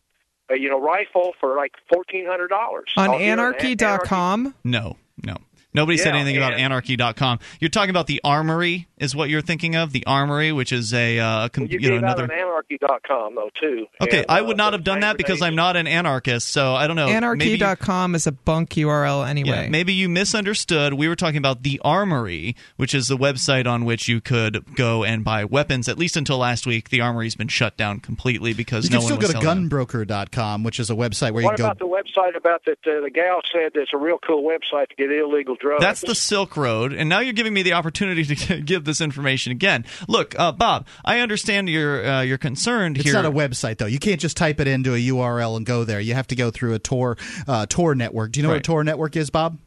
[0.50, 4.54] uh, you know, rifle for like fourteen hundred dollars On anarchy.com.
[4.64, 5.36] No, no.
[5.72, 7.38] Nobody said Yeah, anything about and- anarchy.com.
[7.60, 9.92] You're talking about the Armory, is what you're thinking of?
[9.92, 12.24] The Armory, which is a uh, com- You, you know gave out another.
[12.24, 13.86] an anarchy.com though too.
[14.00, 15.40] Okay, And, I uh, would not have done that because.
[15.40, 17.06] I'm not an anarchist, so I don't know.
[17.06, 19.64] Maybe you- Anarchy.com is a bunk URL anyway.
[19.64, 20.94] Yeah, maybe you misunderstood.
[20.94, 25.02] We were talking about the Armory, which is the website on which you could go
[25.04, 25.88] and buy weapons.
[25.88, 29.02] At least until last week, the Armory's been shut down completely because You no can
[29.06, 29.70] still one go to selling them.
[29.70, 31.88] gunbroker.com, which is a website where What you can about go.
[31.88, 32.78] the website about that?
[32.86, 35.80] Uh, the gal said it's a real cool website to get illegal drugs.
[35.82, 39.52] That's the Silk Road, and now you're giving me the opportunity to give this information
[39.52, 39.84] again.
[40.08, 43.14] Look, uh, Bob, I understand you're uh, you're concerned It's here.
[43.14, 43.86] not a website though.
[43.86, 46.00] You can't just type it into a URL and go there.
[46.00, 47.16] You have to go through a Tor
[47.46, 48.32] uh, Tor network.
[48.32, 48.60] Do you know what Right.
[48.60, 49.58] a Tor network is, Bob?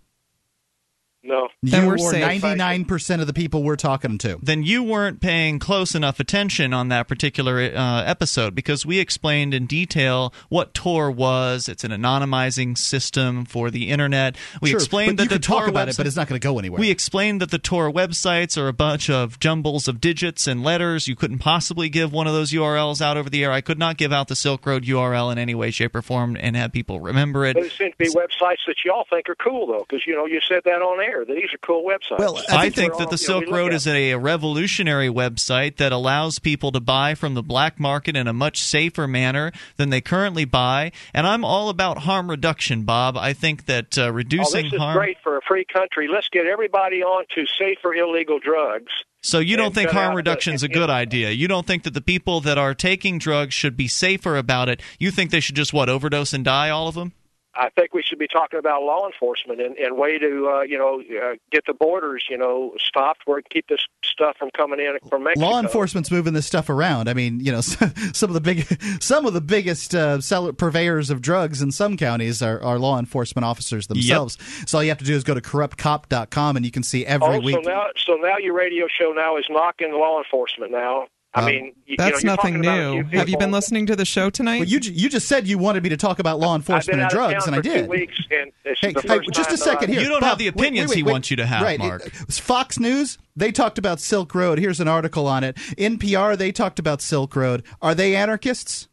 [1.24, 1.50] No.
[1.62, 4.40] Then you we're or ninety nine percent of the people we're talking to.
[4.44, 9.54] then you weren't paying close enough attention on that particular uh, episode because we explained
[9.54, 11.70] in detail what Tor was.
[11.70, 14.36] It's an anonymizing system for the internet.
[14.62, 16.28] We sure, explained but that you the could talk about website, it, but it's not
[16.28, 16.80] going to go anywhere.
[16.80, 21.08] We explained that the Tor websites are a bunch of jumbles of digits and letters.
[21.08, 23.52] You couldn't possibly give one of those URLs out over the air.
[23.52, 26.36] I could not give out the Silk Road URL in any way, shape, or form
[26.40, 27.54] and have people remember it.
[27.54, 30.26] But it seems to be websites that y'all think are cool, though, because you know
[30.26, 32.20] you said that on air that these are cool websites.
[32.20, 35.78] Well, I think think that all- the you know, Silk Road is a revolutionary website
[35.78, 39.90] that allows people to buy from the black market in a much safer manner than
[39.90, 40.92] they currently buy.
[41.14, 43.18] And I'm all about harm reduction, Bob.
[43.18, 44.98] I think that uh, oh, reducing this is harm.
[44.98, 46.08] great for a free country.
[46.12, 48.92] Let's get everybody on to safer illegal drugs.
[49.22, 51.32] So you don't think harm reduction is a good idea?
[51.32, 54.82] You don't think that the people that are taking drugs should be safer about it?
[55.00, 57.14] You think they should just what overdose and die, all of them?
[57.56, 60.78] I think we should be talking about law enforcement and, and way to uh, you
[60.78, 64.80] know uh, get the borders you know stopped where it keep this stuff from coming
[64.80, 65.50] in from Mexico.
[65.50, 67.10] Law enforcement's moving this stuff around.
[67.10, 68.66] I mean, you know, some of the big,
[69.02, 73.00] some of the biggest uh, sell- purveyors of drugs in some counties are, are law
[73.00, 74.38] enforcement officers themselves.
[74.40, 74.70] Yep.
[74.70, 77.28] So all you have to do is go to corruptcop.com and you can see every
[77.28, 77.56] oh, week.
[77.64, 81.08] So now, so now your radio show now is knocking law enforcement now.
[81.36, 83.10] I Um, mean, you, That's you know, nothing you're talking about a new.
[83.10, 84.60] few Have you been listening to the show tonight?
[84.60, 87.48] Well, you you just said you wanted me to talk about law enforcement and drugs,
[87.48, 87.90] and I did.
[87.90, 90.02] and Hey, hey, just a second here.
[90.02, 91.80] You don't Bob, have the wait, wait, opinions wait, he wants you to have, right.
[91.80, 92.06] Mark.
[92.06, 94.60] It- Fox News, they talked about Silk Road.
[94.60, 95.56] Here's an article on it.
[95.78, 97.64] NPR, they talked about Silk Road.
[97.82, 98.88] Are they anarchists?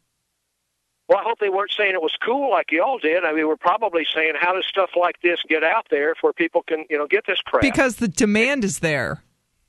[1.08, 3.24] Well, I hope they weren't saying it was cool like y'all did.
[3.24, 6.62] I mean, we're probably saying how does stuff like this get out there where people
[6.62, 7.62] can, you know, get this crap.
[7.62, 9.22] because the demand is there.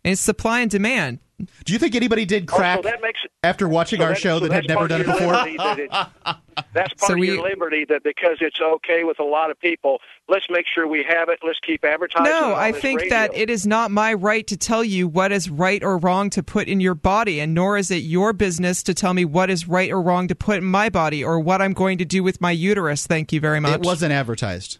[0.03, 1.19] It's supply and demand.
[1.65, 4.17] Do you think anybody did Oh, so crack that makes after watching so our that-
[4.19, 5.31] show so that had never done it before?
[5.33, 5.89] that it-
[6.73, 9.59] that's part So of we- your liberty that because it's okay with a lot of
[9.59, 9.99] people,
[10.29, 11.39] let's make sure we have it.
[11.43, 12.25] Let's keep advertising.
[12.31, 13.09] No, I think radio.
[13.17, 16.43] that it is not my right to tell you what is right or wrong to
[16.43, 19.67] put in your body, and nor is it your business to tell me what is
[19.67, 22.41] right or wrong to put in my body or what I'm going to do with
[22.41, 23.07] my uterus.
[23.07, 23.75] Thank you very much.
[23.75, 24.79] It wasn't advertised.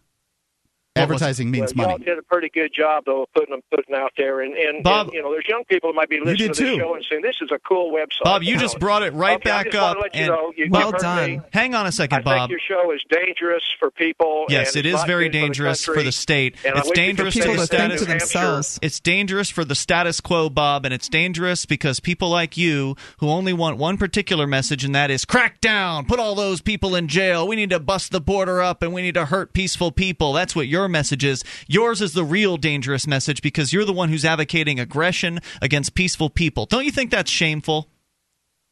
[0.93, 2.03] What was Advertising means well, y'all money.
[2.05, 5.07] did a pretty good job though of putting them putting out there, and and, Bob-
[5.07, 7.21] and, you know, there's young people that might be listening to the show and saying
[7.21, 8.25] this is a cool website.
[8.25, 10.03] Bob, you just brought it right Okay, I back just wanna up.
[10.03, 11.29] let you and know, you- Well you've done.
[11.31, 11.39] me.
[11.53, 12.49] hang on a second, think Bob.
[12.49, 14.47] your show is dangerous for people.
[14.49, 16.55] Yes, and it's very good for the dangerous for the state.
[16.61, 18.01] It's wish you could dangerous say for the to that to status.
[18.01, 18.25] New Hampshire.
[18.25, 18.79] themselves.
[18.81, 23.29] It's dangerous for the status quo, Bob, and it's dangerous because people like you, who
[23.29, 27.07] only want one particular message, and that is crack down, put all those people in
[27.07, 27.47] jail.
[27.47, 30.33] We need to bust the border up, and we need to hurt peaceful people.
[30.33, 31.43] That's what your message is.
[31.67, 36.29] Yours is the real dangerous message because you're the one who's advocating aggression against peaceful
[36.29, 36.65] people.
[36.65, 37.87] Don't you think that's shameful?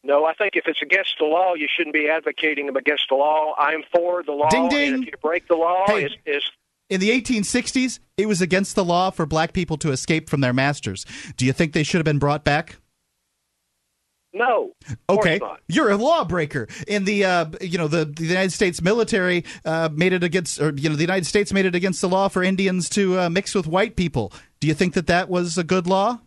[0.04, 3.16] No, I think if it's against the law, you shouldn't be advocating them against the
[3.16, 3.54] law.
[3.58, 4.50] I'm for the law.
[4.50, 4.94] Ding, and ding.
[5.04, 6.06] if you break the law, Hey.
[6.06, 6.44] is is
[6.90, 10.54] In the 1860s, it was against the law for black people to escape from their
[10.54, 11.06] masters.
[11.38, 12.78] Do you think they should have been brought back?
[14.34, 14.74] No.
[15.10, 15.60] Okay, not.
[15.68, 16.68] you're a lawbreaker.
[16.88, 20.74] In the uh, you know the, the United States military uh, made it against, or
[20.76, 23.56] you know the United States made it against the law for Indians to uh, mix
[23.56, 24.32] with white people.
[24.60, 26.20] Do you think that that was a good law?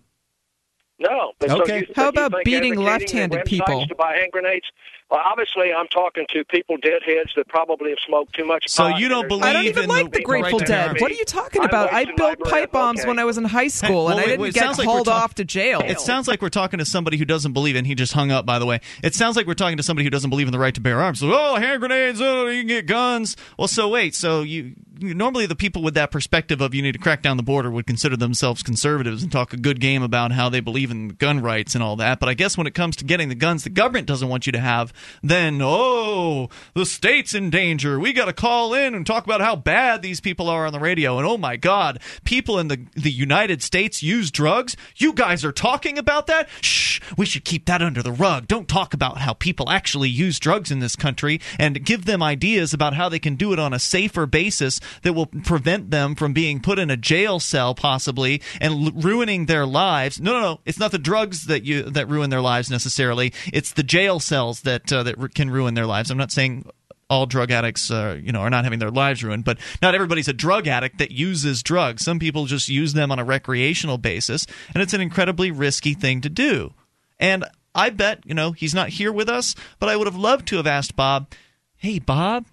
[0.99, 1.33] No.
[1.39, 1.81] But so Okay.
[1.81, 3.87] you- How about beating left-handed people?
[3.87, 4.67] To buy hand grenades?
[5.13, 8.99] Well, obviously, I'm talking to people, deadheads, that probably have smoked too much So pot,
[8.99, 11.01] you don't believe I don't in even like the the Grateful right Dead.
[11.03, 11.93] What are you talking about?
[11.93, 13.09] I wasting built pipe bombs Okay.
[13.09, 14.87] when I was in high school, well, and I didn't wait, it get sounds like
[14.87, 15.83] we're hauled talk- off to jail.
[15.85, 18.47] It sounds like we're talking to somebody who doesn't believe, and he just hung up,
[18.47, 18.81] by the way.
[19.03, 20.99] It sounds like we're talking to somebody who doesn't believe in the right to bear
[21.03, 21.21] arms.
[21.21, 23.37] So, oh, hand grenades, oh, you can get guns.
[23.59, 26.93] Well, so wait, so you, you normally the people with that perspective of you need
[26.93, 30.33] to crack down the border would consider themselves conservatives and talk a good game about
[30.33, 32.19] how they believe in gun rights and all that.
[32.19, 34.53] But I guess when it comes to getting the guns the government doesn't want you
[34.53, 37.99] to have, then oh, the state's in danger.
[37.99, 40.81] We got to call in and talk about how bad these people are on the
[40.81, 41.19] radio.
[41.19, 44.77] And oh my God, people in the the United States use drugs.
[44.97, 46.49] You guys are talking about that?
[46.61, 48.47] Shh, we should keep that under the rug.
[48.49, 52.73] Don't talk about how people actually use drugs in this country and give them ideas
[52.73, 56.33] about how they can do it on a safer basis that will prevent them from
[56.33, 60.21] being put in a jail cell possibly and l- ruining their lives.
[60.21, 60.61] No, no, no.
[60.65, 63.33] It's not the drugs that you that ruin their lives necessarily.
[63.53, 66.11] It's the jail cells that uh, that r- can ruin their lives.
[66.11, 66.69] I'm not saying
[67.11, 70.29] all drug addicts uh, you know are not having their lives ruined but not everybody's
[70.29, 74.47] a drug addict that uses drugs some people just use them on a recreational basis
[74.73, 76.73] and it's an incredibly risky thing to do
[77.21, 77.45] and
[77.75, 80.57] i bet you know he's not here with us but i would have loved to
[80.57, 81.31] have asked bob
[81.77, 82.47] hey bob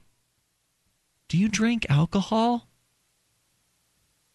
[1.29, 2.67] do you drink alcohol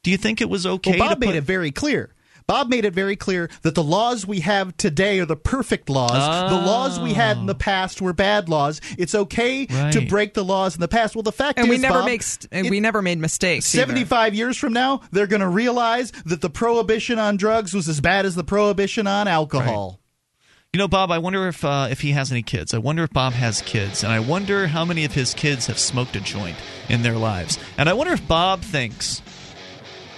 [0.05, 2.14] do you think it was okay Well, Bob put made it very clear.
[2.47, 6.11] Bob made it very clear that the laws we have today are the perfect laws.
[6.51, 8.81] The laws we had in the past were bad laws.
[8.99, 11.17] It's okay to break the laws in the past.
[11.17, 13.75] Well, the fact and is, we never Bob, make st- it- we never made mistakes.
[13.75, 13.83] either.
[13.87, 18.01] 75 years from now, they're going to realize that the prohibition on drugs was as
[18.01, 20.01] bad as the prohibition on alcohol.
[20.75, 22.75] You know, Bob, I wonder if uh, if he has any kids.
[22.75, 25.79] I wonder if Bob has kids, and I wonder how many of his kids have
[25.79, 26.57] smoked a joint
[26.89, 27.61] in their lives.
[27.79, 29.23] And I wonder if Bob thinks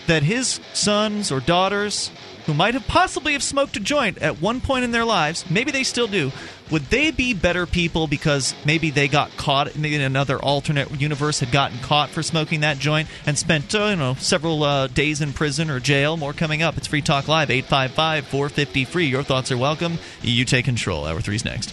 [0.07, 2.11] that his sons or daughters
[2.47, 5.73] who might have possibly have smoked a joint at one point in their lives, maybe
[5.73, 6.31] they still do,
[6.71, 11.51] would they be better people because maybe they got caught, in another alternate universe had
[11.51, 15.33] gotten caught for smoking that joint and spent, uh, you know, several uh, days in
[15.33, 16.17] prison or jail?
[16.17, 16.77] More coming up.
[16.77, 19.07] It's Free Talk Live, 855 450 free.
[19.07, 19.99] Your thoughts are welcome.
[20.23, 21.05] You take control.
[21.05, 21.73] Hour three's next.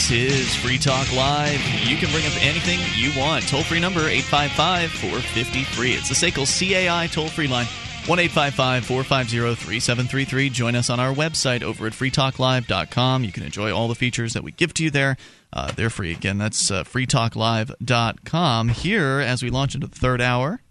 [0.00, 1.60] This is Free Talk Live.
[1.86, 3.46] You can bring up anything you want.
[3.46, 5.92] Toll free number 855 450 free.
[5.92, 7.66] It's the SACL CAI toll free line
[8.06, 10.48] 1 450 3733.
[10.48, 13.24] Join us on our website over at freetalklive.com.
[13.24, 15.18] You can enjoy all the features that we give to you there.
[15.52, 16.12] Uh, they're free.
[16.12, 18.68] Again, that's uh, freetalklive.com.
[18.70, 20.62] Here, as we launch into the third hour,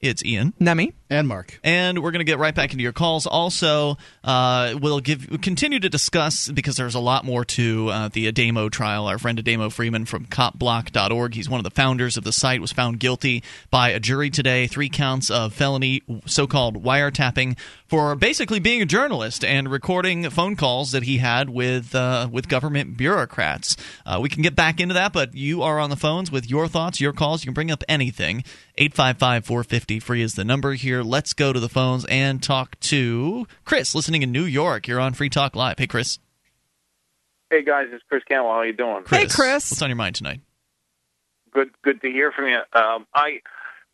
[0.00, 0.54] it's Ian.
[0.60, 0.92] Nemi.
[1.08, 1.60] And Mark.
[1.62, 3.26] And we're going to get right back into your calls.
[3.26, 8.30] Also, uh, we'll give continue to discuss because there's a lot more to uh, the
[8.30, 9.06] Ademo trial.
[9.06, 12.72] Our friend Ademo Freeman from copblock.org, he's one of the founders of the site, was
[12.72, 17.56] found guilty by a jury today, three counts of felony so-called wiretapping
[17.86, 22.48] for basically being a journalist and recording phone calls that he had with uh, with
[22.48, 23.76] government bureaucrats.
[24.04, 26.66] Uh, we can get back into that, but you are on the phones with your
[26.66, 27.44] thoughts, your calls.
[27.44, 28.42] You can bring up anything.
[28.78, 30.95] 855 450 free is the number here.
[31.02, 34.86] Let's go to the phones and talk to Chris, listening in New York.
[34.88, 35.78] You're on Free Talk Live.
[35.78, 36.18] Hey, Chris.
[37.50, 38.50] Hey guys, it's Chris Campbell.
[38.50, 39.04] How you doing?
[39.04, 39.70] Chris, Hey, Chris.
[39.70, 40.40] What's on your mind tonight?
[41.52, 42.58] Good, good to hear from you.
[42.72, 43.40] Um, I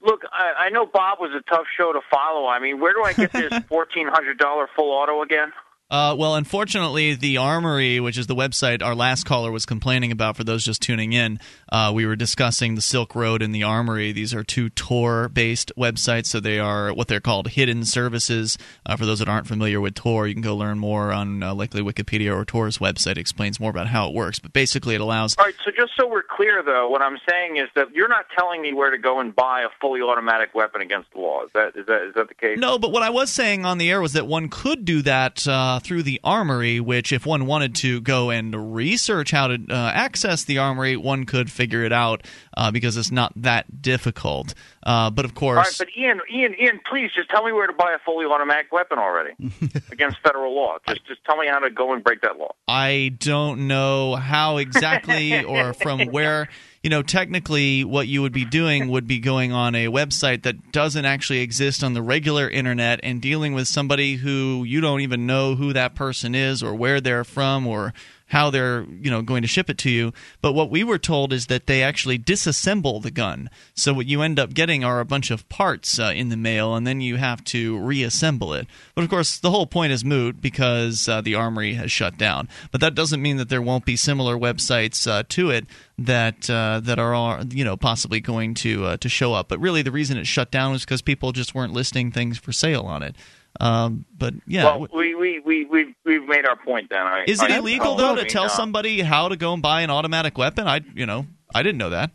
[0.01, 0.23] look.
[0.33, 2.47] I, I know Bob was a tough show to follow.
[2.49, 5.53] I mean, where do I get this fourteen hundred dollar full auto again?
[5.93, 10.39] Uh, well, unfortunately, the Armory, which is the website our last caller was complaining about,
[10.39, 11.39] for those just tuning in,
[11.71, 14.11] uh, we were discussing the Silk Road and the Armory.
[14.11, 18.57] These are two Tor based websites, so they are what they're called hidden services.
[18.87, 21.55] Uh, for those that aren't familiar with Tor, you can go learn more on uh,
[21.55, 24.39] likely Wikipedia or Tor's website, explains more about how it works.
[24.39, 25.37] But basically, it allows.
[25.37, 25.55] All right.
[25.63, 28.73] So just so we're clear, though, what I'm saying is that you're not telling me
[28.73, 31.45] where to go and buy a fully automatic weapon against the law.
[31.45, 32.59] Is that is that is that the case?
[32.59, 35.47] No, but what I was saying on the air was that one could do that
[35.47, 39.75] uh, through the Armory, which, if one wanted to go and research how to uh,
[39.95, 42.27] access the Armory, one could figure it out
[42.57, 44.55] uh, because it's not that difficult.
[44.85, 47.67] Uh, but of course, All right, but Ian, Ian, Ian, please just tell me where
[47.67, 49.33] to buy a fully automatic weapon already
[49.93, 50.79] against federal law.
[50.89, 52.53] Just just tell me how to go and break that law.
[52.67, 56.49] I don't know how exactly or from where.
[56.83, 60.73] You know, technically, what you would be doing would be going on a website that
[60.73, 65.25] doesn't actually exist on the regular internet and dealing with somebody who you don't even
[65.25, 67.95] know who that person is or where they're from or
[68.33, 70.11] how they're you know going to ship it to you.
[70.41, 73.51] But what we were told is that they actually disassemble the gun.
[73.75, 76.75] So what you end up getting are a bunch of parts uh, in the mail
[76.75, 78.67] and then you have to reassemble it.
[78.95, 82.49] But of course the whole point is moot because uh, the armory has shut down.
[82.71, 85.67] But that doesn't mean that there won't be similar websites uh, to it
[85.99, 89.49] that uh, that are you know possibly going to uh, to show up.
[89.49, 92.51] But really the reason it shut down is because people just weren't listing things for
[92.51, 93.15] sale on it
[93.61, 97.07] um, but yeah Well, we we we we we've made our point then.
[97.07, 99.83] I, is it I- illegal though to tell uh, somebody how to go and buy
[99.83, 100.67] an automatic weapon?
[100.67, 102.11] I, you know, I didn't know that.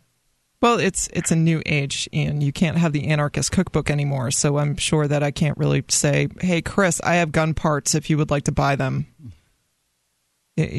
[0.60, 4.32] Well, it's it's a new age, and You can't have the anarchist cookbook anymore.
[4.32, 7.94] So I'm sure that I can't really say, "Hey, Chris, I have gun parts.
[7.94, 9.06] If you would like to buy them."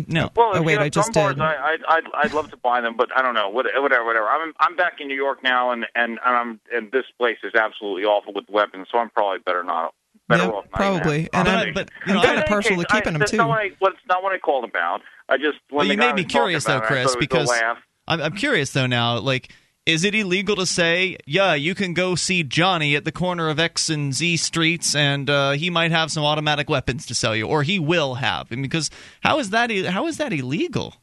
[0.10, 0.30] No.
[0.36, 1.40] Well, oh wait, I just did.
[1.40, 3.48] I, I'd, I'd I'd love to buy them, but I don't know.
[3.49, 4.27] Whatever, whatever.
[4.27, 7.56] I'm I'm back in New York now, and and, and I'm and this place is
[7.56, 9.94] absolutely awful with weapons, so I'm probably better not.
[10.30, 11.27] Better Yeah, off probably.
[11.34, 13.19] And I'm- but, you know, I'm kinda in any partial to case, I- keeping 'em,
[13.19, 13.38] that's too.
[13.38, 15.01] Not I, it's not what I called about.
[15.27, 17.61] I just Well, you made me curious though, I Chris, thought it was a because.
[18.07, 19.18] I'm, I'm curious though now.
[19.18, 19.51] Like,
[19.85, 23.60] is it illegal to say, yeah, you can go see Johnny at the corner of
[23.60, 27.47] X and Z streets, and uh, he might have some automatic weapons to sell you,
[27.47, 28.51] or he will have?
[28.51, 28.91] I mean, because
[29.22, 29.72] how is that?
[29.88, 30.95] How is that illegal?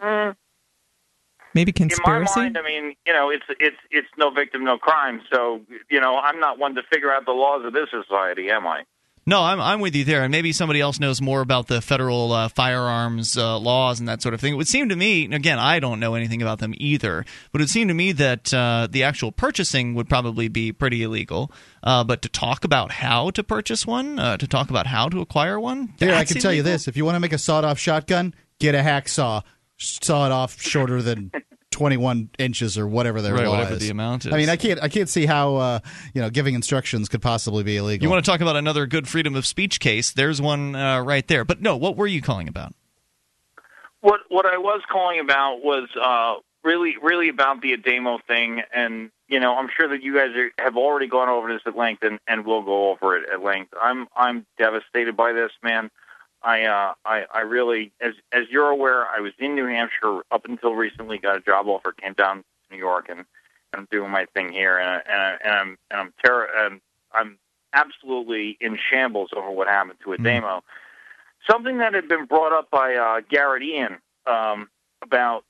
[0.00, 0.36] Mm.
[1.54, 2.10] Maybe conspiracy.
[2.10, 2.40] In conspiracy.
[2.40, 5.20] my mind, I mean, you know, it's it's it's no victim, no crime.
[5.32, 5.60] So,
[5.90, 8.84] you know, I'm not one to figure out the laws of this society, am I?
[9.24, 12.32] No, I'm I'm with you there, and maybe somebody else knows more about the federal
[12.32, 14.54] uh, firearms uh, laws and that sort of thing.
[14.54, 17.62] It would seem to me, again, I don't know anything about them either, but it
[17.62, 21.52] would seem to me that uh, the actual purchasing would probably be pretty illegal.
[21.84, 25.20] Uh, but to talk about how to purchase one, uh, to talk about how to
[25.20, 27.78] acquire one, Here, I can tell you this: if you want to make a sawed-off
[27.78, 29.44] shotgun, get a hacksaw,
[29.82, 31.30] saw it off shorter than
[31.70, 33.80] 21 inches or whatever their Right, law whatever is.
[33.80, 34.32] the amount is.
[34.32, 34.48] I mean.
[34.48, 35.78] I can't, I can't see how uh,
[36.14, 38.04] you know giving instructions could possibly be illegal.
[38.04, 40.12] You want to talk about another good freedom of speech case?
[40.12, 41.44] There's one uh, right there.
[41.44, 42.74] But no, what were you calling about?
[44.00, 46.34] What what I was calling about was uh,
[46.64, 50.50] really really about the Ademo thing, and you know I'm sure that you guys are,
[50.58, 53.72] have already gone over this at length, and, and will go over it at length.
[53.80, 55.90] I'm I'm devastated by this, man.
[56.44, 60.44] I uh, I I really, as as you're aware, I was in New Hampshire up
[60.44, 61.18] until recently.
[61.18, 63.26] Got a job offer, came down to New York, and, and
[63.74, 66.80] I'm doing my thing here, and I, and, I, and I'm and I'm terror and
[67.12, 67.38] I'm
[67.72, 70.62] absolutely in shambles over what happened to Ademo.
[71.50, 74.68] Something that had been brought up by uh, Garret Ean um,
[75.02, 75.44] about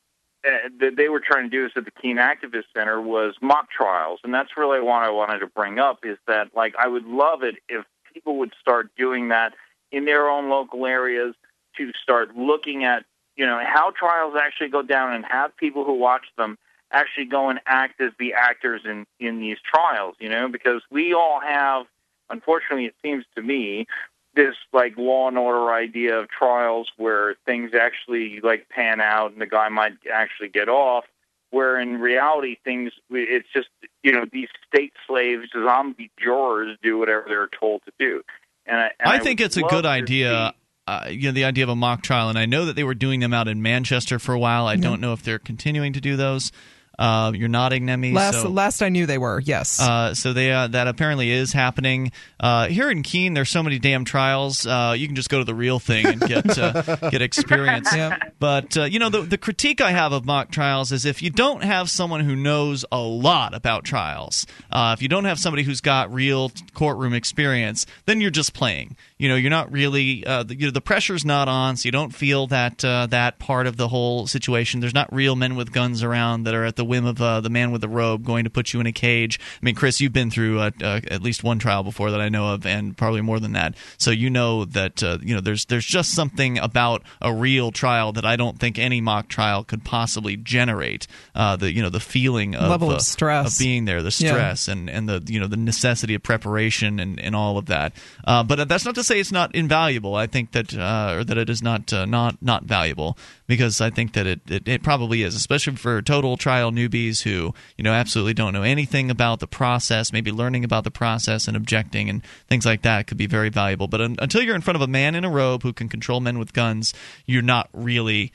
[0.47, 3.70] uh, that they were trying to do this at the Keene Activist Center was mock
[3.70, 6.01] trials, and that's really what I wanted to bring up.
[6.05, 9.55] Is that like I would love it if people would start doing that
[9.93, 11.35] in their own local areas
[11.77, 13.05] to start looking at
[13.36, 16.59] you know how trials actually go down and have people who watch them
[16.90, 20.16] actually go and act as the actors in in these trials.
[20.19, 21.86] You know because we all have,
[22.31, 23.86] unfortunately, it seems to me
[24.35, 29.40] this like law and order idea of trials where things actually like pan out and
[29.40, 31.05] the guy might actually get off
[31.51, 33.69] where in reality things it's just
[34.02, 38.23] you know these state slaves zombie jurors do whatever they're told to do
[38.66, 40.55] and I, and I I think would it's a good idea.
[40.84, 42.94] Uh, you know, the idea of a mock trial, and I know that they were
[42.94, 44.66] doing them out in Manchester for a while.
[44.66, 46.51] I don't know if they're continuing to do those.
[46.98, 48.12] Uh, you're nodding, Nemi.
[48.12, 49.40] Last so, last I knew they were.
[49.40, 49.81] Yes.
[49.81, 53.35] uh, so they uh, that apparently is happening uh, here in Keene.
[53.35, 54.66] There's so many damn trials.
[54.66, 57.93] Uh, you can just go to the real thing and get uh, get experience.
[58.39, 61.31] But uh, you know, the the critique I have of mock trials is if you
[61.31, 65.62] don't have someone who knows a lot about trials, uh, if you don't have somebody
[65.62, 68.97] who's got real courtroom experience, then you're just playing.
[69.23, 71.93] You know, you're not really uh, the, you know, the pressure's not on, so you
[71.93, 74.81] don't feel that uh, that part of the whole situation.
[74.81, 77.49] There's not real men with guns around that are at the whim of uh, the
[77.49, 79.39] man with the robe going to put you in a cage.
[79.40, 82.31] I mean, Chris, you've been through uh, uh, at least one trial before that I
[82.31, 83.77] know of, and probably more than that.
[83.97, 88.11] So you know that uh, you know there's there's just something about a real trial
[88.15, 91.07] that I don't think any mock trial could possibly generate.
[91.32, 93.55] Uh, the you know the feeling of Level of stress.
[93.55, 94.31] of being there, the Yeah.
[94.32, 97.93] stress and and the you know the necessity of preparation and, and all of that.
[98.24, 100.14] Uh, but that's not to say it's not invaluable.
[100.14, 103.16] I think that uh, or that it is not uh, not not valuable
[103.47, 107.55] because I think that it, it it probably is, especially for total trial newbies who
[107.76, 110.12] you know absolutely don't know anything about the process.
[110.12, 113.89] Maybe learning about the process and objecting and things like that could be very valuable.
[113.89, 116.20] But un- until you're in front of a man in a robe who can control
[116.20, 116.94] men with guns,
[117.26, 118.32] you're not really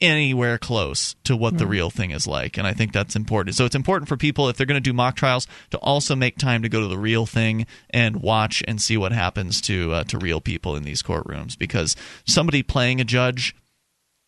[0.00, 3.56] anywhere close to what the real thing is like and i think that's important.
[3.56, 6.36] So it's important for people if they're going to do mock trials to also make
[6.36, 10.04] time to go to the real thing and watch and see what happens to uh,
[10.04, 11.96] to real people in these courtrooms because
[12.26, 13.54] somebody playing a judge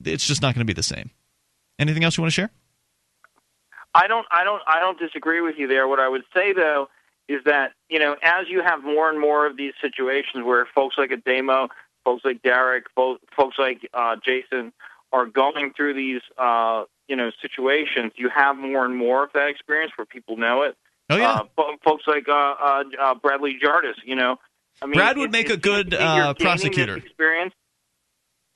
[0.04, 1.10] it's just not going to be the same.
[1.78, 2.50] Anything else you want to share?
[3.94, 5.88] I don't, I don't, I don't disagree with you there.
[5.88, 6.88] What I would say though
[7.28, 10.96] is that you know, as you have more and more of these situations where folks
[10.98, 11.68] like Ademo,
[12.04, 14.72] folks like Derek, folks, folks like uh, Jason
[15.12, 19.48] are going through these, uh, you know, situations, you have more and more of that
[19.48, 20.76] experience where people know it.
[21.10, 24.36] Oh yeah, uh, folks like uh, uh, uh, Bradley Jardis, you know.
[24.82, 26.96] I mean, Brad would it- make it a good, seems to you're uh, prosecutor.
[26.96, 27.54] Experience.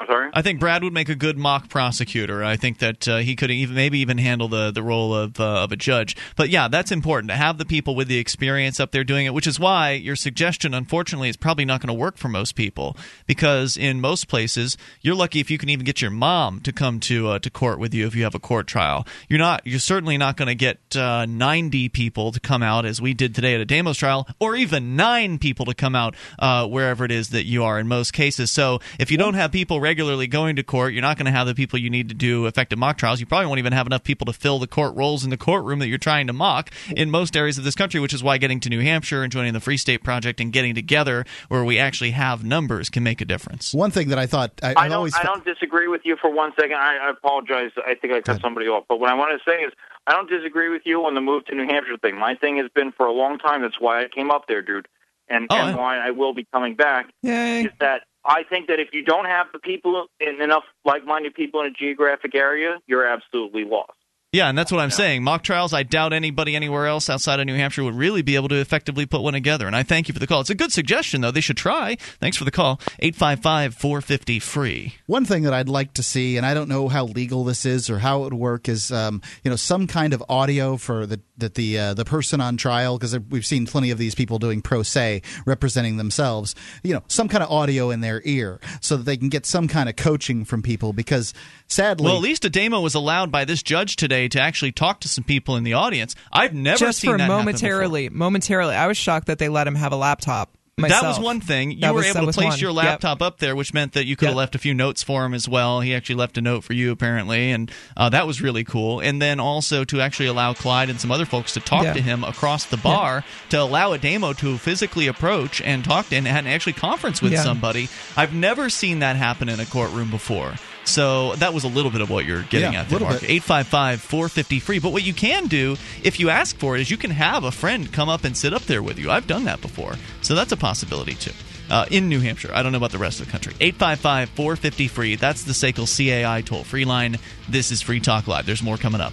[0.02, 0.30] I'm sorry.
[0.34, 2.42] I think Brad would make a good mock prosecutor.
[2.42, 5.62] I think that uh, he could even maybe even handle the the role of uh,
[5.62, 6.16] of a judge.
[6.36, 9.34] But yeah, that's important to have the people with the experience up there doing it.
[9.34, 12.96] Which is why your suggestion, unfortunately, is probably not going to work for most people
[13.26, 16.98] because in most places you're lucky if you can even get your mom to come
[17.00, 19.06] to uh, to court with you if you have a court trial.
[19.28, 19.64] You're not.
[19.64, 23.36] You're certainly not going to get uh, 90 people to come out as we did
[23.36, 27.28] today at Ademo's trial, or even nine people to come out uh, wherever it is
[27.28, 28.50] that you are in most cases.
[28.50, 31.46] So if you don't have people regularly going to court, you're not going to have
[31.46, 33.20] the people you need to do effective mock trials.
[33.20, 35.80] You probably won't even have enough people to fill the court roles in the courtroom
[35.80, 38.58] that you're trying to mock in most areas of this country, which is why getting
[38.60, 42.12] to New Hampshire and joining the Free State Project and getting together where we actually
[42.12, 43.74] have numbers can make a difference.
[43.74, 44.92] One thing that I thought I, I don't.
[44.92, 46.76] always I don't disagree with you for one second.
[46.76, 47.72] I, I apologize.
[47.86, 48.84] I think I cut somebody off.
[48.88, 49.72] But what I want to say is,
[50.06, 52.16] I don't disagree with you on the move to New Hampshire thing.
[52.16, 53.60] My thing has been for a long time.
[53.60, 54.88] That's why I came up there, dude,
[55.28, 55.76] and Oh, and yeah.
[55.76, 57.10] why I will be coming back.
[57.22, 57.64] Yay.
[57.64, 61.60] Is that I think that if you don't have the people and enough like-minded people
[61.60, 63.92] in a geographic area, you're absolutely lost.
[64.34, 65.22] Yeah, and that's what I'm saying.
[65.22, 68.48] Mock trials, I doubt anybody anywhere else outside of New Hampshire would really be able
[68.48, 69.66] to effectively put one together.
[69.66, 70.40] And I thank you for the call.
[70.40, 71.30] It's a good suggestion, though.
[71.30, 71.96] They should try.
[72.18, 72.80] Thanks for the call.
[73.00, 74.94] 855 450 free.
[75.04, 77.90] One thing that I'd like to see, and I don't know how legal this is
[77.90, 81.20] or how it would work, is um, you know some kind of audio for the
[81.36, 84.62] that the uh, the person on trial because we've seen plenty of these people doing
[84.62, 86.54] pro se representing themselves.
[86.82, 89.68] You know, some kind of audio in their ear so that they can get some
[89.68, 91.34] kind of coaching from people because
[91.66, 95.08] sadly, well, at least Ademo was allowed by this judge today to actually talk to
[95.08, 96.14] some people in the audience.
[96.32, 98.08] I've never just seen for that happen momentarily.
[98.08, 100.50] Momentarily, I was shocked that they let him have a laptop.
[100.78, 101.02] Myself.
[101.02, 101.72] That was one thing.
[101.72, 102.58] You That were was- able to place one.
[102.58, 102.84] your Yep.
[102.84, 105.34] laptop up there, which meant that you could have left a few notes for him
[105.34, 105.80] as well.
[105.82, 108.98] He actually left a note for you, apparently, and uh, that was really cool.
[108.98, 111.92] And then also to actually allow Clyde and some other folks to talk Yeah.
[111.92, 116.26] to him across the bar, to allow Ademo to physically approach and talk to and,
[116.26, 117.42] and actually conference with Yeah.
[117.42, 117.90] somebody.
[118.16, 120.54] I've never seen that happen in a courtroom before.
[120.84, 123.22] So that was a little bit of what you're getting Yeah, at there, Mark.
[123.22, 124.78] 855 450 free.
[124.78, 127.52] But what you can do, if you ask for it, is you can have a
[127.52, 129.10] friend come up and sit up there with you.
[129.10, 129.94] I've done that before.
[130.22, 131.32] So that's a possibility, too.
[131.70, 132.50] Uh, in New Hampshire.
[132.52, 133.54] I don't know about the rest of the country.
[133.60, 135.16] 855 450 free.
[135.16, 137.16] That's the SACL CAI toll free line.
[137.48, 138.44] This is Free Talk Live.
[138.44, 139.12] There's more coming up.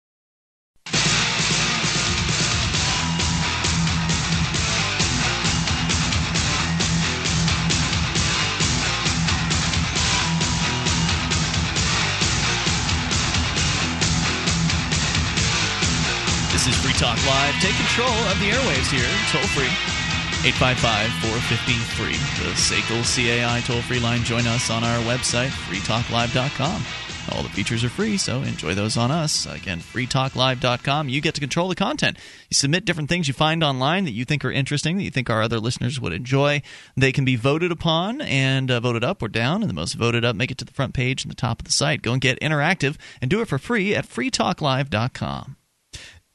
[16.71, 17.53] is Free Talk Live.
[17.61, 19.71] Take control of the airwaves here, toll free.
[20.47, 22.17] 855 450 free.
[22.41, 24.23] The SACL CAI toll free line.
[24.23, 26.83] Join us on our website, freetalklive.com.
[27.31, 29.45] All the features are free, so enjoy those on us.
[29.45, 31.09] Again, freetalklive.com.
[31.09, 32.17] You get to control the content.
[32.49, 35.29] You submit different things you find online that you think are interesting, that you think
[35.29, 36.61] our other listeners would enjoy.
[36.97, 40.25] They can be voted upon and uh, voted up or down, and the most voted
[40.25, 42.01] up make it to the front page and the top of the site.
[42.01, 45.57] Go and get interactive and do it for free at freetalklive.com.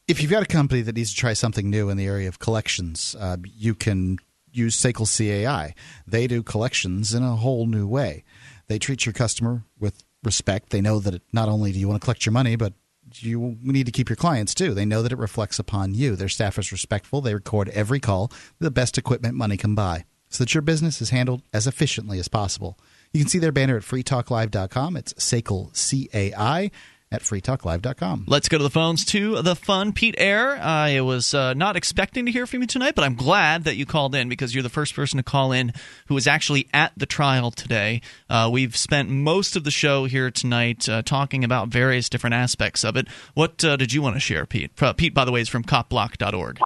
[0.09, 2.39] if you've got a company that needs to try something new in the area of
[2.39, 4.19] collections, uh, you can
[4.53, 5.75] use SACL CAI.
[6.07, 8.25] They do collections in a whole new way.
[8.69, 10.71] They treat your customer with respect.
[10.71, 12.73] They know that not only do you want to collect your money, but
[13.15, 14.75] you need to keep your clients too.
[14.75, 16.17] They know that it reflects upon you.
[16.17, 17.21] Their staff is respectful.
[17.21, 21.11] They record every call the best equipment money can buy so that your business is
[21.11, 22.79] handled as efficiently as possible.
[23.13, 24.97] You can see their banner at freetalklive.com.
[24.97, 26.71] It's SACL CAI
[27.17, 28.25] at freetalklive.com.
[28.29, 29.93] Let's go to the phones to the fun.
[29.93, 33.65] Pete Eyre, I was uh, not expecting to hear from you tonight, but I'm glad
[33.65, 35.73] that you called in because you're the first person to call in
[36.07, 38.03] who was actually at the trial today.
[38.29, 42.85] Uh, we've spent most of the show here tonight uh, talking about various different aspects
[42.85, 43.09] of it.
[43.35, 44.71] What uh, did you want to share, Pete?
[44.81, 46.61] Uh, Pete, by the way, is from copblock.org.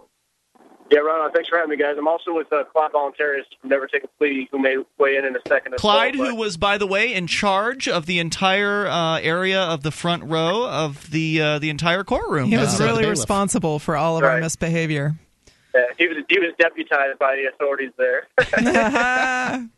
[0.90, 1.30] Yeah, Ron.
[1.30, 1.94] Thanks for having me, guys.
[1.96, 5.24] I'm also with uh, Clyde Voluntarist from Never Take a Plea, who may weigh in
[5.24, 5.76] in a second.
[5.76, 9.82] Clyde, well, who was, by the way, in charge of the entire uh, area of
[9.84, 12.48] the front row of the uh, the entire courtroom.
[12.48, 15.14] He was Uh, really responsible for all of our misbehavior.
[15.72, 18.26] Yeah, he was he was deputized by the authorities there.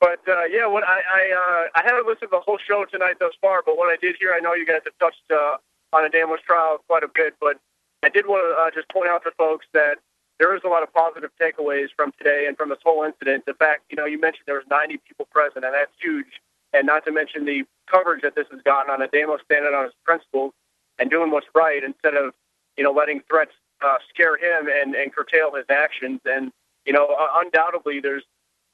[0.00, 3.14] but uh, yeah, what I I, uh, I haven't listened to the whole show tonight
[3.18, 5.56] thus far, but what I did hear, I know you guys have touched uh,
[5.96, 7.58] on Ademo's trial quite a bit, but
[8.04, 9.96] I did want to uh, just point out to folks that
[10.38, 13.46] there is a lot of positive takeaways from today and from this whole incident.
[13.46, 16.40] The fact, you know, you mentioned there was 90 people present, and that's huge.
[16.74, 19.94] And not to mention the coverage that this has gotten on Ademo standing on his
[20.04, 20.52] principles
[20.98, 22.34] and doing what's right instead of,
[22.76, 23.52] you know, letting threats
[23.82, 26.20] uh, scare him and, and curtail his actions.
[26.26, 26.52] And,
[26.84, 28.24] you know, uh, undoubtedly there's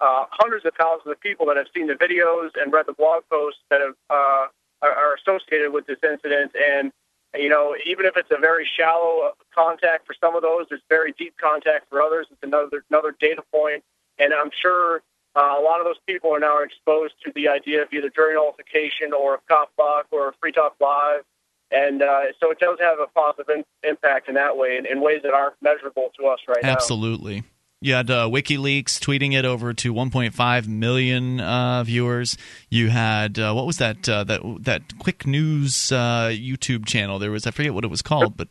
[0.00, 3.22] uh, hundreds of thousands of people that have seen the videos and read the blog
[3.30, 4.46] posts that have, uh,
[4.82, 6.52] are, are associated with this incident.
[6.56, 6.90] And,
[7.34, 11.12] you know, even if it's a very shallow contact for some of those, there's very
[11.12, 12.26] deep contact for others.
[12.30, 13.84] It's another another data point,
[14.18, 15.02] and I'm sure
[15.36, 18.34] uh, a lot of those people are now exposed to the idea of either jury
[18.34, 21.22] nullification or a cop block or a free talk live,
[21.70, 25.00] and uh, so it does have a positive in, impact in that way, in, in
[25.00, 26.72] ways that aren't measurable to us right now.
[26.72, 27.44] Absolutely.
[27.82, 32.36] You had uh, WikiLeaks tweeting it over to 1.5 million uh, viewers.
[32.68, 37.18] You had uh, what was that uh, that that quick news uh, YouTube channel?
[37.18, 38.48] There was I forget what it was called, but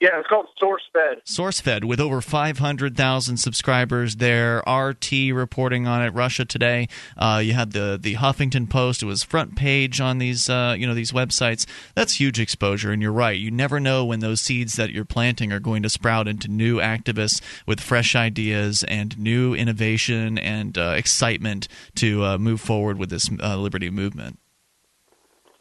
[0.00, 1.26] Yeah, it's called SourceFed.
[1.26, 4.62] SourceFed with over 500,000 subscribers there.
[4.66, 6.14] RT reporting on it.
[6.14, 6.88] Russia Today.
[7.18, 9.02] Uh, you had the the Huffington Post.
[9.02, 11.66] It was front page on these uh, you know these websites.
[11.94, 12.92] That's huge exposure.
[12.92, 13.38] And you're right.
[13.38, 16.78] You never know when those seeds that you're planting are going to sprout into new
[16.78, 23.10] activists with fresh ideas and new innovation and uh, excitement to uh, move forward with
[23.10, 24.39] this uh, liberty movement.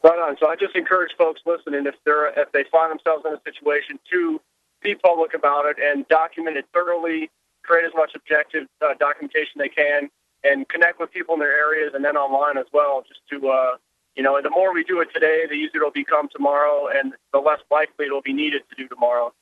[0.04, 0.38] Right on.
[0.40, 4.00] So I just encourage folks listening if they're if they find themselves in a situation
[4.12, 4.40] to
[4.82, 7.30] be public about it and document it thoroughly,
[7.64, 10.10] create as much objective uh, documentation they can,
[10.44, 13.04] and connect with people in their areas and then online as well.
[13.08, 13.76] Just to uh,
[14.16, 17.14] you know, and the more we do it today, the easier it'll become tomorrow, and
[17.34, 19.34] the less likely it'll be needed to do tomorrow.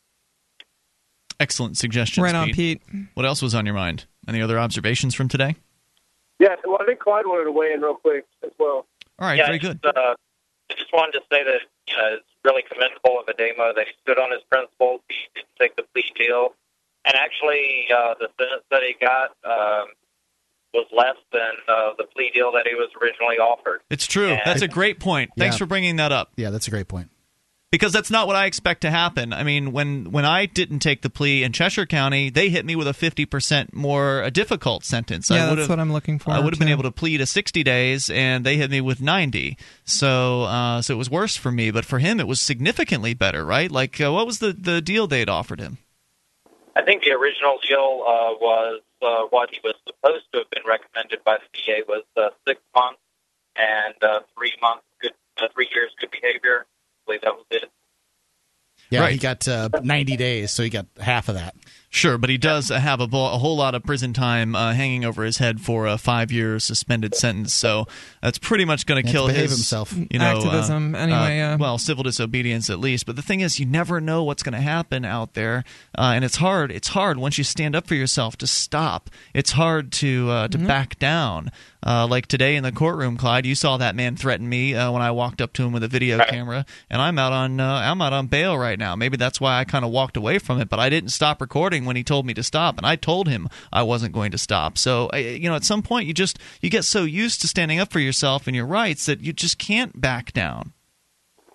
[1.40, 2.82] Excellent suggestions, Right on, Pete.
[3.14, 4.06] What else was on your mind?
[4.28, 5.56] Any other observations from today?
[6.40, 8.86] Yeah, well, I think Clyde wanted to weigh in real quick as well.
[9.20, 9.96] All right, yeah, very just, good.
[9.96, 10.16] Uh, I
[10.76, 14.20] just wanted to say that you know, it's really commendable of Ademo that he stood
[14.20, 15.02] on his principles.
[15.10, 16.54] He didn't take the plea deal,
[17.06, 19.88] and actually, uh, the sentence that he got um,
[20.74, 23.82] was less than uh, the plea deal that he was originally offered.
[23.90, 24.30] It's true.
[24.30, 25.32] And- That's a great point.
[25.38, 25.60] Thanks Yeah.
[25.60, 26.32] for bringing that up.
[26.36, 27.10] Yeah, that's a great point.
[27.70, 29.34] Because that's not what I expect to happen.
[29.34, 32.78] I mean, when when I didn't take the plea in Cheshire County, they hit me
[32.78, 35.30] with a fifty percent more a difficult sentence.
[35.30, 36.32] I Yeah, would that's have- what I'm looking for.
[36.32, 39.02] I would have been able to plead to sixty days, and they hit me with
[39.02, 39.58] ninety.
[39.84, 41.70] So, uh, so it was worse for me.
[41.72, 43.70] But for him, it was significantly better, right?
[43.70, 45.78] Like, uh, what was the the deal they'd offered him?
[46.74, 50.64] I think the original deal uh, was uh, what he was supposed to have been
[50.66, 53.00] recommended by the VA was uh, six months
[53.58, 55.12] and uh, three months good,
[55.42, 56.66] uh, three years good behavior.
[57.08, 57.64] I believe that was it.
[58.90, 59.12] Yeah, Right.
[59.14, 61.56] he got uh, 90 days, so he got half of that.
[61.90, 65.04] Sure, but he does have a, bo- a whole lot of prison time uh, hanging
[65.04, 67.54] over his head for a five-year suspended sentence.
[67.54, 67.86] So
[68.22, 69.94] that's pretty much going to kill his himself.
[69.94, 71.56] You know, Activism, uh, anyway, uh, yeah.
[71.58, 73.06] Well, civil disobedience at least.
[73.06, 75.66] But the thing is, you never know what's going to happen out there,
[75.98, 76.72] uh, and it's hard.
[76.72, 79.10] It's hard once you stand up for yourself to stop.
[79.34, 80.62] It's hard to uh, Mm-hmm.
[80.62, 81.52] to back down.
[81.88, 85.02] Uh, like today in the courtroom, Clyde, you saw that man threaten me uh, when
[85.02, 88.02] I walked up to him with a video camera, and I'm out on uh, I'm
[88.02, 88.98] out on bail right now.
[88.98, 91.86] Maybe that's why I kind of walked away from it, but I didn't stop recording
[91.86, 94.78] when he told me to stop, and I told him I wasn't going to stop.
[94.78, 97.90] So you know, at some point, you just you get so used to standing up
[97.90, 100.74] for yourself and your rights that you just can't back down.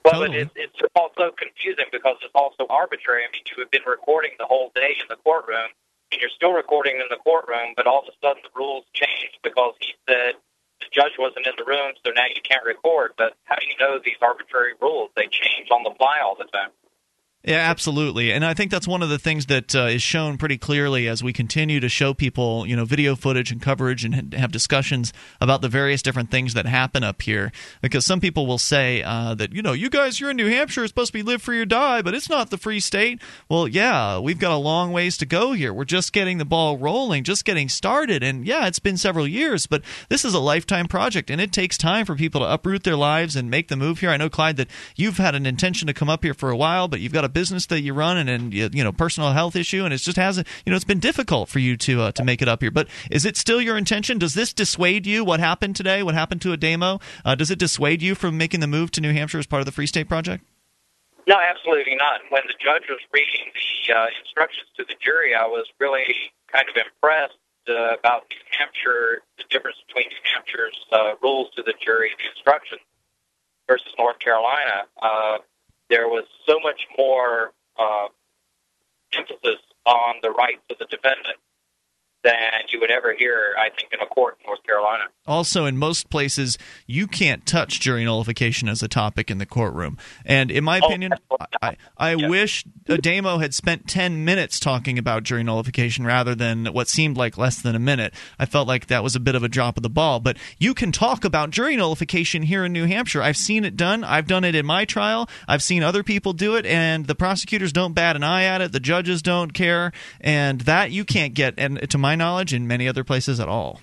[0.03, 0.45] Well, Totally.
[0.45, 3.23] but it, it's also confusing because it's also arbitrary.
[3.29, 5.69] I mean, you have been recording the whole day in the courtroom,
[6.21, 9.75] you're still recording in the courtroom, but all of a sudden the rules changed because
[9.81, 10.35] he said
[10.81, 13.13] the judge wasn't in the room, so now you can't record.
[13.17, 15.11] But how do you know these arbitrary rules?
[15.17, 16.71] They change on the fly all the time.
[17.45, 20.57] Yeah, absolutely, and I think that's one of the things that uh, is shown pretty
[20.59, 24.53] clearly as we continue to show people, you know, video footage and coverage and have
[24.53, 27.51] discussions about the various different things that happen up here.
[27.81, 30.85] Because some people will say uh, that, you know, you guys, you're in New Hampshire,
[30.85, 33.21] it's supposed to be live free or die, but it's not the free state.
[33.49, 35.75] Well, yeah, we've got a long ways to go here.
[35.75, 39.67] We're just getting the ball rolling, just getting started, and yeah, it's been several years,
[39.67, 42.95] but this is a lifetime project, and it takes time for people to uproot their
[42.95, 44.11] lives and make the move here.
[44.11, 46.87] I know, Clyde, that you've had an intention to come up here for a while,
[46.87, 49.85] but you've got a business that you run and, and you know personal health issue,
[49.85, 52.43] and it just hasn't you know it's been difficult for you to uh, to make
[52.43, 52.71] it up here.
[52.71, 54.19] But is it still your intention?
[54.19, 55.25] Does this dissuade you?
[55.25, 56.03] What happened today?
[56.03, 57.01] What happened to Ademo?
[57.25, 59.67] Uh, does it dissuade you from making the move to New Hampshire as part of
[59.67, 60.45] the Free State Project?
[61.27, 62.21] No, absolutely not.
[62.31, 66.67] When the judge was reading the uh, instructions to the jury, I was really kind
[66.69, 67.39] of impressed
[67.69, 72.29] uh, about New Hampshire, the difference between New Hampshire's uh, rules to the jury, the
[72.31, 72.81] instructions,
[73.69, 74.91] versus North Carolina.
[75.01, 75.39] Uh,
[75.93, 78.09] there was so much more uh,
[79.13, 81.37] emphasis on the rights of the defendant
[82.25, 82.35] than
[82.71, 85.05] you would ever hear, I think, in a court in North Carolina.
[85.27, 89.99] Also, in most places, you can't touch jury nullification as a topic in the courtroom.
[90.25, 91.13] And in my oh, opinion,
[91.61, 96.89] I, I wish Ademo had spent 10 minutes talking about jury nullification rather than what
[96.89, 98.15] seemed like less than a minute.
[98.39, 100.21] I felt like that was a bit of a drop of the ball.
[100.21, 103.23] But you can talk about jury nullification here in New Hampshire.
[103.23, 104.05] I've seen it done.
[104.05, 105.29] I've done it in my trial.
[105.49, 108.73] I've seen other people do it, and the prosecutors don't bat an eye at it.
[108.73, 109.93] The judges don't care.
[110.21, 113.81] And that you can't get, and to my knowledge, in many other places at all.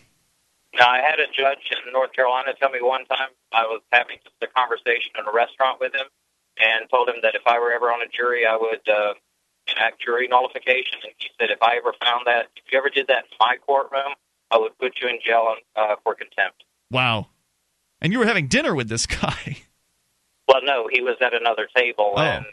[0.77, 4.17] Now, I had a judge in North Carolina tell me one time I was having
[4.23, 6.05] just a conversation in a restaurant with him
[6.57, 9.13] and told him that if I were ever on a jury, I would uh,
[9.71, 10.99] enact jury nullification.
[11.03, 13.55] And he said if I ever found that, if you ever did that in my
[13.65, 14.13] courtroom,
[14.51, 16.63] I would put you in jail uh, for contempt.
[16.91, 17.27] Wow.
[18.01, 19.57] And you were having dinner with this guy.
[20.47, 22.21] Well, no, he was at another table Oh.
[22.21, 22.45] and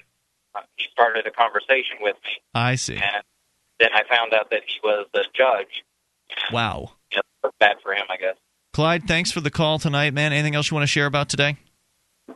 [0.54, 2.30] uh, he started a conversation with me.
[2.54, 2.94] I see.
[2.94, 3.22] And
[3.80, 5.84] then I found out that he was a judge.
[6.52, 6.92] Wow.
[7.12, 8.36] You know, bad for him, I guess.
[8.72, 10.32] Clyde, thanks for the call tonight, man.
[10.32, 11.56] Anything else you want to share about today?
[12.28, 12.34] No,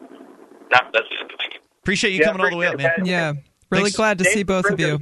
[0.70, 1.32] that's it.
[1.38, 1.60] Thank you.
[1.82, 2.90] Appreciate you Yeah, coming all the way up, man.
[2.98, 3.32] it, Yeah.
[3.70, 3.96] Really Thanks.
[3.96, 4.98] glad to see both of you.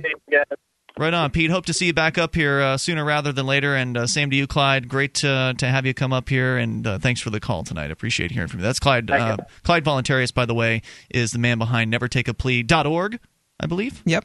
[0.98, 1.50] Right on, Pete.
[1.50, 3.76] Hope to see you back up here uh, sooner rather than later.
[3.76, 4.88] And uh, same to you, Clyde.
[4.88, 7.92] Great uh, to have you come up here, and uh, thanks for the call tonight.
[7.92, 8.64] Appreciate hearing from you.
[8.64, 9.08] That's Clyde.
[9.08, 13.20] Uh, Clyde Voluntarius, by the way, is the man behind NeverTakeAPlea.org,
[13.60, 14.02] I believe.
[14.06, 14.24] Yep.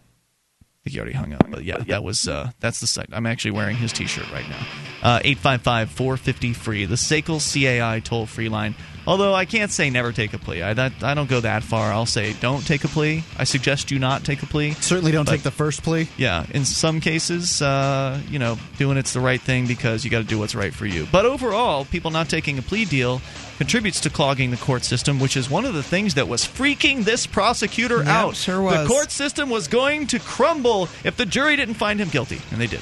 [0.84, 3.08] I think he already hung up, but yeah, that was uh, that's the site.
[3.14, 4.68] I'm actually wearing his T-shirt right now.
[5.02, 6.84] Uh, Eight five five four fifty free.
[6.84, 8.76] The SACL CAI toll free line.
[9.06, 10.62] Although I can't say never take a plea.
[10.62, 11.92] I that I don't go that far.
[11.92, 13.24] I'll say don't take a plea.
[13.38, 14.72] I suggest you not take a plea.
[14.74, 16.08] Certainly don't But- take the first plea.
[16.18, 20.20] Yeah, in some cases, uh, you know, doing it's the right thing because you got
[20.20, 21.08] to do what's right for you.
[21.12, 23.22] But overall, people not taking a plea deal
[23.58, 27.04] contributes to clogging the court system, which is one of the things that was freaking
[27.04, 28.36] this prosecutor Yeah, out.
[28.36, 32.42] sure The court system was going to crumble if the jury didn't find him guilty,
[32.52, 32.82] and they did.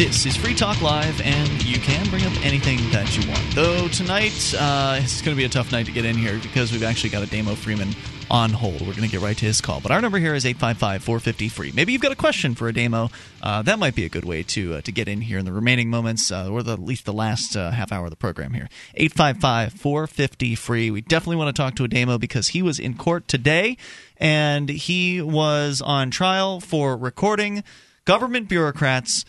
[0.00, 3.54] This is Free Talk Live, and you can bring up anything that you want.
[3.54, 6.72] Though tonight, uh, it's going to be a tough night to get in here because
[6.72, 7.90] we've actually got Ademo Freeman
[8.30, 8.80] on hold.
[8.80, 9.82] We're going to get right to his call.
[9.82, 11.72] But our number here is 855 450 free.
[11.72, 13.12] Maybe you've got a question for Ademo.
[13.42, 15.52] Uh, that might be a good way to uh, to get in here in the
[15.52, 18.54] remaining moments, uh, or the, at least the last uh, half hour of the program
[18.54, 18.70] here.
[18.94, 20.90] 855 450 free.
[20.90, 23.76] We definitely want to talk to Ademo because he was in court today
[24.16, 27.62] and he was on trial for recording
[28.06, 29.26] government bureaucrats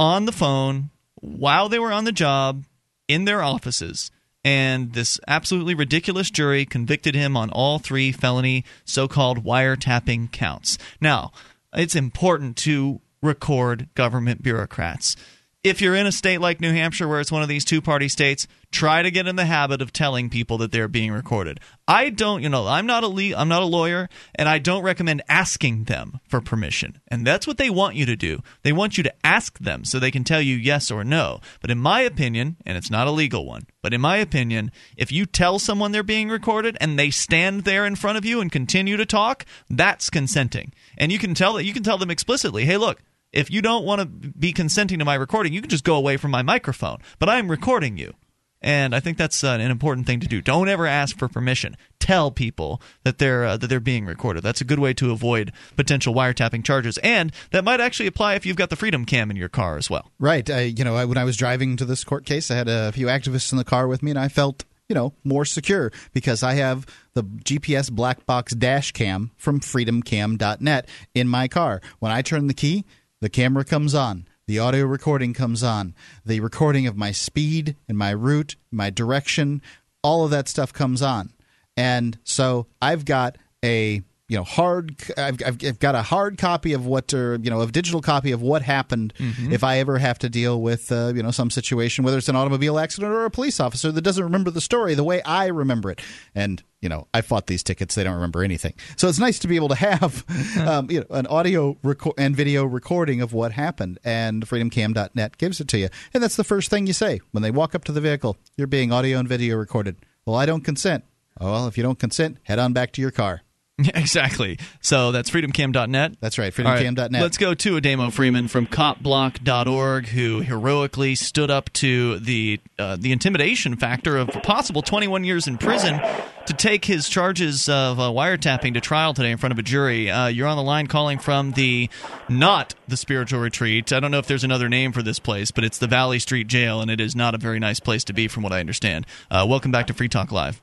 [0.00, 2.64] on the phone while they were on the job
[3.06, 4.10] in their offices.
[4.42, 10.78] And this absolutely ridiculous jury convicted him on all three felony so called wiretapping counts.
[11.02, 11.32] Now,
[11.74, 15.14] it's important to record government bureaucrats.
[15.62, 18.08] If you're in a state like New Hampshire, where it's one of these two party
[18.08, 21.60] states, try to get in the habit of telling people that they're being recorded.
[21.86, 24.82] I don't, you know, I'm not a le- I'm not a lawyer, and I don't
[24.82, 26.98] recommend asking them for permission.
[27.08, 28.40] And that's what they want you to do.
[28.62, 31.40] They want you to ask them so they can tell you yes or no.
[31.60, 35.12] But in my opinion, and it's not a legal one, but in my opinion, if
[35.12, 38.50] you tell someone they're being recorded and they stand there in front of you and
[38.50, 40.72] continue to talk, that's consenting.
[40.96, 43.84] And you can tell that you can tell them explicitly, "Hey, look, if you don't
[43.84, 46.98] want to be consenting to my recording, you can just go away from my microphone.
[47.18, 48.14] But I'm recording you.
[48.62, 50.42] And I think that's uh, an important thing to do.
[50.42, 51.76] Don't ever ask for permission.
[51.98, 54.42] Tell people that they're uh, that they're being recorded.
[54.42, 58.44] That's a good way to avoid potential wiretapping charges, and that might actually apply if
[58.44, 60.10] you've got the Freedom Cam in your car as well.
[60.18, 60.48] Right.
[60.50, 62.92] I, you know, I, when I was driving to this court case, I had a
[62.92, 66.42] few activists in the car with me, and I felt, you know, more secure because
[66.42, 66.84] I have
[67.14, 71.80] the GPS black box dash cam from freedomcam.net in my car.
[71.98, 72.84] When I turn the key,
[73.20, 74.26] the camera comes on.
[74.46, 75.94] The audio recording comes on.
[76.24, 79.62] The recording of my speed and my route, my direction,
[80.02, 81.32] all of that stuff comes on.
[81.76, 86.86] And so I've got a you know hard I've, I've, got a hard copy of
[86.86, 89.52] what or you know a digital copy of what happened Mhm.
[89.52, 92.36] if I ever have to deal with uh, you know some situation whether it's an
[92.36, 95.90] automobile accident or a police officer that doesn't remember the story the way I remember
[95.90, 96.00] it.
[96.34, 97.94] And you know I fought these tickets.
[97.96, 98.74] They don't remember anything.
[98.96, 100.24] So it's nice to be able to have
[100.66, 103.98] um, you know an audio reco- and video recording of what happened.
[104.04, 105.88] And freedomcam.net gives it to you.
[106.14, 108.36] And that's the first thing you say when they walk up to the vehicle.
[108.56, 109.96] You're being audio and video recorded.
[110.24, 111.02] Well I don't consent.
[111.40, 113.42] Oh well if you don't consent head on back to your car
[113.94, 114.58] exactly.
[114.80, 116.16] So that's freedomcam.net.
[116.20, 117.22] That's right, All right, freedomcam.net.
[117.22, 123.12] let's go to Ademo Freeman from copblock.org, who heroically stood up to the uh, the
[123.12, 126.00] intimidation factor of possible 21 years in prison
[126.46, 130.10] to take his charges of uh, wiretapping to trial today in front of a jury.
[130.10, 131.88] Uh, you're on the line calling from the
[132.28, 133.92] not the spiritual retreat.
[133.92, 136.48] I don't know if there's another name for this place, but it's the Valley Street
[136.48, 139.06] Jail, and it is not a very nice place to be, from what I understand.
[139.30, 140.60] Uh, welcome back to Free Talk Live.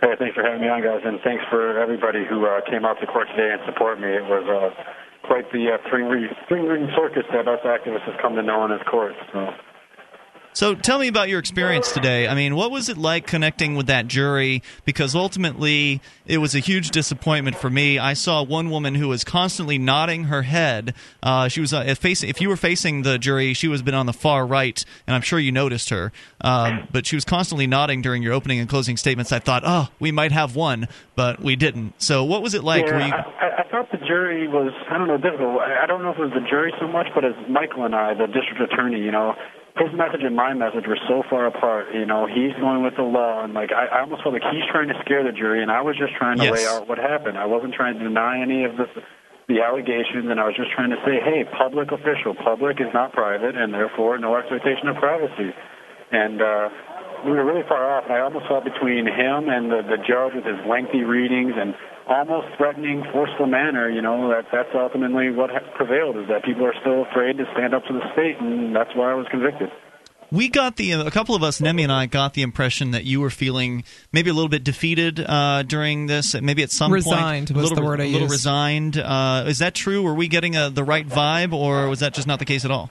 [0.00, 2.96] Hey, thanks for having me on, guys, and thanks for everybody who uh, came out
[3.00, 4.08] to court today and support me.
[4.08, 4.72] It was uh,
[5.28, 9.12] quite the uh, three-ring circus that us activists have come to know in this court.
[9.30, 9.52] So.
[10.52, 12.26] So tell me about your experience today.
[12.26, 14.62] I mean, what was it like connecting with that jury?
[14.84, 17.98] Because ultimately, it was a huge disappointment for me.
[18.00, 20.94] I saw one woman who was constantly nodding her head.
[21.22, 22.28] Uh, she was uh, facing.
[22.28, 25.22] If you were facing the jury, she was been on the far right, and I'm
[25.22, 26.10] sure you noticed her.
[26.40, 29.30] Um, but she was constantly nodding during your opening and closing statements.
[29.32, 32.02] I thought, oh, we might have one, but we didn't.
[32.02, 32.86] So what was it like?
[32.86, 35.60] yeah, you- I, I- thought the jury was, I don't know, difficult.
[35.60, 37.94] I I don't know if it was the jury so much, but as Michael and
[37.94, 39.36] I, the district attorney, you know,
[39.76, 41.94] his message and my message were so far apart.
[41.94, 44.64] You know, he's going with the law, and like I, I almost felt like he's
[44.70, 46.52] trying to scare the jury, and I was just trying to Yes.
[46.58, 47.38] lay out what happened.
[47.38, 48.86] I wasn't trying to deny any of the
[49.48, 53.12] the allegations, and I was just trying to say, hey, public official, public is not
[53.12, 55.50] private, and therefore no expectation of privacy.
[56.12, 56.68] And uh,
[57.26, 60.38] we were really far off, and I almost felt between him and the, the judge
[60.38, 61.74] with his lengthy readings and
[62.10, 66.66] almost threatening, forceful manner, you know, that that's ultimately what ha- prevailed is that people
[66.66, 69.70] are still afraid to stand up to the state, and that's why I was convicted.
[70.32, 73.20] We got the a couple of us, Nemi and I, got the impression that you
[73.20, 73.82] were feeling
[74.12, 76.40] maybe a little bit defeated uh, during this.
[76.40, 78.32] Maybe at some Resigned point, a was little, the word I a little used.
[78.32, 78.96] resigned.
[78.96, 80.02] Uh, is that true?
[80.04, 82.70] Were we getting a, the right vibe, or was that just not the case at
[82.70, 82.90] all?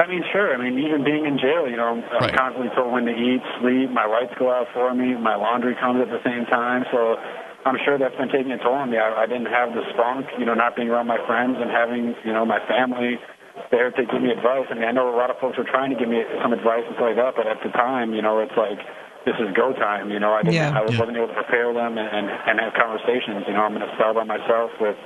[0.00, 0.52] I mean, sure.
[0.52, 2.34] I mean, even being in jail, you know, I'm, I'm Right.
[2.36, 3.90] constantly told when to eat, sleep.
[3.92, 5.14] My lights go out for me.
[5.14, 6.82] My laundry comes at the same time.
[6.90, 7.14] So
[7.64, 8.96] I'm sure that's been taking a toll on me.
[8.96, 12.14] I, I didn't have the spunk, you know, not being around my friends and having,
[12.24, 13.20] you know, my family
[13.70, 14.64] there to give me advice.
[14.70, 16.88] I mean, I know a lot of folks were trying to give me some advice
[16.88, 18.80] and stuff like that, but at the time, you know, it's like
[19.28, 20.08] this is go time.
[20.08, 20.72] You know, I didn't, Yeah.
[20.72, 23.44] I wasn't able to prepare them and, and and have conversations.
[23.44, 24.96] You know, I'm in a cell by myself with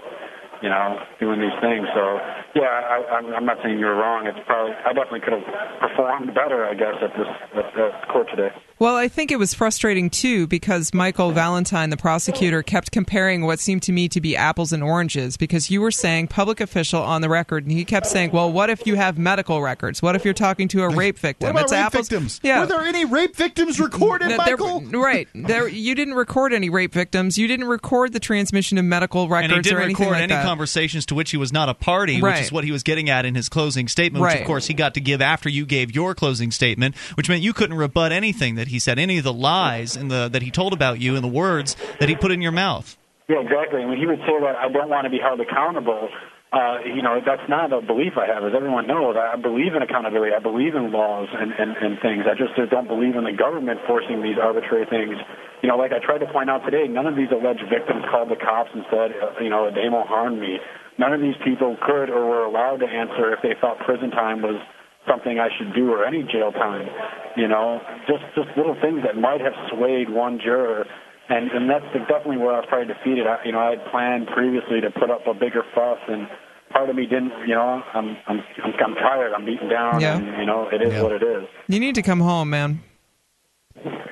[0.62, 1.86] you know, doing these things.
[1.94, 2.18] So,
[2.54, 4.26] yeah, I, I'm, I'm not saying you're wrong.
[4.26, 8.28] It's probably I definitely could have performed better, I guess, at this at, at court
[8.30, 8.50] today.
[8.78, 13.60] Well, I think it was frustrating too because Michael Valentine, the prosecutor, kept comparing what
[13.60, 17.20] seemed to me to be apples and oranges because you were saying public official on
[17.20, 20.02] the record, and he kept saying, "Well, what if you have medical records?
[20.02, 21.46] What if you're talking to a rape victim?
[21.46, 22.40] What about it's rape apples." victims?
[22.42, 22.60] Yeah.
[22.60, 24.80] Were there any rape victims recorded, Th- there- Michael?
[25.00, 25.28] right.
[25.34, 27.38] There, you didn't record any rape victims.
[27.38, 30.22] You didn't record the transmission of medical records and he didn't or anything record like
[30.24, 30.43] any that.
[30.44, 33.24] Conversations to which he was not a party, which is what he was getting at
[33.24, 36.14] in his closing statement, which of course he got to give after you gave your
[36.14, 39.96] closing statement, which meant you couldn't rebut anything that he said, any of the lies
[39.96, 42.52] in the that he told about you and the words that he put in your
[42.52, 42.96] mouth.
[43.28, 43.80] Yeah, exactly.
[43.80, 46.10] And when he would say that I don't want to be held accountable,
[46.54, 48.46] uh, you know, that's not a belief I have.
[48.46, 50.30] As everyone knows, I believe in accountability.
[50.30, 52.30] I believe in laws and, and, and things.
[52.30, 55.18] I just don't believe in the government forcing these arbitrary things.
[55.66, 58.30] You know, like I tried to point out today, none of these alleged victims called
[58.30, 60.62] the cops and said, uh, you know, Ademo harmed me.
[60.94, 64.38] None of these people could or were allowed to answer if they thought prison time
[64.38, 64.62] was
[65.10, 66.86] something I should do or any jail time.
[67.34, 70.86] You know, just just little things that might have swayed one juror.
[71.26, 73.26] And and that's definitely where I was probably defeated.
[73.26, 76.28] I, you know, I had planned previously to put up a bigger fuss, and
[76.74, 77.32] part of me didn't.
[77.46, 79.32] You know, I'm I'm I'm, I'm tired.
[79.32, 80.16] I'm beaten down, Yeah.
[80.18, 81.44] and you know, it is what it is.
[81.68, 82.80] You need to come home, man.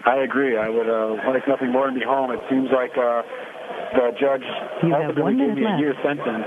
[0.04, 0.56] I agree.
[0.56, 2.30] I would uh, like nothing more than be home.
[2.32, 3.22] It seems like uh,
[3.94, 4.42] the judge
[4.82, 6.44] You ultimately gave minute me a year sentence.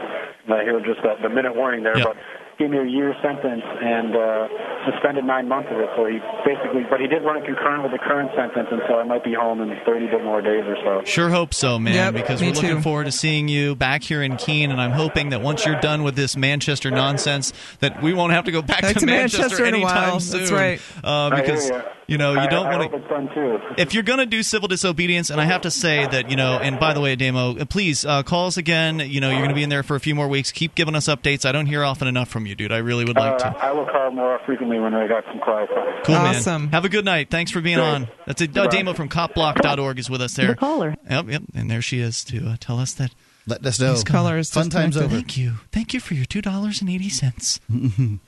[0.52, 2.06] I hear just the, the minute warning there, Yep.
[2.08, 2.18] but
[2.58, 4.48] gave me a year sentence and uh,
[4.90, 5.90] suspended nine months of it.
[5.96, 8.96] So he basically, but he did run it concurrent with the current sentence, and so
[9.00, 11.04] I might be home in 30 bit more days or so.
[11.06, 14.38] Sure hope so, man, Yep, because we're looking forward to seeing you back here in
[14.38, 18.34] Keene, and I'm hoping that once you're done with this Manchester nonsense, that we won't
[18.34, 20.20] have to go back, Back to Manchester in a anytime while.
[20.20, 20.40] soon.
[20.40, 20.80] That's right.
[21.04, 21.82] Uh, I hear because ya.
[22.08, 22.98] You know you I- don't want to.
[22.98, 23.60] it's done too.
[23.78, 26.58] if you're going to do civil disobedience, and I have to say that, you know,
[26.58, 29.00] and by the way, Damo, uh, please uh, call us again.
[29.00, 30.52] You know, you're going to be in there for a few more weeks.
[30.52, 31.46] Keep giving us updates.
[31.46, 32.72] I don't hear often enough from you, dude.
[32.72, 33.58] I really would like Uh, to.
[33.58, 36.04] I will call more frequently when I got some quiet time.
[36.04, 36.62] Cool, Awesome.
[36.64, 36.72] man.
[36.72, 37.30] Have a good night.
[37.30, 37.86] Thanks for being Great.
[37.88, 38.08] on.
[38.26, 38.50] That's it.
[38.58, 38.78] Uh, Goodbye.
[38.78, 40.48] Damo from copblock.org is with us there.
[40.50, 40.96] The caller.
[41.10, 41.42] Yep, yep.
[41.56, 43.12] And there she is to uh, tell us that.
[43.48, 43.92] Let us know.
[43.92, 45.08] His color is Fun times over.
[45.08, 45.54] Thank you.
[45.72, 47.60] Thank you for your $2.80.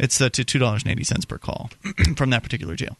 [0.00, 1.70] it's uh, to $2.80 per call
[2.16, 2.96] from that particular jail.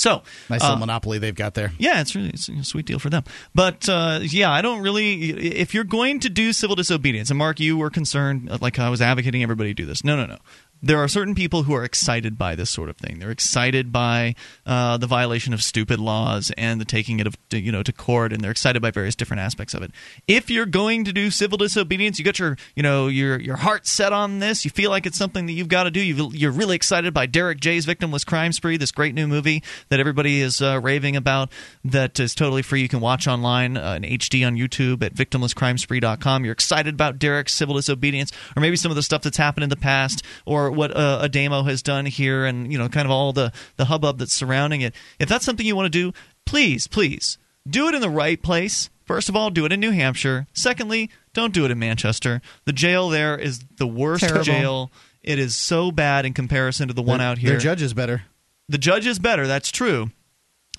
[0.00, 1.72] So, Nice uh, little monopoly they've got there.
[1.76, 3.22] Yeah, it's really it's a sweet deal for them.
[3.54, 5.30] But uh, yeah, I don't really.
[5.30, 8.88] If you're going to do civil disobedience, and Mark, you were concerned, uh, like I
[8.88, 10.02] was advocating everybody do this.
[10.02, 10.38] No, no, no.
[10.82, 13.18] There are certain people who are excited by this sort of thing.
[13.18, 14.34] They're excited by
[14.64, 17.92] uh, the violation of stupid laws and the taking it of to, you know to
[17.92, 19.90] court, and they're excited by various different aspects of it.
[20.26, 23.86] If you're going to do civil disobedience, you got your you know your your heart
[23.86, 24.64] set on this.
[24.64, 26.00] You feel like it's something that you've got to do.
[26.00, 30.00] you you're really excited by Derek J's Victimless Crime Spree, this great new movie that
[30.00, 31.50] everybody is uh, raving about.
[31.84, 32.80] That is totally free.
[32.80, 36.44] You can watch online uh, in HD on YouTube at victimlesscrimespree.com.
[36.44, 39.70] You're excited about Derek's civil disobedience, or maybe some of the stuff that's happened in
[39.70, 43.32] the past, or what uh, Ademo has done here, and you know, kind of all
[43.32, 44.94] the the hubbub that's surrounding it.
[45.18, 46.12] If that's something you want to do,
[46.46, 47.38] please, please
[47.68, 48.90] do it in the right place.
[49.04, 50.46] First of all, do it in New Hampshire.
[50.52, 52.40] Secondly, don't do it in Manchester.
[52.64, 54.44] The jail there is the worst Terrible.
[54.44, 54.90] jail.
[55.22, 57.50] It is so bad in comparison to the one Their- out here.
[57.50, 58.22] Their judge is better.
[58.68, 59.46] the judge is better.
[59.46, 60.10] That's true.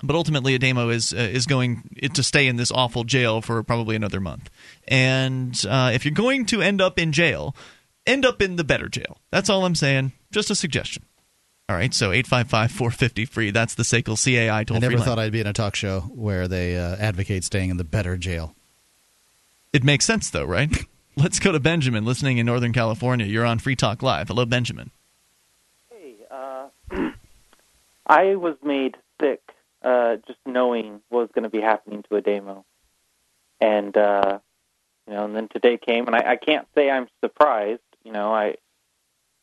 [0.02, 3.94] But ultimately, Ademo is uh, is going to stay in this awful jail for probably
[3.94, 4.50] another month.
[4.88, 7.54] And uh, if you're going to end up in jail,
[8.06, 9.18] end up in the better jail.
[9.30, 10.12] That's all I'm saying.
[10.30, 11.04] Just a suggestion.
[11.68, 13.50] All right, so 855 450 free.
[13.50, 15.04] That's the SACL CAI toll I free never line.
[15.06, 18.16] thought I'd be in a talk show where they uh, advocate staying in the better
[18.16, 18.54] jail.
[19.72, 20.70] It makes sense, though, right?
[21.16, 23.26] Let's go to Benjamin, listening in Northern California.
[23.26, 24.28] You're on Free Talk Live.
[24.28, 24.90] Hello, Benjamin.
[25.90, 26.68] Hey, uh,
[28.06, 29.40] I was made sick
[29.82, 32.64] uh, just knowing what was going to be happening to Ademo.
[33.60, 34.38] and uh,
[35.06, 37.80] you know, and then today came, and I, I can't say I'm surprised.
[38.04, 38.56] You know, I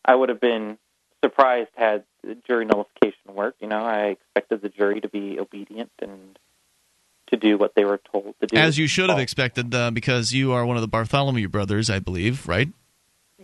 [0.04, 0.78] I would have been
[1.24, 2.04] surprised had
[2.48, 3.62] jury nullification worked.
[3.62, 6.38] You know, I expected the jury to be obedient and
[7.28, 8.58] to do what they were told to do.
[8.58, 12.00] As you should have expected, uh, because you are one of the Bartholomew brothers, I
[12.00, 12.70] believe, right?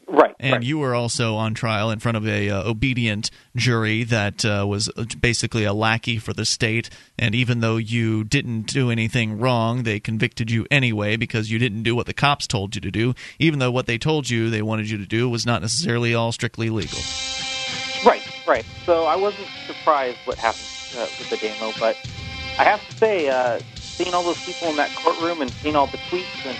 [0.07, 0.35] Right.
[0.39, 4.65] And you were also on trial in front of a uh, obedient jury that uh,
[4.67, 4.89] was
[5.19, 6.89] basically a lackey for the state.
[7.17, 11.83] And even though you didn't do anything wrong, they convicted you anyway because you didn't
[11.83, 13.13] do what the cops told you to do.
[13.39, 16.31] Even though what they told you they wanted you to do was not necessarily all
[16.31, 16.99] strictly legal.
[18.05, 18.21] Right.
[18.45, 18.65] Right.
[18.85, 20.67] So I wasn't surprised what happened
[20.97, 21.97] uh, with the demo, but
[22.59, 25.87] I have to say, uh, seeing all those people in that courtroom and seeing all
[25.87, 26.57] the tweets and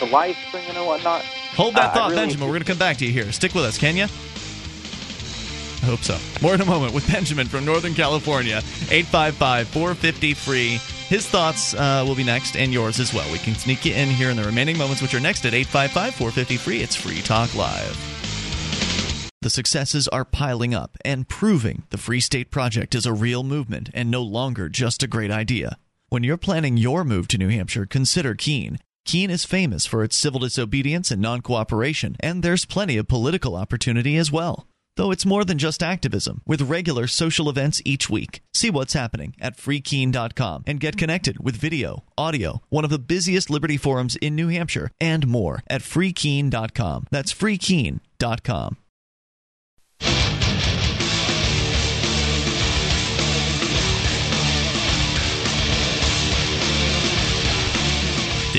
[0.00, 1.22] the live streaming and whatnot.
[1.22, 2.46] Hold that uh, thought, really Benjamin.
[2.46, 3.30] We're going to come back to you here.
[3.32, 4.04] Stick with us, can you?
[4.04, 6.18] I hope so.
[6.42, 8.56] More in a moment with Benjamin from Northern California.
[8.90, 10.78] 855 450 free.
[11.08, 13.30] His thoughts uh, will be next, and yours as well.
[13.30, 16.14] We can sneak you in here in the remaining moments, which are next at 855
[16.14, 16.82] 450 free.
[16.82, 17.96] It's Free Talk Live.
[19.42, 23.90] The successes are piling up and proving the Free State Project is a real movement
[23.94, 25.78] and no longer just a great idea.
[26.08, 28.80] When you're planning your move to New Hampshire, consider Keene.
[29.06, 33.54] Keene is famous for its civil disobedience and non cooperation, and there's plenty of political
[33.54, 34.66] opportunity as well.
[34.96, 38.40] Though it's more than just activism, with regular social events each week.
[38.52, 43.48] See what's happening at freekeene.com and get connected with video, audio, one of the busiest
[43.48, 47.06] liberty forums in New Hampshire, and more at freekeene.com.
[47.10, 48.76] That's freekeene.com.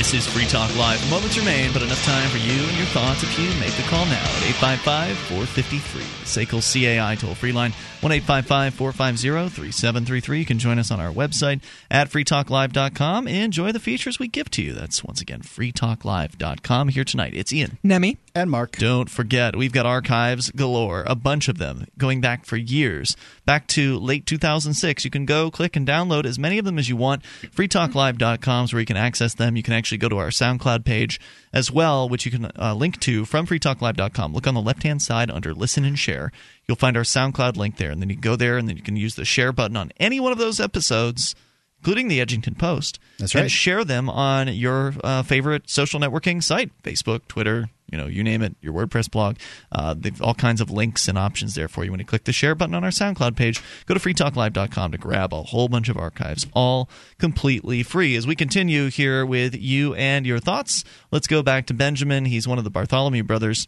[0.07, 1.11] This is Free Talk Live.
[1.11, 4.05] Moments remain, but enough time for you and your thoughts if you make the call
[4.05, 6.01] now at 855 453.
[6.23, 10.39] SACL CAI toll free line 1 855 450 3733.
[10.39, 11.61] You can join us on our website
[11.91, 14.71] at freetalklive.com enjoy the features we give to you.
[14.71, 16.87] That's once again freetalklive.com.
[16.87, 17.77] Here tonight, it's Ian.
[17.83, 18.17] Nemi.
[18.37, 18.77] And Mark.
[18.77, 23.65] Don't forget, we've got archives galore, a bunch of them going back for years, back
[23.69, 25.03] to late 2006.
[25.03, 27.23] You can go click and download as many of them as you want.
[27.41, 29.57] Freetalklive.com is where you can access them.
[29.57, 31.19] You can actually go to our SoundCloud page
[31.51, 34.33] as well, which you can uh, link to from freetalklive.com.
[34.33, 36.31] Look on the left hand side under Listen and Share.
[36.67, 38.97] You'll find our SoundCloud link there, and then you go there, and then you can
[38.97, 41.33] use the share button on any one of those episodes
[41.79, 42.99] including the Edgington Post.
[43.19, 48.07] That's And share them on your uh, favorite social networking site Facebook, Twitter, you know,
[48.07, 49.37] you name it, your WordPress blog.
[49.71, 51.91] Uh, they've all kinds of links and options there for you.
[51.91, 55.33] When you click the share button on our SoundCloud page, go to freetalklive.com to grab
[55.33, 58.15] a whole bunch of archives, all completely free.
[58.15, 62.25] As we continue here with you and your thoughts, let's go back to Benjamin.
[62.25, 63.67] He's one of the Bartholomew brothers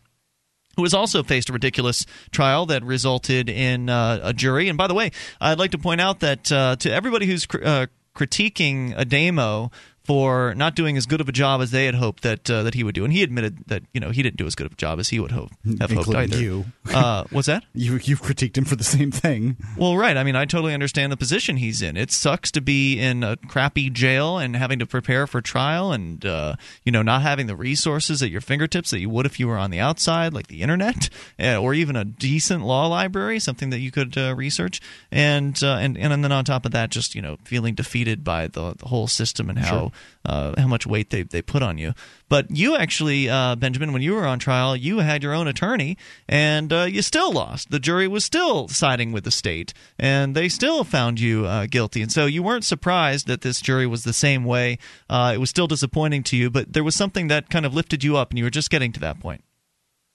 [0.76, 4.70] who has also faced a ridiculous trial that resulted in uh, a jury.
[4.70, 5.12] And by the way,
[5.42, 7.88] I'd like to point out that uh, to everybody who's cr- uh,
[8.20, 9.72] critiquing Ademo
[10.10, 12.74] for not doing as good of a job as they had hoped that uh, that
[12.74, 14.74] he would do, and he admitted that you know he didn't do as good of
[14.74, 16.42] a job as he would hope have hoped either.
[16.42, 16.66] you.
[16.92, 17.64] uh, what's that?
[17.76, 19.56] You you've critiqued him for the same thing.
[19.78, 20.18] Well, right.
[20.18, 21.96] I mean, I totally understand the position he's in.
[21.96, 26.26] It sucks to be in a crappy jail and having to prepare for trial, and
[26.26, 29.48] uh, you know, not having the resources at your fingertips that you would if you
[29.48, 31.10] were on the outside, like the internet,
[31.40, 34.82] eh, or even a decent law library, something that you could uh, research,
[35.12, 38.48] and uh, and and then on top of that, just you know, feeling defeated by
[38.48, 39.92] the, the whole system and how Sure.
[40.26, 41.94] Uh, how much weight they they put on you.
[42.28, 45.98] But you actually, uh, Benjamin, when you were on trial, you had your own attorney,
[46.28, 47.72] and uh, you still lost.
[47.72, 52.02] The jury was still siding with the state, and they still found you uh, guilty.
[52.02, 54.78] And so you weren't surprised that this jury was the same way.
[55.10, 58.04] Uh, it was still disappointing to you, but there was something that kind of lifted
[58.04, 59.44] you up, and you were just getting to that point.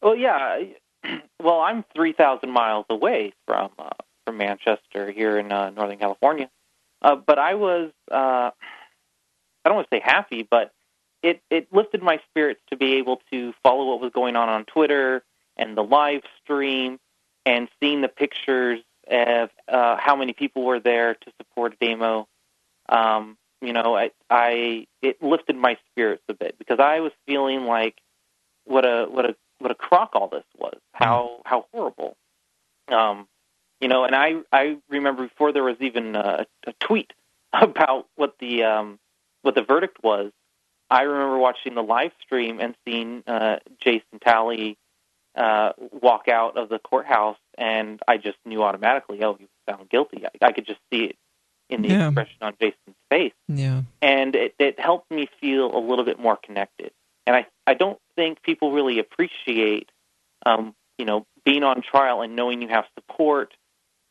[0.02, 0.62] Well, yeah.
[1.43, 3.69] Well, I'm 3,000 miles away from
[4.24, 6.48] from Manchester here in Northern California.
[7.02, 8.51] Uh, but I was, uh,
[9.65, 10.73] I don't want to say happy, but
[11.23, 14.65] it, it lifted my spirits to be able to follow what was going on on
[14.65, 15.23] Twitter
[15.57, 16.99] and the live stream
[17.47, 18.81] and seeing the pictures
[19.11, 22.28] of uh, how many people were there to support Demo.
[22.89, 27.65] Um, you know, I, I it lifted my spirits a bit because I was feeling
[27.65, 27.97] like
[28.65, 30.77] what a what a what a crock all this was.
[30.93, 32.16] How how horrible.
[32.89, 33.27] Um,
[33.81, 37.12] you know, and I I remember before there was even a, a tweet
[37.53, 38.99] about what the um,
[39.45, 40.33] what the verdict was.
[40.91, 44.77] I remember watching the live stream and seeing uh, Jason Talley
[45.35, 49.89] uh, walk out of the courthouse, and I just knew automatically, oh, he was found
[49.89, 50.25] guilty.
[50.27, 51.16] I, I could just see it
[51.71, 52.07] in the Yeah.
[52.09, 53.83] expression on Jason's face Yeah.
[54.03, 56.91] and it, it helped me feel a little bit more connected.
[57.27, 59.91] And I, I don't think people really appreciate,
[60.45, 63.55] um, you know, being on trial and knowing you have support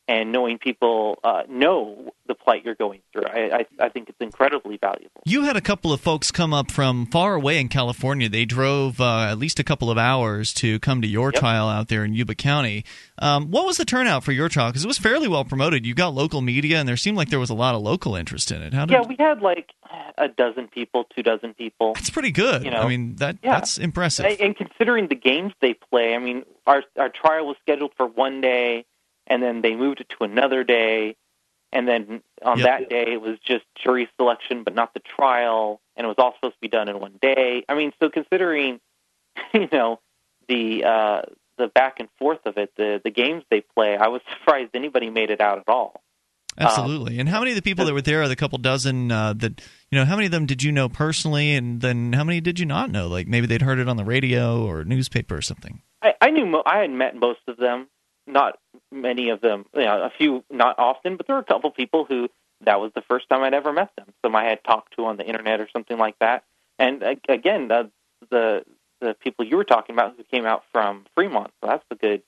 [0.07, 3.25] and knowing people uh, know the plight you're going through.
[3.25, 5.21] I, I, I think it's incredibly valuable.
[5.25, 8.29] You had a couple of folks come up from far away in California.
[8.29, 11.39] They drove uh, at least a couple of hours to come to your Yep.
[11.39, 12.83] trial out there in Yuba County.
[13.19, 14.69] Um, what was the turnout for your trial?
[14.69, 15.85] Because it was fairly well promoted.
[15.85, 18.51] You got local media, and there seemed like there was a lot of local interest
[18.51, 18.73] in it.
[18.73, 18.93] How did?
[18.93, 19.71] Yeah, we had like
[20.17, 21.93] a dozen people, two dozen people.
[21.93, 22.63] That's pretty good.
[22.63, 23.53] You know, I mean, that yeah.
[23.53, 24.25] that's impressive.
[24.25, 28.05] And, and considering the games they play, I mean, our our trial was scheduled for
[28.05, 28.85] one day,
[29.27, 31.15] and then they moved it to another day,
[31.71, 32.67] and then on Yep.
[32.67, 36.33] that day it was just jury selection, but not the trial, and it was all
[36.35, 37.63] supposed to be done in one day.
[37.69, 38.79] I mean, so considering,
[39.53, 39.99] you know,
[40.47, 41.21] the uh,
[41.57, 45.09] the back and forth of it, the the games they play, I was surprised anybody
[45.09, 46.01] made it out at all.
[46.55, 47.17] Absolutely.
[47.19, 49.59] and how many of the people that were there, are the couple dozen uh, that
[49.89, 52.59] you know, how many of them did you know personally, and then how many did
[52.59, 53.07] you not know?
[53.07, 55.81] Like maybe they'd heard it on the radio or newspaper or something.
[56.03, 57.87] I, I knew mo- I had met most of them,
[58.27, 58.57] not
[58.91, 59.65] many of them.
[59.73, 62.29] You know, a few not often, but there were a couple people who
[62.65, 64.07] that was the first time I'd ever met them.
[64.23, 66.43] Some I had talked to on the internet or something like that.
[66.79, 67.91] And again, the
[68.29, 68.63] the
[69.01, 72.23] the people you were talking about who came out from Fremont, so that's a good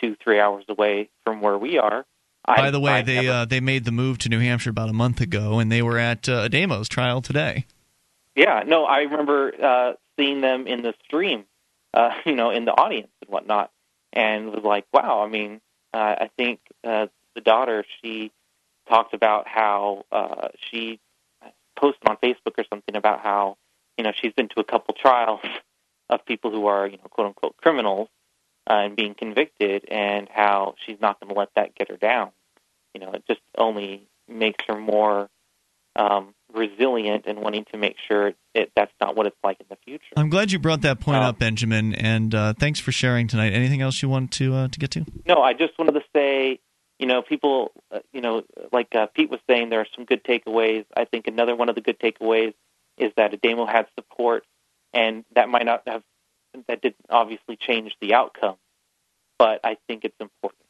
[0.00, 2.04] two three hours away from where we are.
[2.44, 4.70] I, By the way, I they never- uh, they made the move to New Hampshire
[4.70, 7.66] about a month ago, and they were at uh, Ademo's trial today.
[8.34, 11.44] Yeah, no, I remember uh, seeing them in the stream,
[11.92, 13.70] uh, you know, in the audience and whatnot,
[14.12, 15.22] and was like, wow.
[15.22, 15.60] I mean,
[15.92, 18.32] uh, I think uh, the daughter she
[18.88, 21.00] talked about how uh, she
[21.76, 23.56] posted on Facebook or something about how
[23.96, 25.40] you know she's been to a couple trials
[26.10, 28.08] of people who are you know quote unquote criminals
[28.68, 32.30] uh, and being convicted, and how she's not going to let that get her down.
[32.94, 35.28] You know, it just only makes her more
[35.96, 39.76] um, resilient and wanting to make sure it, that's not what it's like in the
[39.84, 40.12] future.
[40.16, 43.52] I'm glad you brought that point up, Benjamin, and uh, thanks for sharing tonight.
[43.52, 45.04] Anything else you want to uh, to get to?
[45.26, 46.60] No, I just wanted to say,
[46.98, 50.22] you know, people, uh, you know, like uh, Pete was saying, there are some good
[50.24, 50.84] takeaways.
[50.96, 52.54] I think another one of the good takeaways
[52.98, 54.44] is that Ademo had support,
[54.92, 56.02] and that might not have,
[56.68, 58.56] that didn't obviously change the outcome,
[59.38, 60.60] but I think it's important.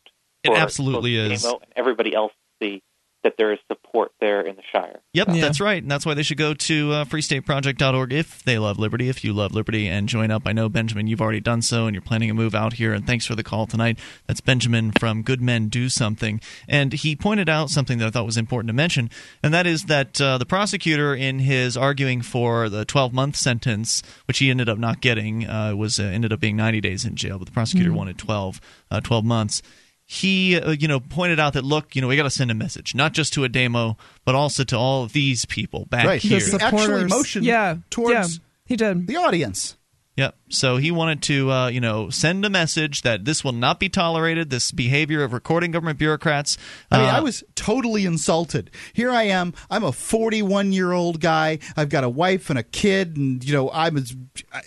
[0.44, 1.44] It absolutely is.
[1.44, 2.82] And everybody else to see
[3.22, 5.00] that there is support there in the Shire.
[5.12, 5.82] Yep, that's right.
[5.82, 9.32] And that's why they should go to uh, freestateproject.org if they love liberty, if you
[9.32, 10.42] love liberty, and join up.
[10.46, 12.92] I know, Benjamin, you've already done so, and you're planning a move out here.
[12.92, 13.98] And thanks for the call tonight.
[14.26, 16.40] That's Benjamin from Good Men Do Something.
[16.68, 19.10] And he pointed out something that I thought was important to mention,
[19.42, 24.02] and that is that uh, the prosecutor, in his arguing for the 12 month sentence,
[24.26, 27.16] which he ended up not getting, uh, was uh, ended up being 90 days in
[27.16, 27.94] jail, but the prosecutor Mhm.
[27.94, 28.60] wanted 12,
[28.90, 29.62] uh, 12 months
[30.12, 32.54] he uh, you know pointed out that look you know we got to send a
[32.54, 36.20] message not just to Ademo but also to all of these people back right.
[36.20, 39.06] here He actually motioned Yeah, towards yeah, he did.
[39.06, 39.76] the audience.
[40.20, 40.36] Yep.
[40.50, 43.88] So he wanted to, uh, you know, send a message that this will not be
[43.88, 44.50] tolerated.
[44.50, 46.58] This behavior of recording government bureaucrats.
[46.90, 48.70] I mean, Uh, I was totally insulted.
[48.92, 49.54] Here I am.
[49.70, 51.58] I'm a 41 year old guy.
[51.74, 54.14] I've got a wife and a kid, and you know I'm as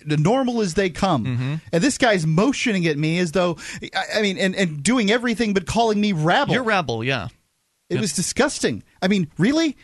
[0.07, 1.25] normal as they come.
[1.25, 1.55] Mm-hmm.
[1.71, 3.57] And this guy's motioning at me as though,
[3.95, 6.53] I, I mean, and, and doing everything but calling me rabble.
[6.55, 7.27] You're rabble, yeah.
[7.89, 8.81] It was disgusting.
[9.03, 9.77] I mean, really?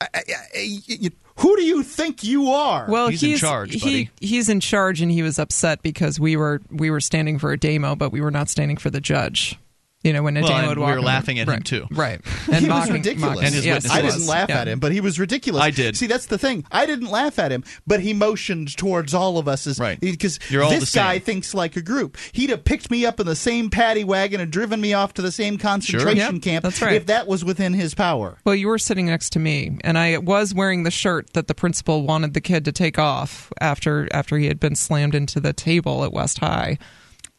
[0.00, 0.20] I, I,
[0.56, 2.86] I, you- who do you think you are?
[2.88, 3.80] Well, he's he's in charge.
[3.80, 4.10] Buddy.
[4.20, 7.56] he, he's in charge, and he was upset because we were we were standing for
[7.56, 9.58] Ademo, but we were not standing for the judge.
[10.04, 11.86] You know, when a Well, demo and would we were laughing at him, right, too.
[11.90, 12.20] right?
[12.46, 13.40] he And was mocking, ridiculous.
[13.40, 14.28] mocking- yes, I didn't was.
[14.28, 14.60] laugh Yeah.
[14.60, 15.62] at him, but he was ridiculous.
[15.62, 15.96] I did.
[15.96, 16.64] See, that's the thing.
[16.70, 20.38] I didn't laugh at him, but he motioned towards all of us as right because
[20.50, 22.18] You're all this guy thinks like a group.
[22.32, 25.22] He'd have picked me up in the same paddy wagon and driven me off to
[25.22, 26.92] the same concentration Yep, camp that's right.
[26.94, 28.36] if that was within his power.
[28.44, 31.54] Well, you were sitting next to me, and I was wearing the shirt that the
[31.54, 35.54] principal wanted the kid to take off after after he had been slammed into the
[35.54, 36.76] table at West High.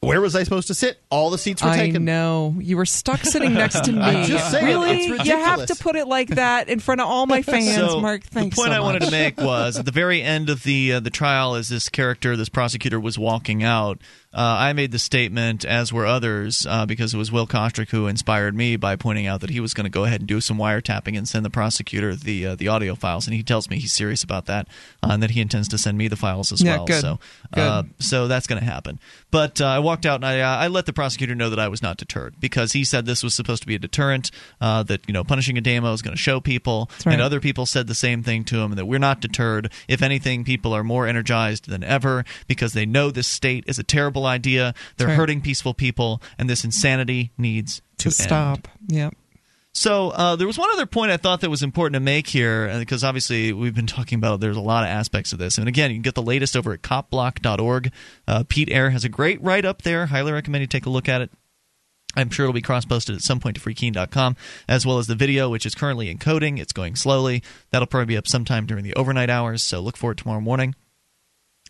[0.05, 0.99] Where was I supposed to sit?
[1.09, 2.05] All the seats were I taken.
[2.05, 3.99] know you were stuck sitting next to me.
[4.01, 7.25] I'm just saying, really, you have to put it like that in front of all
[7.25, 8.23] my fans, So, Mark.
[8.23, 10.93] Thanks the point so I wanted to make was at the very end of the
[10.93, 13.99] uh, the trial, as this character, this prosecutor, was walking out.
[14.35, 18.07] Uh, I made the statement, as were others, uh, because it was Will Kostric who
[18.07, 20.57] inspired me by pointing out that he was going to go ahead and do some
[20.57, 23.93] wiretapping and send the prosecutor the uh, the audio files, and he tells me he's
[23.93, 24.67] serious about that,
[25.01, 26.85] uh, and that he intends to send me the files as Yeah, well.
[26.85, 27.01] good.
[27.01, 27.19] So,
[27.53, 27.93] uh, Good.
[27.99, 28.99] so that's going to happen.
[29.31, 31.69] But uh, I walked out and I, uh, I let the prosecutor know that I
[31.69, 35.01] was not deterred because he said this was supposed to be a deterrent, uh, that
[35.07, 37.13] you know punishing Ademo is going to show people, right.
[37.13, 39.71] and other people said the same thing to him, and that we're not deterred.
[39.87, 43.83] If anything, people are more energized than ever because they know this state is a
[43.83, 44.73] terrible idea.
[44.97, 45.15] They're right.
[45.17, 48.67] hurting peaceful people, and this insanity needs to, to stop.
[48.87, 49.15] Yep.
[49.75, 52.69] So uh, there was one other point I thought that was important to make here,
[52.71, 55.67] uh, because obviously we've been talking about there's a lot of aspects of this, and
[55.67, 57.91] again, you can get the latest over at copblock.org.
[58.27, 60.05] Uh, Pete Eyre has a great write up there.
[60.07, 61.31] Highly recommend you take a look at it.
[62.15, 64.37] I'm sure it'll be cross posted at some point to freekeene.com,
[64.69, 66.57] as well as the video, which is currently encoding.
[66.57, 67.43] It's going slowly.
[67.71, 70.75] That'll probably be up sometime during the overnight hours, so look for it tomorrow morning.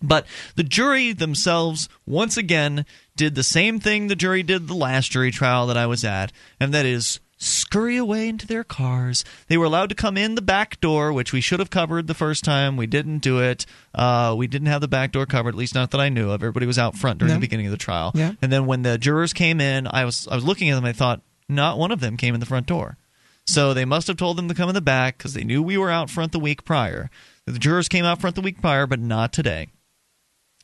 [0.02, 2.86] But the jury themselves, once again,
[3.16, 6.32] did the same thing the jury did the last jury trial that I was at,
[6.60, 9.24] and that is scurry away into their cars.
[9.48, 12.14] They were allowed to come in the back door, which we should have covered the
[12.14, 12.78] first time.
[12.78, 13.66] We didn't do it.
[13.94, 16.42] Uh, we didn't have the back door covered, at least not that I knew of.
[16.42, 17.36] Everybody was out front during No.
[17.36, 18.12] the beginning of the trial.
[18.16, 18.34] Yeah.
[18.42, 20.86] And then when the jurors came in, I was I was looking at them.
[20.86, 22.98] And I thought not one of them came in the front door.
[23.48, 25.78] So they must have told them to come in the back because they knew we
[25.78, 27.10] were out front the week prior.
[27.46, 29.68] The jurors came out front the week prior, but not today.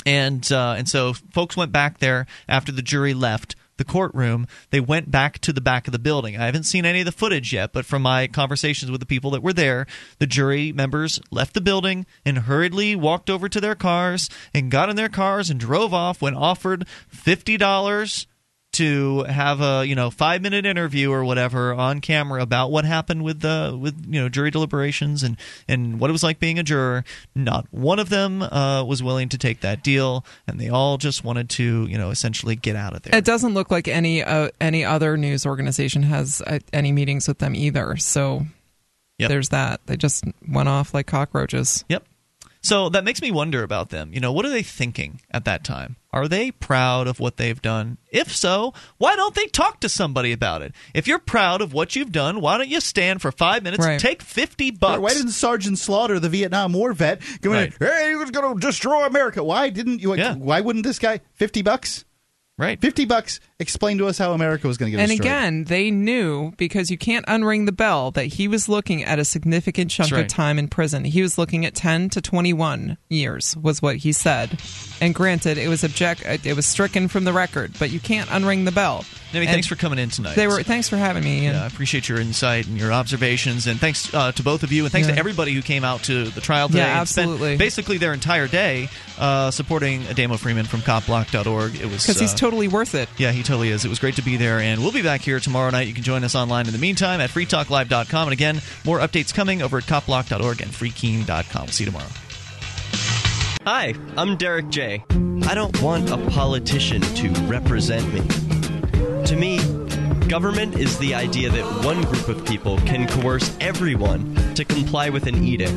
[0.06, 4.48] And uh, and so folks went back there after the jury left the courtroom.
[4.70, 6.38] They went back to the back of the building.
[6.38, 9.32] I haven't seen any of the footage yet, but from my conversations with the people
[9.32, 9.88] that were there,
[10.20, 14.90] the jury members left the building and hurriedly walked over to their cars and got
[14.90, 18.28] in their cars and drove off when offered fifty dollars
[18.82, 23.24] to have a you know five minute interview or whatever on camera about what happened
[23.24, 25.38] with the with you know jury deliberations and
[25.68, 27.04] and what it was like being a juror.
[27.36, 31.24] Not one of them uh, was willing to take that deal, and they all just
[31.24, 33.16] wanted to you know essentially get out of there.
[33.16, 37.38] It doesn't look like any uh, any other news organization has uh, any meetings with
[37.38, 37.98] them either.
[37.98, 38.46] So
[39.20, 39.82] there's that.
[39.86, 41.86] They just went off like cockroaches.
[41.88, 42.04] Yep.
[42.64, 44.14] So that makes me wonder about them.
[44.14, 45.96] You know, what are they thinking at that time?
[46.14, 47.98] Are they proud of what they've done?
[48.12, 50.74] If so, why don't they talk to somebody about it?
[50.94, 53.94] If you're proud of what you've done, why don't you stand for five minutes and
[53.94, 54.00] Right.
[54.00, 55.00] take 50 bucks?
[55.00, 57.74] Why didn't Sergeant Slaughter, the Vietnam War vet, go in?
[57.80, 59.44] Hey, he was going to destroy America.
[59.44, 60.14] Why didn't you?
[60.14, 61.22] Why wouldn't this guy?
[61.34, 62.06] Fifty bucks.
[62.58, 62.80] Right.
[62.80, 63.40] Fifty bucks.
[63.62, 65.28] Explain to us how America was going to get And destroyed.
[65.28, 69.24] again, they knew because you can't unring the bell that he was looking at a
[69.26, 70.22] significant chunk right.
[70.22, 71.06] of time in prison.
[71.06, 74.60] He was looking at 10 to 21 years was what he said.
[75.00, 78.66] And granted, it was object it was stricken from the record, but you can't unring
[78.66, 79.06] the bell.
[79.34, 80.36] Nemi, thanks for coming in tonight.
[80.36, 81.44] They were thanks for having me.
[81.44, 81.56] Ian.
[81.56, 84.84] Yeah, I appreciate your insight and your observations, and thanks uh, to both of you,
[84.84, 85.14] and thanks Yeah.
[85.14, 86.80] to everybody who came out to the trial today.
[86.80, 87.58] Yeah, and spent absolutely.
[87.58, 91.76] basically their entire day uh, supporting Ademo Freeman from CopBlock.org.
[91.76, 93.08] It was Because he's uh, totally worth it.
[93.18, 93.84] Yeah, he totally is.
[93.84, 95.88] It was great to be there, and we'll be back here tomorrow night.
[95.88, 98.28] You can join us online in the meantime at freetalklive.com.
[98.28, 101.68] And again, more updates coming over at copblock.org and freekeene.com.
[101.68, 102.08] See you tomorrow.
[103.66, 105.04] Hi, I'm Derek J.
[105.44, 108.22] I don't want a politician to represent me.
[109.26, 109.58] To me,
[110.28, 115.28] government is the idea that one group of people can coerce everyone to comply with
[115.28, 115.76] an edict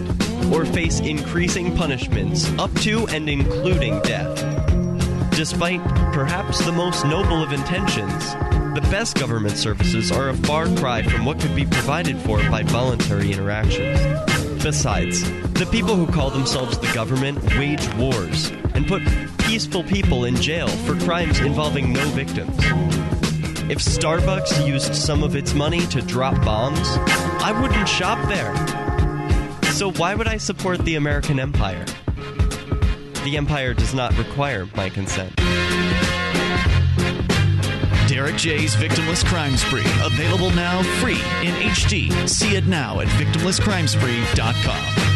[0.52, 4.83] or face increasing punishments up to and including death.
[5.36, 5.82] Despite
[6.12, 8.34] perhaps the most noble of intentions,
[8.74, 12.62] the best government services are a far cry from what could be provided for by
[12.62, 13.98] voluntary interactions.
[14.62, 15.22] Besides,
[15.54, 19.02] the people who call themselves the government wage wars and put
[19.38, 22.56] peaceful people in jail for crimes involving no victims.
[23.68, 26.86] If Starbucks used some of its money to drop bombs,
[27.42, 28.54] I wouldn't shop there.
[29.72, 31.84] So why would I support the American empire?
[33.24, 35.34] The empire does not require my consent.
[38.06, 39.86] Derek J's Victimless Crime Spree.
[40.04, 42.12] Available now free in HD.
[42.28, 45.13] See it now at victimlesscrimespree.com.